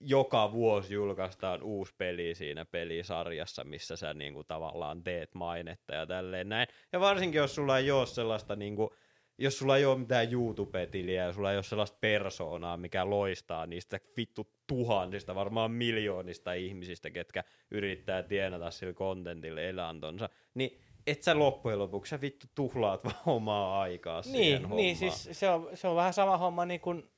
[0.00, 6.48] joka vuosi julkaistaan uusi peli siinä pelisarjassa, missä sä niinku tavallaan teet mainetta ja tälleen
[6.48, 6.68] näin.
[6.92, 8.94] Ja varsinkin jos sulla ei ole sellaista niinku,
[9.38, 14.00] jos sulla ei ole mitään YouTube-tiliä ja sulla ei ole sellaista persoonaa, mikä loistaa niistä
[14.16, 20.80] vittu tuhansista, varmaan miljoonista ihmisistä, ketkä yrittää tienata sillä kontentilla elantonsa, niin
[21.10, 24.76] et sä loppujen lopuksi sä vittu tuhlaat vaan omaa aikaa siihen Niin, hommaan.
[24.76, 27.10] niin siis se on, se on vähän sama homma niin kuin,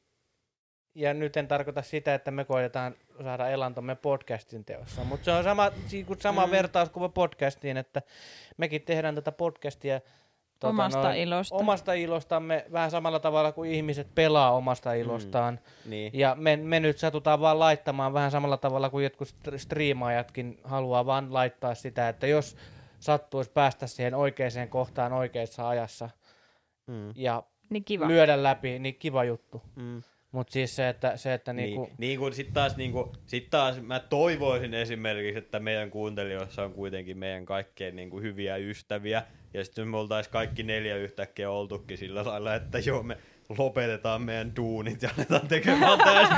[0.94, 5.44] ja nyt en tarkoita sitä, että me koitetaan saada elantomme podcastin teossa, mutta se on
[5.44, 5.70] sama,
[6.06, 6.50] kuin sama mm.
[6.50, 8.02] vertauskuva podcastiin, että
[8.56, 10.00] mekin tehdään tätä podcastia
[10.60, 11.54] tota Omasta ilosta.
[11.56, 15.60] omasta ilostamme vähän samalla tavalla kuin ihmiset pelaa omasta ilostaan.
[15.86, 16.10] Niin.
[16.14, 21.06] Ja me, me nyt satutaan vaan laittamaan vähän samalla tavalla kuin jotkut st- striimaajatkin haluaa
[21.06, 22.56] vaan laittaa sitä, että jos
[23.00, 26.10] sattuisi päästä siihen oikeaan kohtaan oikeassa ajassa
[26.86, 27.12] Mm.
[27.16, 28.08] ja Niin kiva.
[28.08, 29.62] lyödä läpi, niin kiva juttu.
[29.76, 30.02] Mm.
[30.32, 33.50] Mutta siis se, että, se, että niinku, Niin, niin kuin sit taas, niin kuin, sit
[33.50, 39.22] taas mä toivoisin esimerkiksi, että meidän kuuntelijoissa on kuitenkin meidän kaikkein niin kuin hyviä ystäviä.
[39.54, 43.18] Ja sitten me oltaisiin kaikki neljä yhtäkkiä oltukin sillä lailla, että joo me
[43.58, 46.36] lopetetaan meidän duunit ja aletaan tekemään täysin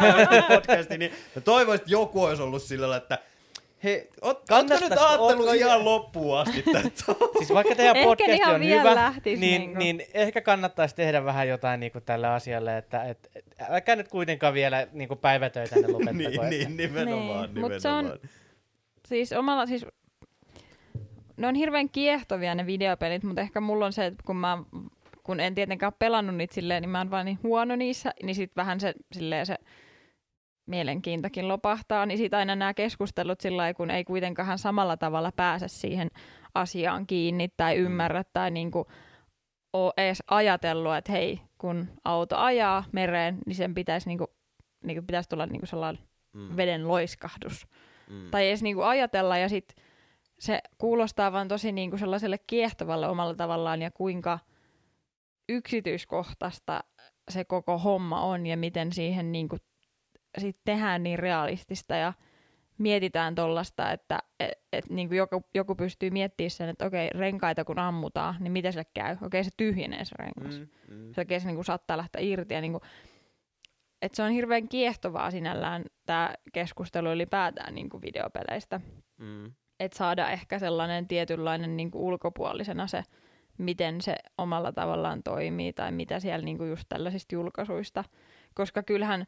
[0.49, 3.19] podcastin, niin mä toivoisin, että joku olisi ollut sillä lailla, että
[3.85, 6.65] oot, ootko Kannattais- nyt ajatellut ootko- ihan loppuun asti
[7.39, 9.79] siis vaikka teidän podcast on vielä hyvä, niin, niinku.
[9.79, 14.55] niin ehkä kannattaisi tehdä vähän jotain niinku tälle asialle, että et, et, älkää nyt kuitenkaan
[14.55, 16.13] vielä niinku päivätöitä ne lopettako.
[16.19, 18.29] niin, että- niin, nimenomaan, Niin, mut se on- nimenomaan.
[19.09, 19.87] Siis omalla, siis
[21.37, 24.59] ne on hirveän kiehtovia ne videopelit, mutta ehkä mulla on se, että kun mä
[25.23, 28.57] kun en tietenkään pelannut niitä silleen, niin mä oon vaan niin huono niissä, niin sit
[28.57, 29.57] vähän se, silleen se
[30.73, 36.09] mielenkiintokin lopahtaa, niin sit aina nämä keskustelut sillä kun ei kuitenkaan samalla tavalla pääse siihen
[36.55, 38.87] asiaan kiinni tai ymmärrä tai niinku
[39.73, 44.27] ole edes ajatellut, että hei, kun auto ajaa mereen, niin sen pitäisi, niinku,
[44.85, 47.67] niinku pitäisi tulla niinku sellainen Mm, veden loiskahdus.
[48.11, 48.31] Mm.
[48.31, 49.75] tai edes niinku ajatella ja sit
[50.39, 54.39] se kuulostaa vaan tosi niinku sellaiselle kiehtovalle omalla tavallaan ja kuinka
[55.49, 56.85] yksityiskohtaista
[57.31, 59.57] se koko homma on ja miten siihen niinku
[60.39, 62.13] sit tehdään niin realistista ja
[62.79, 67.79] mietitään tollasta, että et, et niinku joku, joku pystyy miettimään sen, että okei, renkaita kun
[67.79, 69.17] ammutaan, niin mitä sille käy?
[69.23, 70.61] Okei, se tyhjenee se rengas.
[70.61, 70.97] Mm.
[70.97, 71.13] Mm.
[71.15, 72.81] Se se niinku saattaa lähteä irti ja niinku,
[74.03, 78.81] että se on hirveän kiehtovaa sinällään tämä keskustelu ylipäätään niinku videopeleistä.
[79.19, 79.53] Mm.
[79.81, 83.03] Että saada ehkä sellainen tietynlainen niinku ulkopuolisena se,
[83.59, 88.05] miten se omalla tavallaan toimii tai mitä siellä niinku just tällaisista julkaisuista.
[88.55, 89.27] Koska kyllähän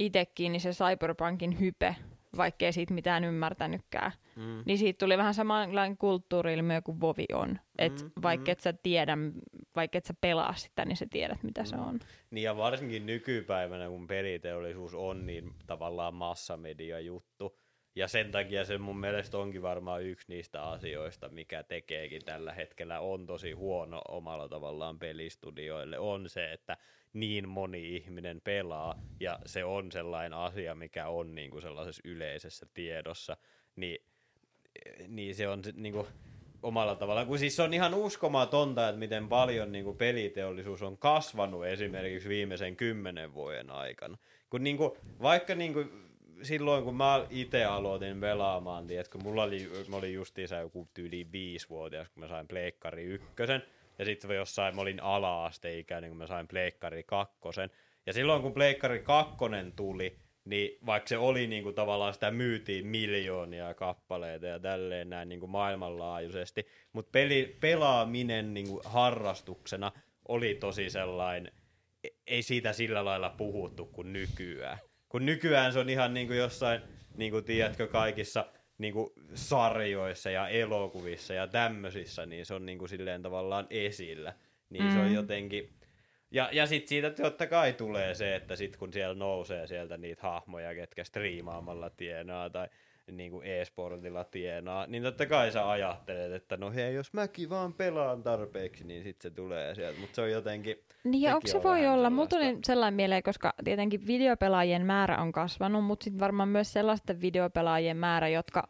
[0.00, 1.96] itsekin niin se Cyberpunkin hype,
[2.36, 4.62] vaikkei siitä mitään ymmärtänytkään, Mm.
[4.66, 7.58] niin siitä tuli vähän samanlainen kulttuuri-ilmiö kuin Vovi on.
[7.78, 8.52] Että Mm, vaikka mm.
[8.52, 9.16] et sä tiedä,
[9.76, 11.82] vaikka et sä pelaa sitä, niin sä tiedät mitä se Mm.
[11.88, 11.98] on.
[12.30, 17.58] Niin ja varsinkin nykypäivänä, kun peliteollisuus on niin tavallaan massamedia juttu.
[17.94, 23.00] Ja sen takia se mun mielestä onkin varmaan yksi niistä asioista, mikä tekeekin tällä hetkellä
[23.00, 26.76] on tosi huono omalla tavallaan pelistudioille, on se, että
[27.12, 32.66] niin moni ihminen pelaa ja se on sellainen asia, mikä on niin kuin sellaisessa yleisessä
[32.74, 33.36] tiedossa,
[33.76, 34.04] niin,
[35.08, 36.06] niin se on niin kuin,
[36.62, 40.98] omalla tavallaan, kun siis se on ihan uskomatonta, että miten paljon niin kuin peliteollisuus on
[40.98, 44.18] kasvanut esimerkiksi viimeisen kymmenen vuoden aikana.
[44.50, 44.92] Kun niin kuin,
[45.22, 46.10] vaikka niin kuin,
[46.42, 52.08] silloin, kun mä itse aloitin pelaamaan, tiedätkö, mulla oli, mä olin justiinsa joku tyyli viisivuotias,
[52.08, 53.62] kun mä sain Pleikkari ykkösen,
[54.00, 57.70] ja sitten jossain, mä olin ala-asteikäinen, kun mä sain Pleikkari kakkosen.
[58.06, 62.86] Ja silloin, kun Pleikkari kakkonen tuli, niin vaikka se oli niin kuin tavallaan sitä myytiin
[62.86, 69.92] miljoonia kappaleita ja tälleen näin niin kuin maailmanlaajuisesti, mutta peli, pelaaminen niin kuin harrastuksena
[70.28, 71.52] oli tosi sellainen,
[72.26, 74.78] ei siitä sillä lailla puhuttu kuin nykyään.
[75.08, 76.80] Kun nykyään se on ihan niin kuin jossain,
[77.16, 78.46] niin kuin tiedätkö, kaikissa
[78.80, 84.32] niin kuin sarjoissa ja elokuvissa ja tämmöisissä, niin se on niin kuin silleen tavallaan esillä.
[84.70, 84.92] Niin mm.
[84.92, 85.14] se on Mm.
[85.14, 85.70] jotenkin,
[86.30, 90.22] Ja, ja sitten siitä totta kai tulee se, että sit kun siellä nousee sieltä niitä
[90.22, 92.68] hahmoja, ketkä striimaamalla tienaa tai
[93.16, 97.72] niin kuin e-sportilla tienaa, niin totta kai sä ajattelet, että no hei, jos mäkin vaan
[97.72, 100.00] pelaan tarpeeksi, niin sitten se tulee sieltä.
[100.00, 100.76] Mutta se on jotenkin...
[101.04, 105.18] Niin ja onko se on voi olla, mulla tuli sellainen mieleen, koska tietenkin videopelaajien määrä
[105.18, 108.68] on kasvanut, mutta sitten varmaan myös sellaisten videopelaajien määrä, jotka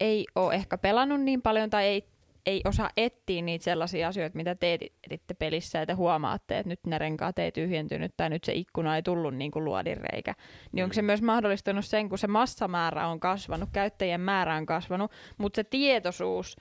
[0.00, 2.04] ei ole ehkä pelannut niin paljon tai ei,
[2.46, 6.98] ei osaa etsiä niitä sellaisia asioita, mitä te etitte pelissä te huomaatte, että nyt ne
[6.98, 10.34] renkaat ei tyhjentynyt tai nyt se ikkuna ei tullut niin kuin luodinreikä.
[10.72, 11.06] Niin onko se Mm.
[11.06, 16.56] myös mahdollistanut sen, kun se massamäärä on kasvanut, käyttäjien määrä on kasvanut, mutta se tietoisuus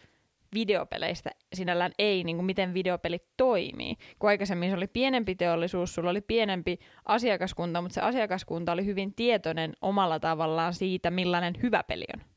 [0.53, 3.95] videopeleistä sinällään ei, niin kuin miten videopelit toimii.
[4.19, 9.13] Kun aikaisemmin se oli pienempi teollisuus, sulla oli pienempi asiakaskunta, mutta se asiakaskunta oli hyvin
[9.13, 12.34] tietoinen omalla tavallaan siitä, millainen hyvä peli on.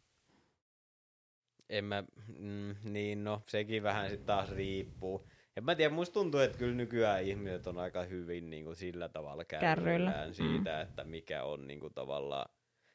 [1.71, 2.05] En mä,
[2.39, 5.29] mm, niin no, sekin vähän sitten taas riippuu.
[5.57, 9.09] En mä tiedä, musta tuntuu, että kyllä nykyään ihmiset on aika hyvin niin kuin sillä
[9.09, 10.11] tavalla Kärryillä.
[10.11, 12.51] kärryillään siitä, että mikä on niin kuin tavallaan...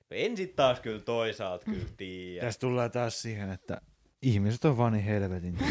[0.10, 2.46] No en sit taas kyllä toisaalta kyllä tiedä.
[2.46, 3.82] Tässä tullaan taas siihen, että
[4.22, 5.58] ihmiset on vaan niin helvetin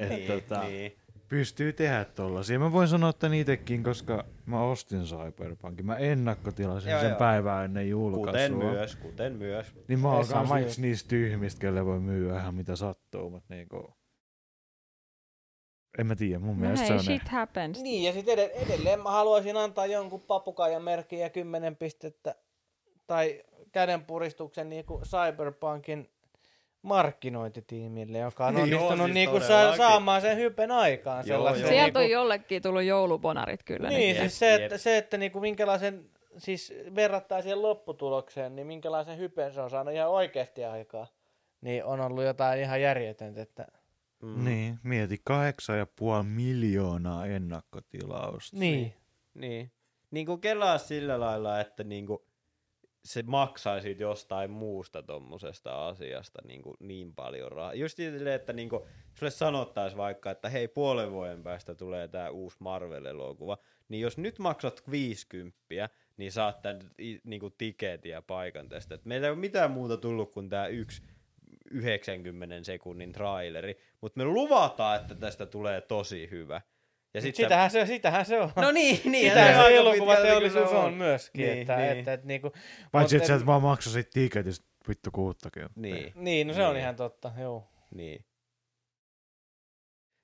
[0.00, 0.99] että niin, tota, niin.
[1.30, 2.58] Pystyy tehdä tollasia.
[2.58, 5.86] Mä voin sanoa että itsekin, koska mä ostin Cyberpunkin.
[5.86, 7.18] Mä ennakkotilasin Joo, sen joo.
[7.18, 8.32] päivää ennen julkaisua.
[8.32, 9.74] Kuten myös, kuten myös.
[9.88, 13.94] Niin mä oon sama yksi niistä tyhmistä, kelle voi myyä ihan mitä sattuu, mutta niinku...
[15.98, 17.04] En mä tiedä, mun No mielestä hei, se on...
[17.04, 17.82] shit happens.
[17.82, 22.34] Niin, ja sitten edelleen, edelleen mä haluaisin antaa jonkun papukaijan merkin ja 10 pistettä
[23.06, 23.42] tai
[23.72, 26.10] kädenpuristuksen niin kuin Cyberpunkin
[26.82, 29.76] markkinointitiimille, joka on Joo, onnistunut siis niin kuin sa- todellakin.
[29.78, 31.24] saamaan sen hypen aikaan.
[31.26, 31.54] Joo, joo.
[31.54, 33.88] Sieltä niinku- on jollekin tullut joulubonarit kyllä.
[33.88, 34.20] Niin, nyt.
[34.20, 39.60] siis se, että, se, että niinku minkälaisen, siis verrattain siihen lopputulokseen, niin minkälaisen hypen se
[39.60, 41.06] on saanut ihan oikeasti aikaa,
[41.60, 43.66] niin on ollut jotain ihan järjetöntä, että
[44.22, 44.44] Mm.
[44.44, 48.56] Niin, mieti kahdeksan ja puoli miljoonaa ennakkotilausta.
[48.56, 48.94] niin.
[49.34, 49.70] Niin.
[50.10, 52.18] Niin kuin kelaa sillä lailla, että niin kuin
[53.04, 57.74] se maksaisi jostain muusta tommosesta asiasta niin, kuin niin paljon rahaa.
[57.74, 58.82] Just silleen, että niin kuin,
[59.14, 63.58] sulle sanottaisiin vaikka, että hei puolen vuoden päästä tulee tämä uusi Marvel-elokuva,
[63.88, 66.80] niin jos nyt maksat 50, niin saat tämän
[67.24, 68.94] niin kuin tiketin ja paikan tästä.
[68.94, 71.02] Et meillä ei ole mitään muuta tullut kuin tämä yksi
[71.70, 76.60] 90 sekunnin traileri, mutta me luvataan, että tästä tulee tosi hyvä.
[77.14, 78.50] Ja sit sä- Sitähän, se, sitähän se on.
[78.56, 79.28] No niin, niin.
[79.30, 81.46] Sitähän se elokuvateollisuus pitkälti on myöskin.
[81.46, 81.98] Niin, että, niin.
[81.98, 82.52] Että, että, niinku,
[82.92, 85.66] Paitsi, että sä et vaan maksasit tiketistä vittu kuuttakin.
[85.76, 86.82] Niin, Niin, no se on Niin.
[86.82, 87.68] ihan totta, joo.
[87.94, 88.24] niin.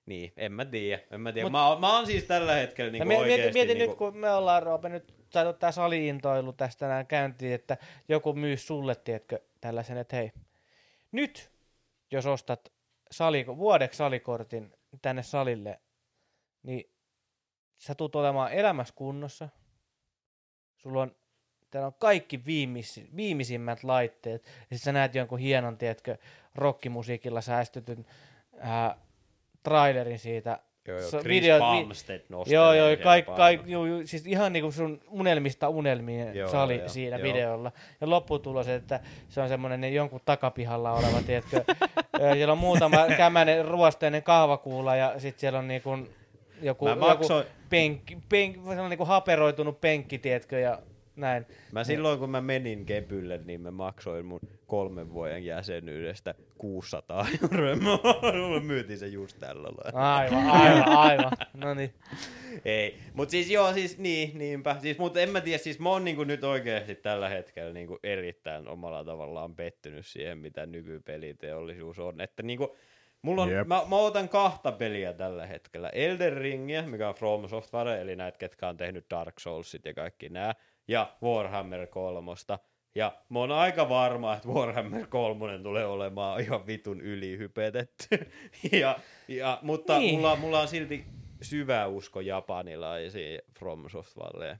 [0.06, 1.02] Niin, en mä tiedä.
[1.10, 1.44] En mä tiedä.
[1.46, 3.90] Mut- Mä, oon- mä oon siis tällä hetkellä niinku mieti, mieti, oikeesti mieti niinku...
[3.92, 7.76] nyt, kun me ollaan Roope nyt saatu tää saliintoilu tästä näin käyntiin, että
[8.08, 10.32] joku myy sulle, tiedätkö, tällaisen, että hei,
[11.12, 11.50] nyt
[12.10, 12.72] jos ostat
[13.10, 14.72] sali, vuodeksi salikortin
[15.02, 15.80] tänne salille,
[16.66, 16.90] niin
[17.78, 19.48] sä tulet olemaan elämässä kunnossa.
[20.76, 21.16] Sulla on,
[21.70, 24.44] täällä on kaikki viimis, viimeisimmät laitteet.
[24.70, 26.16] Ja sit sä näet jonkun hienon, tiedätkö,
[26.54, 28.06] rockimusiikilla säästytyn
[28.58, 28.96] ää,
[29.62, 34.26] trailerin siitä Joo, joo, Chris video- vi- Bumstead nostelee Joo, joo, kaik, kaik, juu, siis
[34.26, 37.22] ihan niinku sun unelmista unelmien Joo, sali joo, siinä joo.
[37.22, 37.72] videolla.
[38.00, 41.64] Ja lopputulos, että se on semmoinen niin jonkun takapihalla oleva, tiedätkö,
[42.32, 45.90] siellä on muutama kämänen ruosteinen kahvakuula ja sitten siellä on niinku
[46.62, 50.82] joku, Mä joku maksoin, penkki, penkki, sellainen niinku haperoitunut penkki, tiedätkö, ja
[51.16, 51.46] näin.
[51.72, 57.76] mä silloin kun mä menin Kepylle, niin mä maksoin mun kolmen vuoden jäsenyydestä 600 euroa.
[57.76, 60.14] Mulla myytiin se just tällä lailla.
[60.14, 61.32] Aivan, aivan, aivan.
[61.54, 61.94] No niin.
[62.64, 64.76] Ei, mutta siis joo, siis niin, niinpä.
[64.82, 68.68] Siis, mutta en mä tiedä, siis mä oon niinku nyt oikeasti tällä hetkellä niinku erittäin
[68.68, 72.20] omalla tavallaan pettynyt siihen, mitä nykypeliteollisuus on.
[72.20, 72.76] Että niinku,
[73.22, 73.66] mulla on, Jep.
[73.66, 75.88] mä, mä, otan kahta peliä tällä hetkellä.
[75.88, 80.28] Elden Ringia, mikä on From Software, eli näitä, ketkä on tehnyt Dark Soulsit ja kaikki
[80.28, 80.54] nämä,
[80.88, 82.32] ja Warhammer 3.
[82.94, 88.08] Ja mä oon aika varma, että Warhammer 3 tulee olemaan ihan vitun ylihypetetty.
[88.80, 88.98] ja,
[89.28, 90.14] ja, mutta Niin.
[90.14, 91.04] mulla, mulla on silti
[91.42, 94.58] syvä usko japanilaisiin From Softwareen.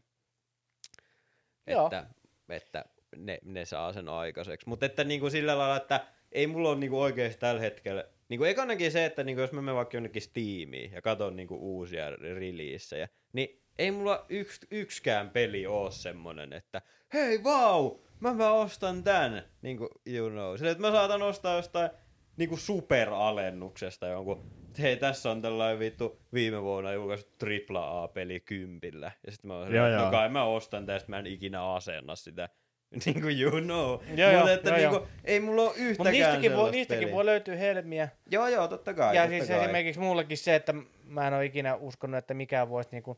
[1.67, 2.07] Että,
[2.49, 2.85] että
[3.17, 4.69] ne, ne saa sen aikaiseksi.
[4.69, 8.05] Mutta että niinku sillä lailla, että ei mulla ole niinku oikeasti tällä hetkellä...
[8.29, 12.11] Niinku ekanakin se, että niinku jos mä menen vaikka jonnekin Steamiin ja katson niinku uusia
[12.11, 16.83] releasejä, niin ei mulla yks, yksikään peli oo semmonen, että
[17.13, 20.57] hei vau, mä, mä ostan tän, niinku you know.
[20.57, 21.91] Sillä, että mä saatan ostaa jostain
[22.37, 29.13] niinku superalennuksesta jonkun, että hei tässä on tällainen vittu viime vuonna julkaistu AAA-peli kympillä.
[29.27, 32.49] Ja sitten mä oon no kai mä ostan tästä, mä en ikinä asenna sitä.
[33.05, 33.99] niin kuin you know.
[34.17, 34.99] Joo, joo, että joo, niin joo.
[34.99, 37.15] kuin, ei mulla ole Mutta yhtäkään niistäkin, voi, niistäkin peliä.
[37.15, 38.09] voi löytyä helmiä.
[38.31, 39.17] Joo, joo, totta kai.
[39.17, 39.65] ja totta siis kai.
[39.65, 43.17] esimerkiksi mullakin se, että mä en ole ikinä uskonut, että mikään voisi niinku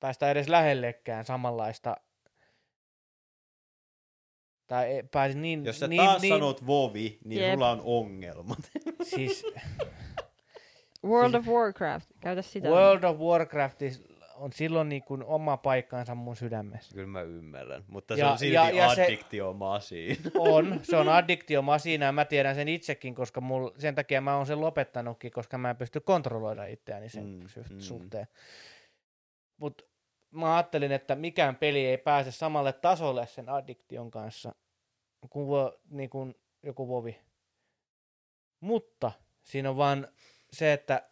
[0.00, 1.96] päästä edes lähellekään samanlaista
[4.66, 5.64] tai ei- pääsi niin...
[5.64, 7.52] Jos sä niin, taas niin, sanot Vovi, niin Jep.
[7.52, 8.58] sulla on ongelmat.
[9.02, 9.46] Siis
[11.04, 12.68] World of Warcraft, käytä sitä.
[12.68, 13.82] World of Warcraft
[14.36, 16.94] on silloin niin kuin oma paikkansa mun sydämessä.
[16.94, 19.06] Kyllä mä ymmärrän, mutta se Ja- on silti ja- ja se-.
[20.38, 24.46] On, se on addiktiomasiina ja mä tiedän sen itsekin, koska mul, sen takia mä oon
[24.46, 27.80] sen lopettanutkin, koska mä en pysty kontrolloida itseäni sen Mm, mm, mm.
[27.80, 28.26] suhteen.
[29.56, 29.84] Mutta
[30.30, 34.54] mä ajattelin, että mikään peli ei pääse samalle tasolle sen addiktion kanssa
[35.30, 37.20] kuin, vo, niin kuin joku vovi.
[38.60, 40.08] Mutta siinä on vaan
[40.52, 41.10] se, että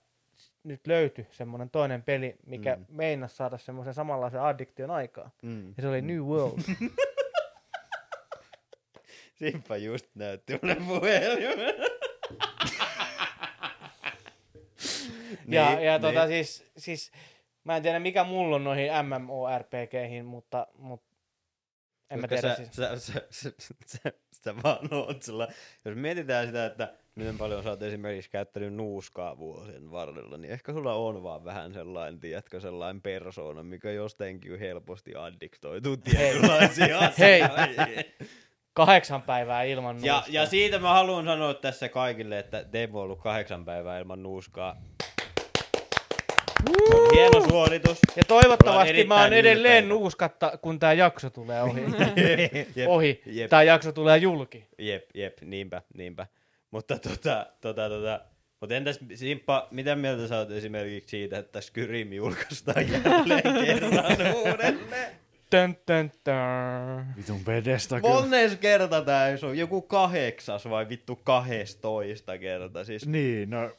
[0.65, 2.85] nyt löytyi semmoinen toinen peli, mikä Mm.
[2.89, 5.31] meinasi saada semmoisen samanlaisen addiktion aikaa.
[5.43, 5.67] Mm.
[5.69, 6.59] Ja se oli New World.
[9.39, 11.75] Simppa just näytti mulle puhelimen.
[15.49, 16.01] Ja, Niin, ja niin.
[16.01, 17.13] tota siis, siis,
[17.65, 21.14] mä en tiedä mikä mulla on noihin MMORPGihin, mutta, mutta
[22.11, 22.69] en mä tiedä sä, siis.
[22.73, 23.51] sä, sä, sä,
[23.87, 24.13] sä,
[24.45, 25.49] sä vaan oot sillä,
[25.85, 30.73] jos mietitään sitä, että miten paljon sä oot esimerkiksi käyttänyt nuuskaa vuosien varrella, niin ehkä
[30.73, 37.43] sulla on vaan vähän sellainen, tiedätkö, sellainen persoona, mikä jostenkin helposti addiktoituu tietynlaisiin Hei.
[37.43, 38.05] asioihin.
[38.73, 40.35] Kahdeksan päivää ilman Ja, nuuskaa.
[40.35, 44.77] ja siitä mä haluan sanoa tässä kaikille, että Demo on ollut kahdeksan päivää ilman nuuskaa.
[46.91, 47.99] Se on hieno suoritus.
[48.17, 49.89] ja toivottavasti mä oon edelleen ylpeitä.
[49.89, 51.81] nuuskatta, kun tää jakso tulee ohi.
[52.77, 53.23] Jep, ohi.
[53.27, 53.51] jep.
[53.51, 54.67] Tää jakso tulee julki.
[54.79, 56.27] Jep, jep, niinpä, niinpä.
[56.71, 58.21] Mutta tota, tota, tota,
[58.61, 65.11] mutta entäs Simppa, mitä mieltä sä oot esimerkiksi siitä, että Skyrim julkaistaan jälleen kerran uudelleen?
[65.51, 66.37] Tön, tön, tön.
[67.17, 68.15] Vitun pedestä kyllä.
[68.15, 72.85] Monnes kerta tää on joku kahdeksas vai vittu kahdestoista kerta?
[72.85, 73.71] Siis Niin, no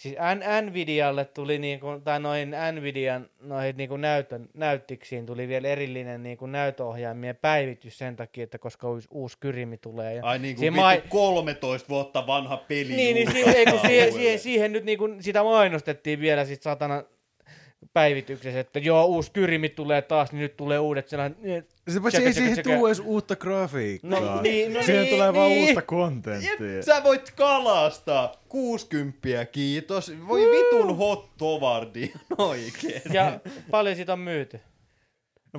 [0.00, 0.16] Siis
[0.62, 7.36] Nvidialle tuli niinku, tai noin Nvidian noihin niinku näytön, näyttiksiin tuli vielä erillinen niinku näytöohjaimien
[7.36, 10.14] päivitys sen takia, että koska uusi, uusi kyrimi tulee.
[10.14, 14.72] Ja Ai niin kuin mai- 13 vuotta vanha peli Niin, niin siihen, siihen, siihen, siihen,
[14.72, 17.04] nyt niinku, sitä mainostettiin vielä sit satana
[17.92, 21.66] päivityksessä, että joo, uusi kyrimi tulee taas, niin nyt tulee uudet sellainen...
[21.88, 24.20] se paitsi ei siihen tule edes uutta grafiikkaa.
[24.20, 25.66] No niin, no siihen niin, tulee vaan niin.
[25.66, 26.82] uutta kontenttia.
[26.82, 30.12] Sä voit kalastaa 60, kiitos.
[30.28, 33.02] Voi vitun hot tovardi oikein.
[33.12, 33.40] Ja
[33.70, 34.60] paljon siitä on myyty.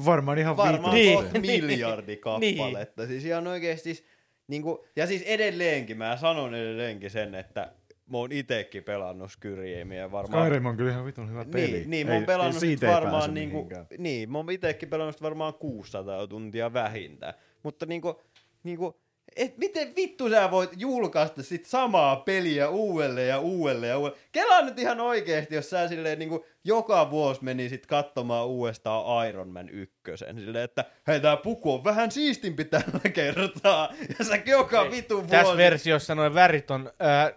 [0.05, 1.41] Varmaan ihan Varmaan Niin.
[1.41, 3.07] miljardi kappaletta.
[3.07, 4.05] Siis ihan oikeesti, siis,
[4.47, 7.71] niinku, ja siis edelleenkin, mä sanon edelleenkin sen, että
[8.05, 10.43] mä oon itekin pelannut Skyrimia varmaan.
[10.43, 11.71] Skyrim on kyllä ihan vitun hyvä peli.
[11.71, 15.21] Niin, niin mä oon pelannut ei sit varmaan niinku, niin, mä oon itekin pelannut sit
[15.21, 17.33] varmaan 600 tuntia vähintään.
[17.63, 18.21] Mutta niinku,
[18.63, 19.01] niinku,
[19.35, 24.23] et miten vittu sä voit julkaista sit samaa peliä uudelleen ja uudelleen ja uudelleen.
[24.31, 29.69] Kelaa nyt ihan oikeesti, jos sä silleen niinku joka vuosi menisit katsomaan uudestaan Iron Man
[29.69, 30.39] ykkösen.
[30.39, 33.89] Silleen, että hei tää puku on vähän siistimpi tällä kertaa.
[34.19, 35.29] Ja sä joka vitu vuosi.
[35.29, 37.31] Tässä versiossa noin värit on ää,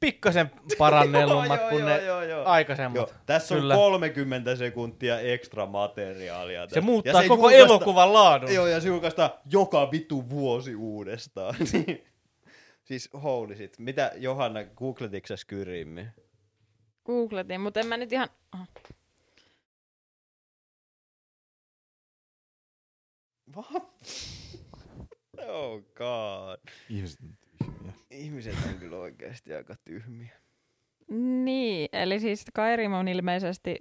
[0.00, 2.44] pikkasen parannellummat kuin ne joo, joo.
[2.44, 2.96] aikaisemmat.
[2.96, 3.74] Joo, tässä Kyllä.
[3.74, 6.68] on 30 sekuntia ekstra materiaalia.
[6.68, 8.54] Se muuttaa Ja koko julkaista- elokuvan laadun.
[8.54, 11.54] Joo, ja se julkaistaan joka vitu vuosi uudestaan.
[11.72, 12.04] Niin.
[12.84, 13.78] siis holy shit.
[13.78, 16.06] Mitä Johanna, googletitko sä Skyrimmi?
[17.06, 18.28] Googletin, mutta en mä nyt ihan...
[18.52, 18.66] Aha.
[23.56, 23.72] What?
[25.48, 26.60] oh god.
[26.88, 27.20] Ihmiset.
[28.10, 30.40] Ihmiset on kyllä oikeasti aika tyhmiä.
[31.44, 33.76] Niin, eli siis Skyrim on ilmeisesti...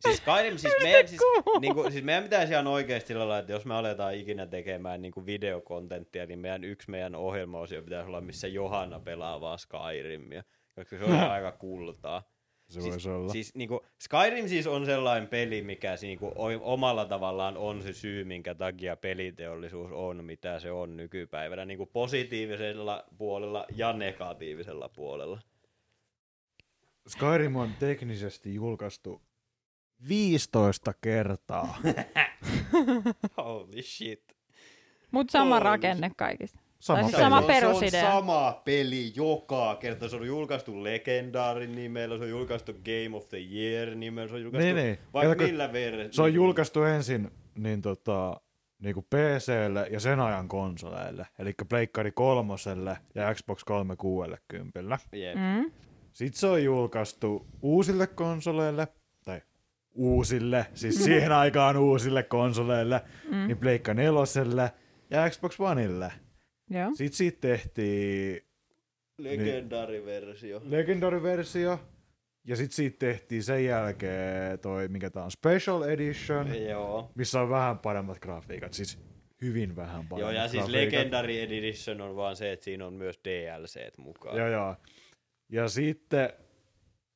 [0.00, 1.20] Siis Skyrim, siis meidän, siis,
[1.60, 5.26] niinku, siis meidän pitäisi ihan oikeasti sillä lailla, että jos me aletaan ikinä tekemään niinku
[5.26, 10.44] videokontenttia, niin meidän yksi meidän ohjelmaosio pitäisi olla, missä Johanna pelaa vaan Skyrimia.
[10.74, 12.22] Koska se on aika kultaa.
[12.70, 13.32] Se Siis- voisi olla.
[13.32, 18.24] Siis niinku, Skyrim siis on sellainen peli, mikä niinku, o- omalla tavallaan on se syy,
[18.24, 25.40] minkä takia peliteollisuus on, mitä se on nykypäivänä, niinku positiivisella puolella ja negatiivisella puolella.
[27.08, 29.22] Skyrim on teknisesti julkaistu
[30.08, 31.76] 15 kertaa.
[33.36, 34.36] Holy shit.
[35.10, 36.58] Mutta sama Holy rakenne kaikista.
[36.80, 37.12] Sama peli.
[37.12, 37.90] sama se on, perusidea.
[38.00, 40.08] Se on sama peli joka kerta.
[40.08, 44.42] Se on julkaistu Legendaarin nimellä, se on julkaistu Game of the Year nimellä, se on
[44.42, 44.98] julkaistu Niin, niin.
[45.14, 46.12] vaikka Kato, millä verran.
[46.12, 48.40] Se on julkaistu ensin niin tota,
[48.82, 54.98] niinku PClle ja sen ajan konsoleille, eli Pleikkari kolmoselle ja Xbox 360.
[55.12, 55.36] Jep.
[55.36, 55.70] Mm.
[56.12, 58.88] Sitten se on julkaistu uusille konsoleille,
[59.24, 59.40] tai
[59.94, 63.00] uusille, siis siihen aikaan uusille konsoleille,
[63.30, 63.36] Mm.
[63.46, 64.72] niin Pleikka neloselle
[65.10, 66.12] ja Xbox Oneille.
[66.70, 66.90] Joo.
[66.94, 68.42] Sitten siitä tehtiin
[69.18, 70.62] Legendaariversio.
[70.64, 71.78] Legendary-versio,
[72.44, 77.12] ja sitten siitä tehtiin sen jälkeen toi, mikä tää on, Special Edition, Joo.
[77.14, 78.98] missä on vähän paremmat grafiikat, siis
[79.42, 80.92] hyvin vähän paremmat Joo, ja siis grafiikat.
[80.92, 84.36] Legendary Edition on vaan se, että siinä on myös DLCt mukaan.
[84.36, 84.76] Joo, joo.
[85.48, 86.32] Ja sitten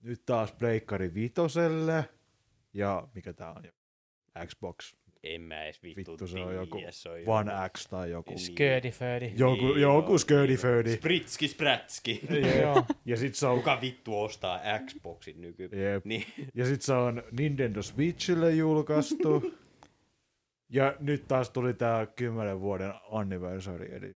[0.02, 2.04] nyt taas Pleikkari vitoselle,
[2.74, 3.62] ja mikä tää on,
[4.46, 4.94] Xbox
[5.24, 8.30] En mä edes vittu, Vittu, se on joku se on One X tai joku.
[8.30, 8.38] Niin.
[8.38, 9.32] Sködi födi.
[9.36, 10.96] Joku, Niin, joku joo, sködi-födi.
[10.96, 12.20] Spritski sprätski.
[12.62, 12.84] Joo.
[13.06, 15.70] Ja sit se on, Kuka vittu ostaa Xboxin nyky...
[15.72, 16.04] jep.
[16.04, 16.24] Niin.
[16.54, 19.42] ja sit se on Nintendo Switchille julkaistu.
[20.72, 23.96] ja nyt taas tuli tää 10 vuoden anniversary.
[23.96, 24.16] Eli et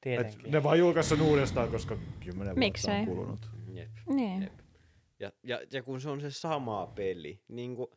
[0.00, 0.52] Tietenkin.
[0.52, 3.00] ne vaan julkaisi uudestaan, koska 10 vuotta Miksei?
[3.00, 3.50] on kulunut.
[3.72, 3.90] Jep.
[4.08, 4.42] Niin.
[4.42, 4.52] Jep.
[5.20, 7.88] Ja, ja, ja kun se on se sama peli, niin kuin,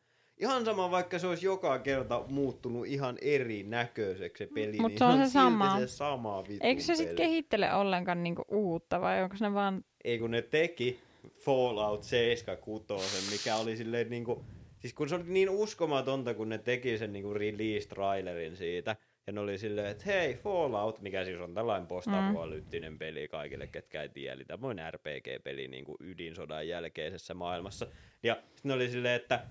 [0.44, 5.00] ihan sama vaikka se olisi joka kerta muuttunut ihan eri näköiseksi se peli, Mut niin
[5.00, 5.80] se on se sama.
[5.80, 9.86] se sama Eikö se sitten kehittele ollenkaan niinku uutta vai onko ne vaan...
[10.04, 11.00] Ei kun ne teki
[11.38, 14.46] Fallout 76, mikä oli silleen niinku,
[14.80, 18.96] siis kun se oli niin uskomatonta, kun ne teki sen niinku release-trailerin siitä,
[19.28, 24.02] ja ne oli silleen, että hei, Fallout, mikä siis on tällainen postapokalyptinen peli kaikille, ketkä
[24.02, 27.88] ei tiedä, eli tämmöinen RPG-peli niinku ydinsodan jälkeisessä maailmassa.
[28.24, 29.46] Ja sitten ne oli silleen, että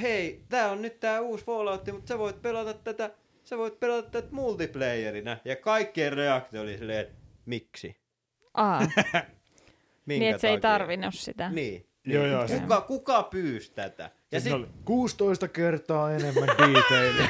[0.00, 3.10] hei, tää on nyt tää uusi Fallout, mutta sä voit pelata tätä,
[3.44, 5.36] sä voit pelata tätä multiplayerina.
[5.44, 7.14] Ja kaikkien reaktio oli silleen, että
[7.46, 7.96] miksi?
[8.54, 8.80] Aa,
[10.06, 11.48] Minkä niin että se ei tarvinnut sitä.
[11.50, 11.86] Niin.
[12.04, 12.32] Joo, niin.
[12.32, 12.60] joo, Okei.
[12.60, 14.02] Kuka, kuka pyysi tätä?
[14.02, 17.28] Ja Ja sit, oli 16 kertaa enemmän detailia.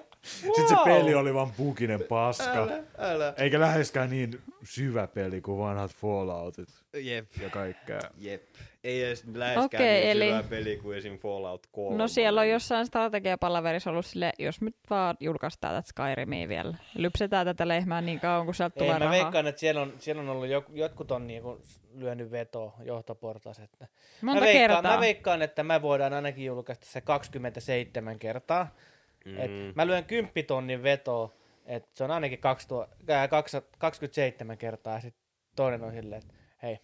[0.22, 2.62] Sitten se peli oli vaan pukinen paska.
[2.62, 3.34] älä, älä.
[3.36, 8.00] Eikä läheskään niin syvä peli kuin vanhat Falloutit Jep, ja kaikkea.
[8.18, 8.42] jep.
[8.84, 11.18] Ei edes läheskään Okei, niin eli- syvä peli kuin esim.
[11.18, 11.98] Fallout 3.
[11.98, 16.74] No siellä on jossain strategiapalaverissa ollut sille, jos nyt vaan julkaistaan tätä Skyrimia vielä.
[16.94, 19.12] Lypsetään tätä lehmää niin kauan, kun sieltä Ei, tulee mä rahaa.
[19.22, 21.60] veikkaan, että siellä on, siellä on ollut joku, jotkut on niinku
[21.94, 23.58] lyönyt veto johtoportas.
[23.58, 23.86] Että
[24.22, 24.94] Monta mä, veikkaan, kertaa.
[24.94, 28.74] mä veikkaan, että mä voidaan ainakin julkaista se 27 kertaa.
[29.24, 29.38] Mm.
[29.40, 31.32] Et mä lyön 10 tonnin vetoa,
[31.66, 34.94] että se on ainakin 2000, ää, 200 27 kertaa.
[34.94, 35.14] Ja sit
[35.56, 36.78] toinen on silleen, että hei,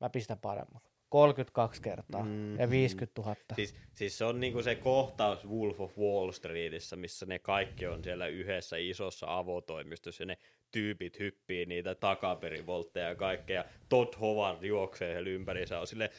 [0.00, 0.80] mä pistän paremman.
[1.08, 2.58] 32 kertaa Mm.
[2.58, 3.36] ja 50 000.
[3.54, 8.04] Siis, siis se on niinku se kohtaus Wolf of Wall Streetissä, missä ne kaikki on
[8.04, 10.38] siellä yhdessä isossa avotoimistossa ja ne
[10.70, 13.60] tyypit hyppii niitä takaperivoltteja ja kaikkea.
[13.60, 16.10] Ja Todd Howard juoksee siellä ympärissä on silleen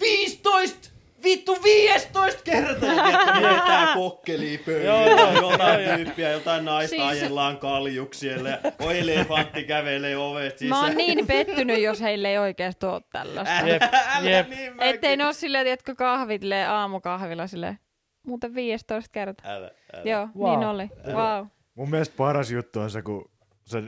[0.00, 0.90] 15!
[1.24, 2.94] Vittu 15 kertaa!
[3.40, 5.96] Ne vetää kokkeliin Joo, pöydällä, joo, jotain joo, joo.
[5.96, 10.80] tyyppiä, jotain naista Siis- ajellaan kaljuksille ja on elefantti kävelee ovet sisään.
[10.80, 13.68] Mä oon niin pettynyt, jos heille ei oikeasti ole tällaista.
[13.68, 13.82] Jep,
[14.16, 14.48] Älä jep.
[14.48, 14.94] niin mäkin.
[14.94, 17.78] Ettei ne ole silleen, tiedätkö, kahvit lee aamukahvilla silleen.
[18.26, 19.50] Muuten 15 kertaa.
[19.52, 20.02] Älä, älä.
[20.10, 20.50] Joo, Wow.
[20.58, 20.88] niin oli.
[21.12, 21.46] Wow.
[21.74, 23.30] Mun mielestä paras juttu on se, kun
[23.66, 23.82] se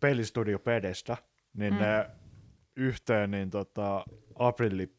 [0.00, 1.16] pelistudio Pedestä,
[1.56, 1.80] niin Mm.
[1.80, 2.06] ne
[2.76, 4.04] yhteen niin tota,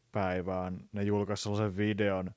[0.08, 2.30] aprillipäivään ne julkaisi sellaisen videon,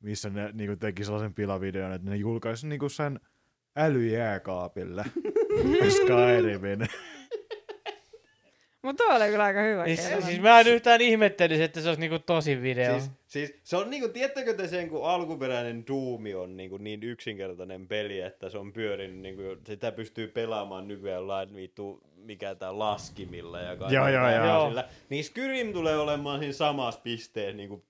[0.00, 3.20] missä ne niinku teki sellaisen pilavideon, että ne julkaisi niinku sen
[3.76, 5.04] älyjääkaapille
[5.96, 6.88] Skyrimin.
[8.82, 9.84] Mutta tuo oli kyllä aika hyvä.
[9.84, 12.98] Siis, siis mä en yhtään ihmettelisi, että se olisi niinku tosi video.
[12.98, 17.88] Siis, siis se on niinku, tiedättekö te sen, kun alkuperäinen Doom on niinku niin yksinkertainen
[17.88, 23.60] peli, että se on pyörinyt, niinku, sitä pystyy pelaamaan nykyään jollain vittu, mikä tää laskimilla
[23.60, 24.46] ja Joo, joo, joo.
[24.46, 24.84] tällaisilla.
[25.08, 27.84] Niin Skyrim tulee olemaan siinä samassa pisteessä niinku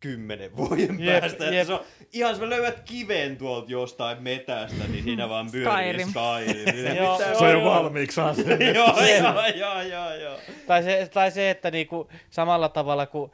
[0.00, 1.44] kymmenen vuoden Jep, päästä.
[1.44, 1.54] jep.
[1.54, 1.80] Että se on,
[2.12, 6.08] ihan jos mä löydät kiven tuolta jostain metästä, niin siinä vaan pyörii Skyrim.
[6.08, 6.74] Skyrim.
[6.84, 8.70] Niin Joo, Se on jo valmiiksi asenne.
[8.72, 10.38] joo, joo, joo, joo, joo.
[10.66, 13.30] Tai se, tai se että niinku, samalla tavalla kuin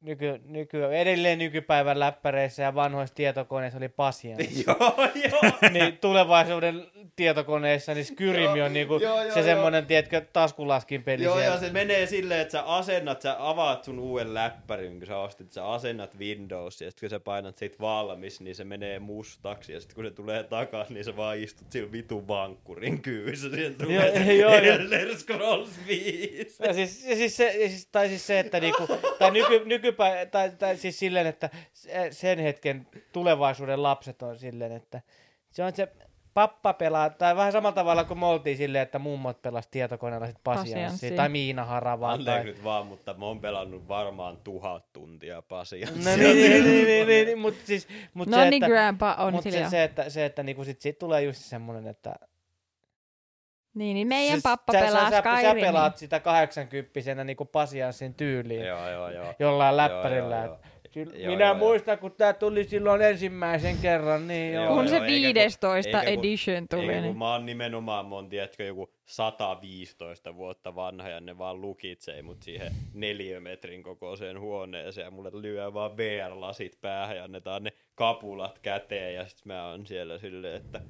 [0.00, 4.64] nyky, nyky, edelleen nykypäivän läppäreissä ja vanhoissa tietokoneissa oli pasianssi.
[4.66, 4.76] joo,
[5.14, 5.52] joo.
[5.72, 6.86] niin tulevaisuuden
[7.16, 9.46] tietokoneissa niin Skyrim on niinku Joo, joo, se joo.
[9.46, 11.54] semmonen, tiedätkö, taskulaskin peli Joo, siellä.
[11.54, 15.52] ja se menee silleen, että sä asennat, sä avaat sun uuden läppärin, kun sä ostit,
[15.52, 19.80] sä asennat Windows, ja sitten kun sä painat sit valmis, niin se menee mustaksi, ja
[19.80, 24.06] sitten kun se tulee takas, niin sä vaan istut sillä vitun vankkurin kyyssä, siihen tulee
[24.06, 24.74] Joo, se joo, joo.
[24.74, 26.62] Elder Scrolls 5.
[26.62, 28.86] Ja siis, ja siis se, ja siis, tai siis se, että niinku,
[29.18, 34.72] tai nyky, nykypä, tai, tai siis silleen, että se- sen hetken tulevaisuuden lapset on silleen,
[34.72, 35.00] että
[35.50, 35.88] se on se
[36.34, 40.36] pappa pelaa, tai vähän samalla tavalla kuin me oltiin silleen, että mummot pelas tietokoneella sit
[40.44, 41.16] pasianssia, Pasianssia.
[41.16, 42.12] tai Miina Haravaa.
[42.12, 42.44] Anteeksi Tai...
[42.44, 45.88] nyt vaan, mutta mä oon pelannut varmaan tuhat tuntia pasia.
[46.04, 49.14] No niin, niin, niin, niin, niin, niin mutta siis, mut No se, niin, että, grandpa
[49.14, 52.14] on mut se, se, että, se, että niinku sit, sit tulee just semmonen, että
[53.78, 58.14] Niin, niin meidän Siis pappa sä, pelaa sä, sä, sä pelaat sitä 80 niinku pasianssin
[58.14, 59.34] tyyliin Joo, joo, joo.
[59.38, 60.36] jollain Joo, läppärillä.
[60.36, 60.58] joo, joo.
[60.84, 64.64] et Sil- Joo, Minä joo, muistan, kun tää tuli silloin ensimmäisen kerran, niin joo.
[64.64, 66.82] Joo, Kun se eikä kun- 15 eikä kun- edition tuli.
[66.82, 67.16] Eikä, kun niin.
[67.18, 72.42] mä oon nimenomaan, mä oon tiedätkö, joku 115 vuotta vanha ja ne vaan lukitsee mut
[72.42, 79.14] siihen neliömetrin kokoiseen huoneeseen ja mulle lyö vaan VR-lasit päähän ja annetaan ne kapulat käteen
[79.14, 80.84] ja sit mä oon siellä silleen, että "Öö,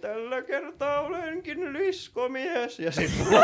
[0.00, 2.80] Tällä kertaa olenkin liskomies.
[2.80, 3.38] Ja sit mulla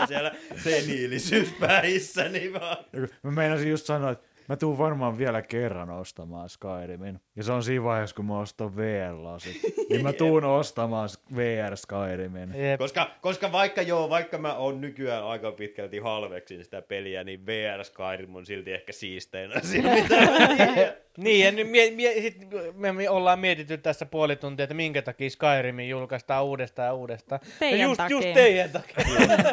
[0.00, 0.32] on siellä
[0.64, 2.76] seniilisyyspäissäni vaan.
[2.92, 7.20] Ja kun Mä meinasin just sanoa, että mä tuun varmaan vielä kerran ostamaan Skyrimin.
[7.36, 9.56] Ja se on siinä vaiheessa, kun mä ostan VR-lasit.
[9.90, 12.54] niin mä tuun ostamaan VR Skyrimin.
[12.54, 12.78] Jep.
[12.78, 17.84] Koska, koska vaikka joo, vaikka mä oon nykyään aika pitkälti halveksin sitä peliä, niin VR
[17.84, 22.36] Skyrim on silti ehkä siistein asia, mitä Niin, ja nyt mie, mie, sit
[22.74, 27.40] me, me ollaan mietitty tässä puoli tuntia, että minkä takia Skyrimin julkaistaan uudestaan ja uudestaan.
[27.58, 28.16] Teidän ja just, takia.
[28.16, 29.04] just teidän takia.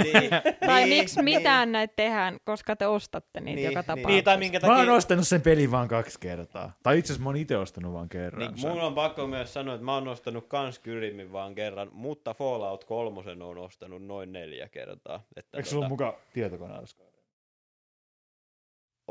[0.04, 0.30] niin,
[0.68, 3.86] Tai niin, miksi mitään näitä tehdään, koska te ostatte niitä Niin, joka niin.
[3.86, 4.10] tapauksessa.
[4.10, 4.98] Niin, tai minkä Mä oon takia...
[4.98, 6.72] ostanut sen pelin vaan kaksi kertaa.
[6.84, 8.48] Tai itse asiassa mä oon itse ostanut vaan kerran.
[8.48, 8.72] Niin, sen.
[8.72, 12.84] mulla on pakko myös sanoa, että mä oon ostanut kans Skyrimin vaan kerran, mutta Fallout
[12.84, 15.24] 3 on ostanut noin neljä kertaa.
[15.36, 16.88] Että Eikö sulla ole mukaan tietokoneella?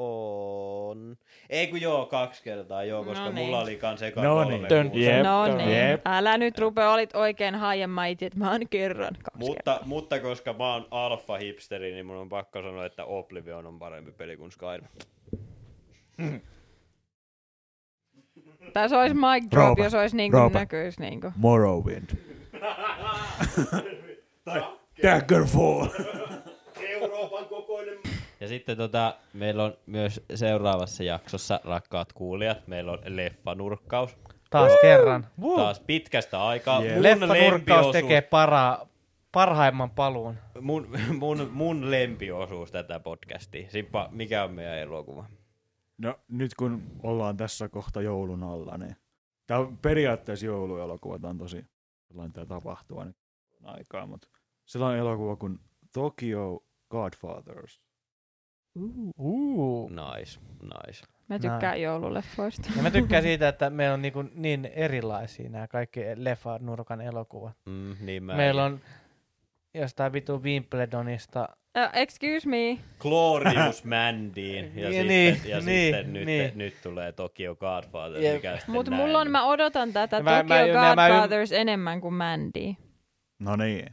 [0.01, 1.17] On.
[1.51, 3.47] Ei kun joo, kaksi kertaa joo, koska No niin.
[3.47, 4.69] mulla oli kans eka No kolme niin.
[4.69, 5.05] Tön- kuusi.
[5.05, 6.01] Jep, No niin, Jep.
[6.07, 10.73] älä nyt rupea, olit oikein haiemmaiti, että mä oon kerran kaksi Mutta, mutta koska mä
[10.75, 14.89] oon alfa-hipsteri, niin mun on pakko sanoa, että Oblivion on parempi peli kuin Skyrim.
[18.73, 20.59] Tai se olisi mic drop, Roope, jos olisi niinku Roope.
[20.59, 21.33] näkyis niinku.
[21.37, 22.11] Morrowind.
[24.45, 24.63] tai
[25.03, 25.87] Daggerfall.
[26.81, 27.99] Euroopan kokoinen.
[28.41, 34.17] Ja sitten tota, meillä on myös seuraavassa jaksossa, rakkaat kuulijat, meillä on leffanurkkaus.
[34.51, 35.27] Taas kerran.
[35.57, 36.83] Taas pitkästä aikaa.
[36.83, 36.95] Yeah.
[36.95, 38.79] Mun Leffanurkkaus tekee para,
[39.33, 40.35] parhaimman paluun.
[40.61, 40.89] mun,
[41.19, 43.71] mun, mun lempiosuus tätä podcastia.
[43.71, 45.25] Simppa, mikä on meidän elokuva?
[45.99, 48.97] No nyt kun ollaan tässä kohta joulun alla, niin
[49.47, 51.67] tää on periaatteessa jouluelokuva, tää on tosi
[52.09, 53.17] sellainen tää tapahtua nyt
[53.63, 54.29] aikaa, mutta
[54.67, 55.59] sellainen elokuva kuin
[55.93, 57.81] Tokyo Godfathers.
[59.19, 59.91] Uh.
[59.91, 61.07] Nice, nice.
[61.29, 62.71] Mä tykkään joululeffoista.
[62.77, 67.57] Ja mä tykkään siitä, että meillä on niin, niin erilaisia nämä kaikki leffa-nurkan elokuvat.
[67.67, 68.81] Mm, niin mä Meillä on
[69.75, 71.49] jostain vitu Wimbledonista.
[71.77, 72.79] Uh, excuse me.
[72.99, 76.53] Glorious Mandyin ja, Niin, sitten, niin, ja niin, sitten nyt, niin.
[76.55, 80.95] nyt tulee Tokyo Godfather, sitten Mutta mulla on, mä odotan tätä Mä- Tokyo mä- mä-
[80.97, 82.75] mä- Godfathers enemmän kuin Mandy.
[83.39, 83.87] No niin.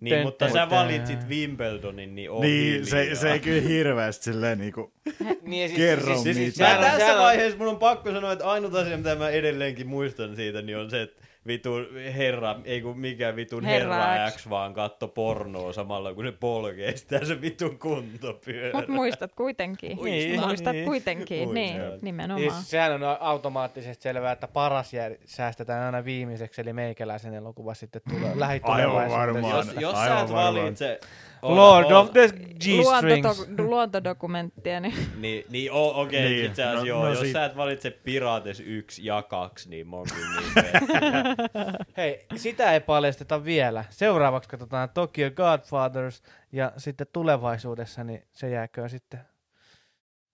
[0.00, 4.58] Niin, Tön, mutta sä valitsit Wimbledonin, niin on niin, se, se ei kyllä hirveästi silleen
[4.58, 4.92] niinku...
[5.42, 6.62] Niin, ja Kerro Siis, Mitä?
[6.64, 9.28] mä sehän on- tässä on- vaiheessa mun on pakko sanoa, että ainut asia, mitä mä
[9.28, 14.30] edelleenkin muistan siitä, niin on se, että vitun herra, ei kun mikä vitun Herra herra,
[14.30, 14.36] X.
[14.36, 14.50] X.
[14.50, 18.70] vaan katto pornoa samalla kun se polkee sitä se vitun kuntopyörä.
[18.72, 19.98] Mutta muistat kuitenkin.
[20.02, 20.84] Niin, Muistat niin.
[20.84, 21.98] kuitenkin, niin, Muistan.
[22.02, 22.52] nimenomaan.
[22.52, 28.02] Siis sehän on automaattisesti selvää, että paras jää, säästetään aina viimeiseksi, eli meikäläisen elokuva sitten
[28.10, 29.18] tulee lähitulevaisuudessa.
[29.18, 29.56] varmaan.
[29.56, 30.54] jos, jos sä Aivan et varmaan.
[30.54, 31.00] valitse...
[31.42, 32.28] Lord of the
[32.60, 33.48] G-strings.
[33.58, 37.02] luontodokumenttia, niin Niin, niin o- okei, okay, Niin, itse asiassa no- joo.
[37.02, 40.54] no jos sit- sä et valitse Pirates 1 ja 2, niin mä oon kyllä niin.
[41.96, 43.84] Hei, sitä ei paljasteta vielä.
[43.90, 49.20] Seuraavaksi katsotaan Tokyo Godfathers ja sitten tulevaisuudessa, niin se jääköön sitten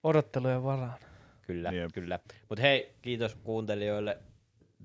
[0.02, 0.98] odottelujen varaan.
[1.46, 1.90] Kyllä, Jep.
[1.94, 2.18] kyllä.
[2.48, 4.18] Mutta hei, kiitos kuuntelijoille,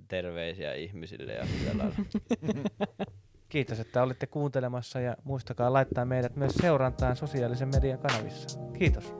[0.07, 1.43] terveisiä ihmisille ja
[1.77, 1.95] lailla.
[3.49, 8.59] Kiitos, että olitte kuuntelemassa ja muistakaa laittaa meidät myös seurantaan sosiaalisen median kanavissa.
[8.79, 9.13] Kiitos.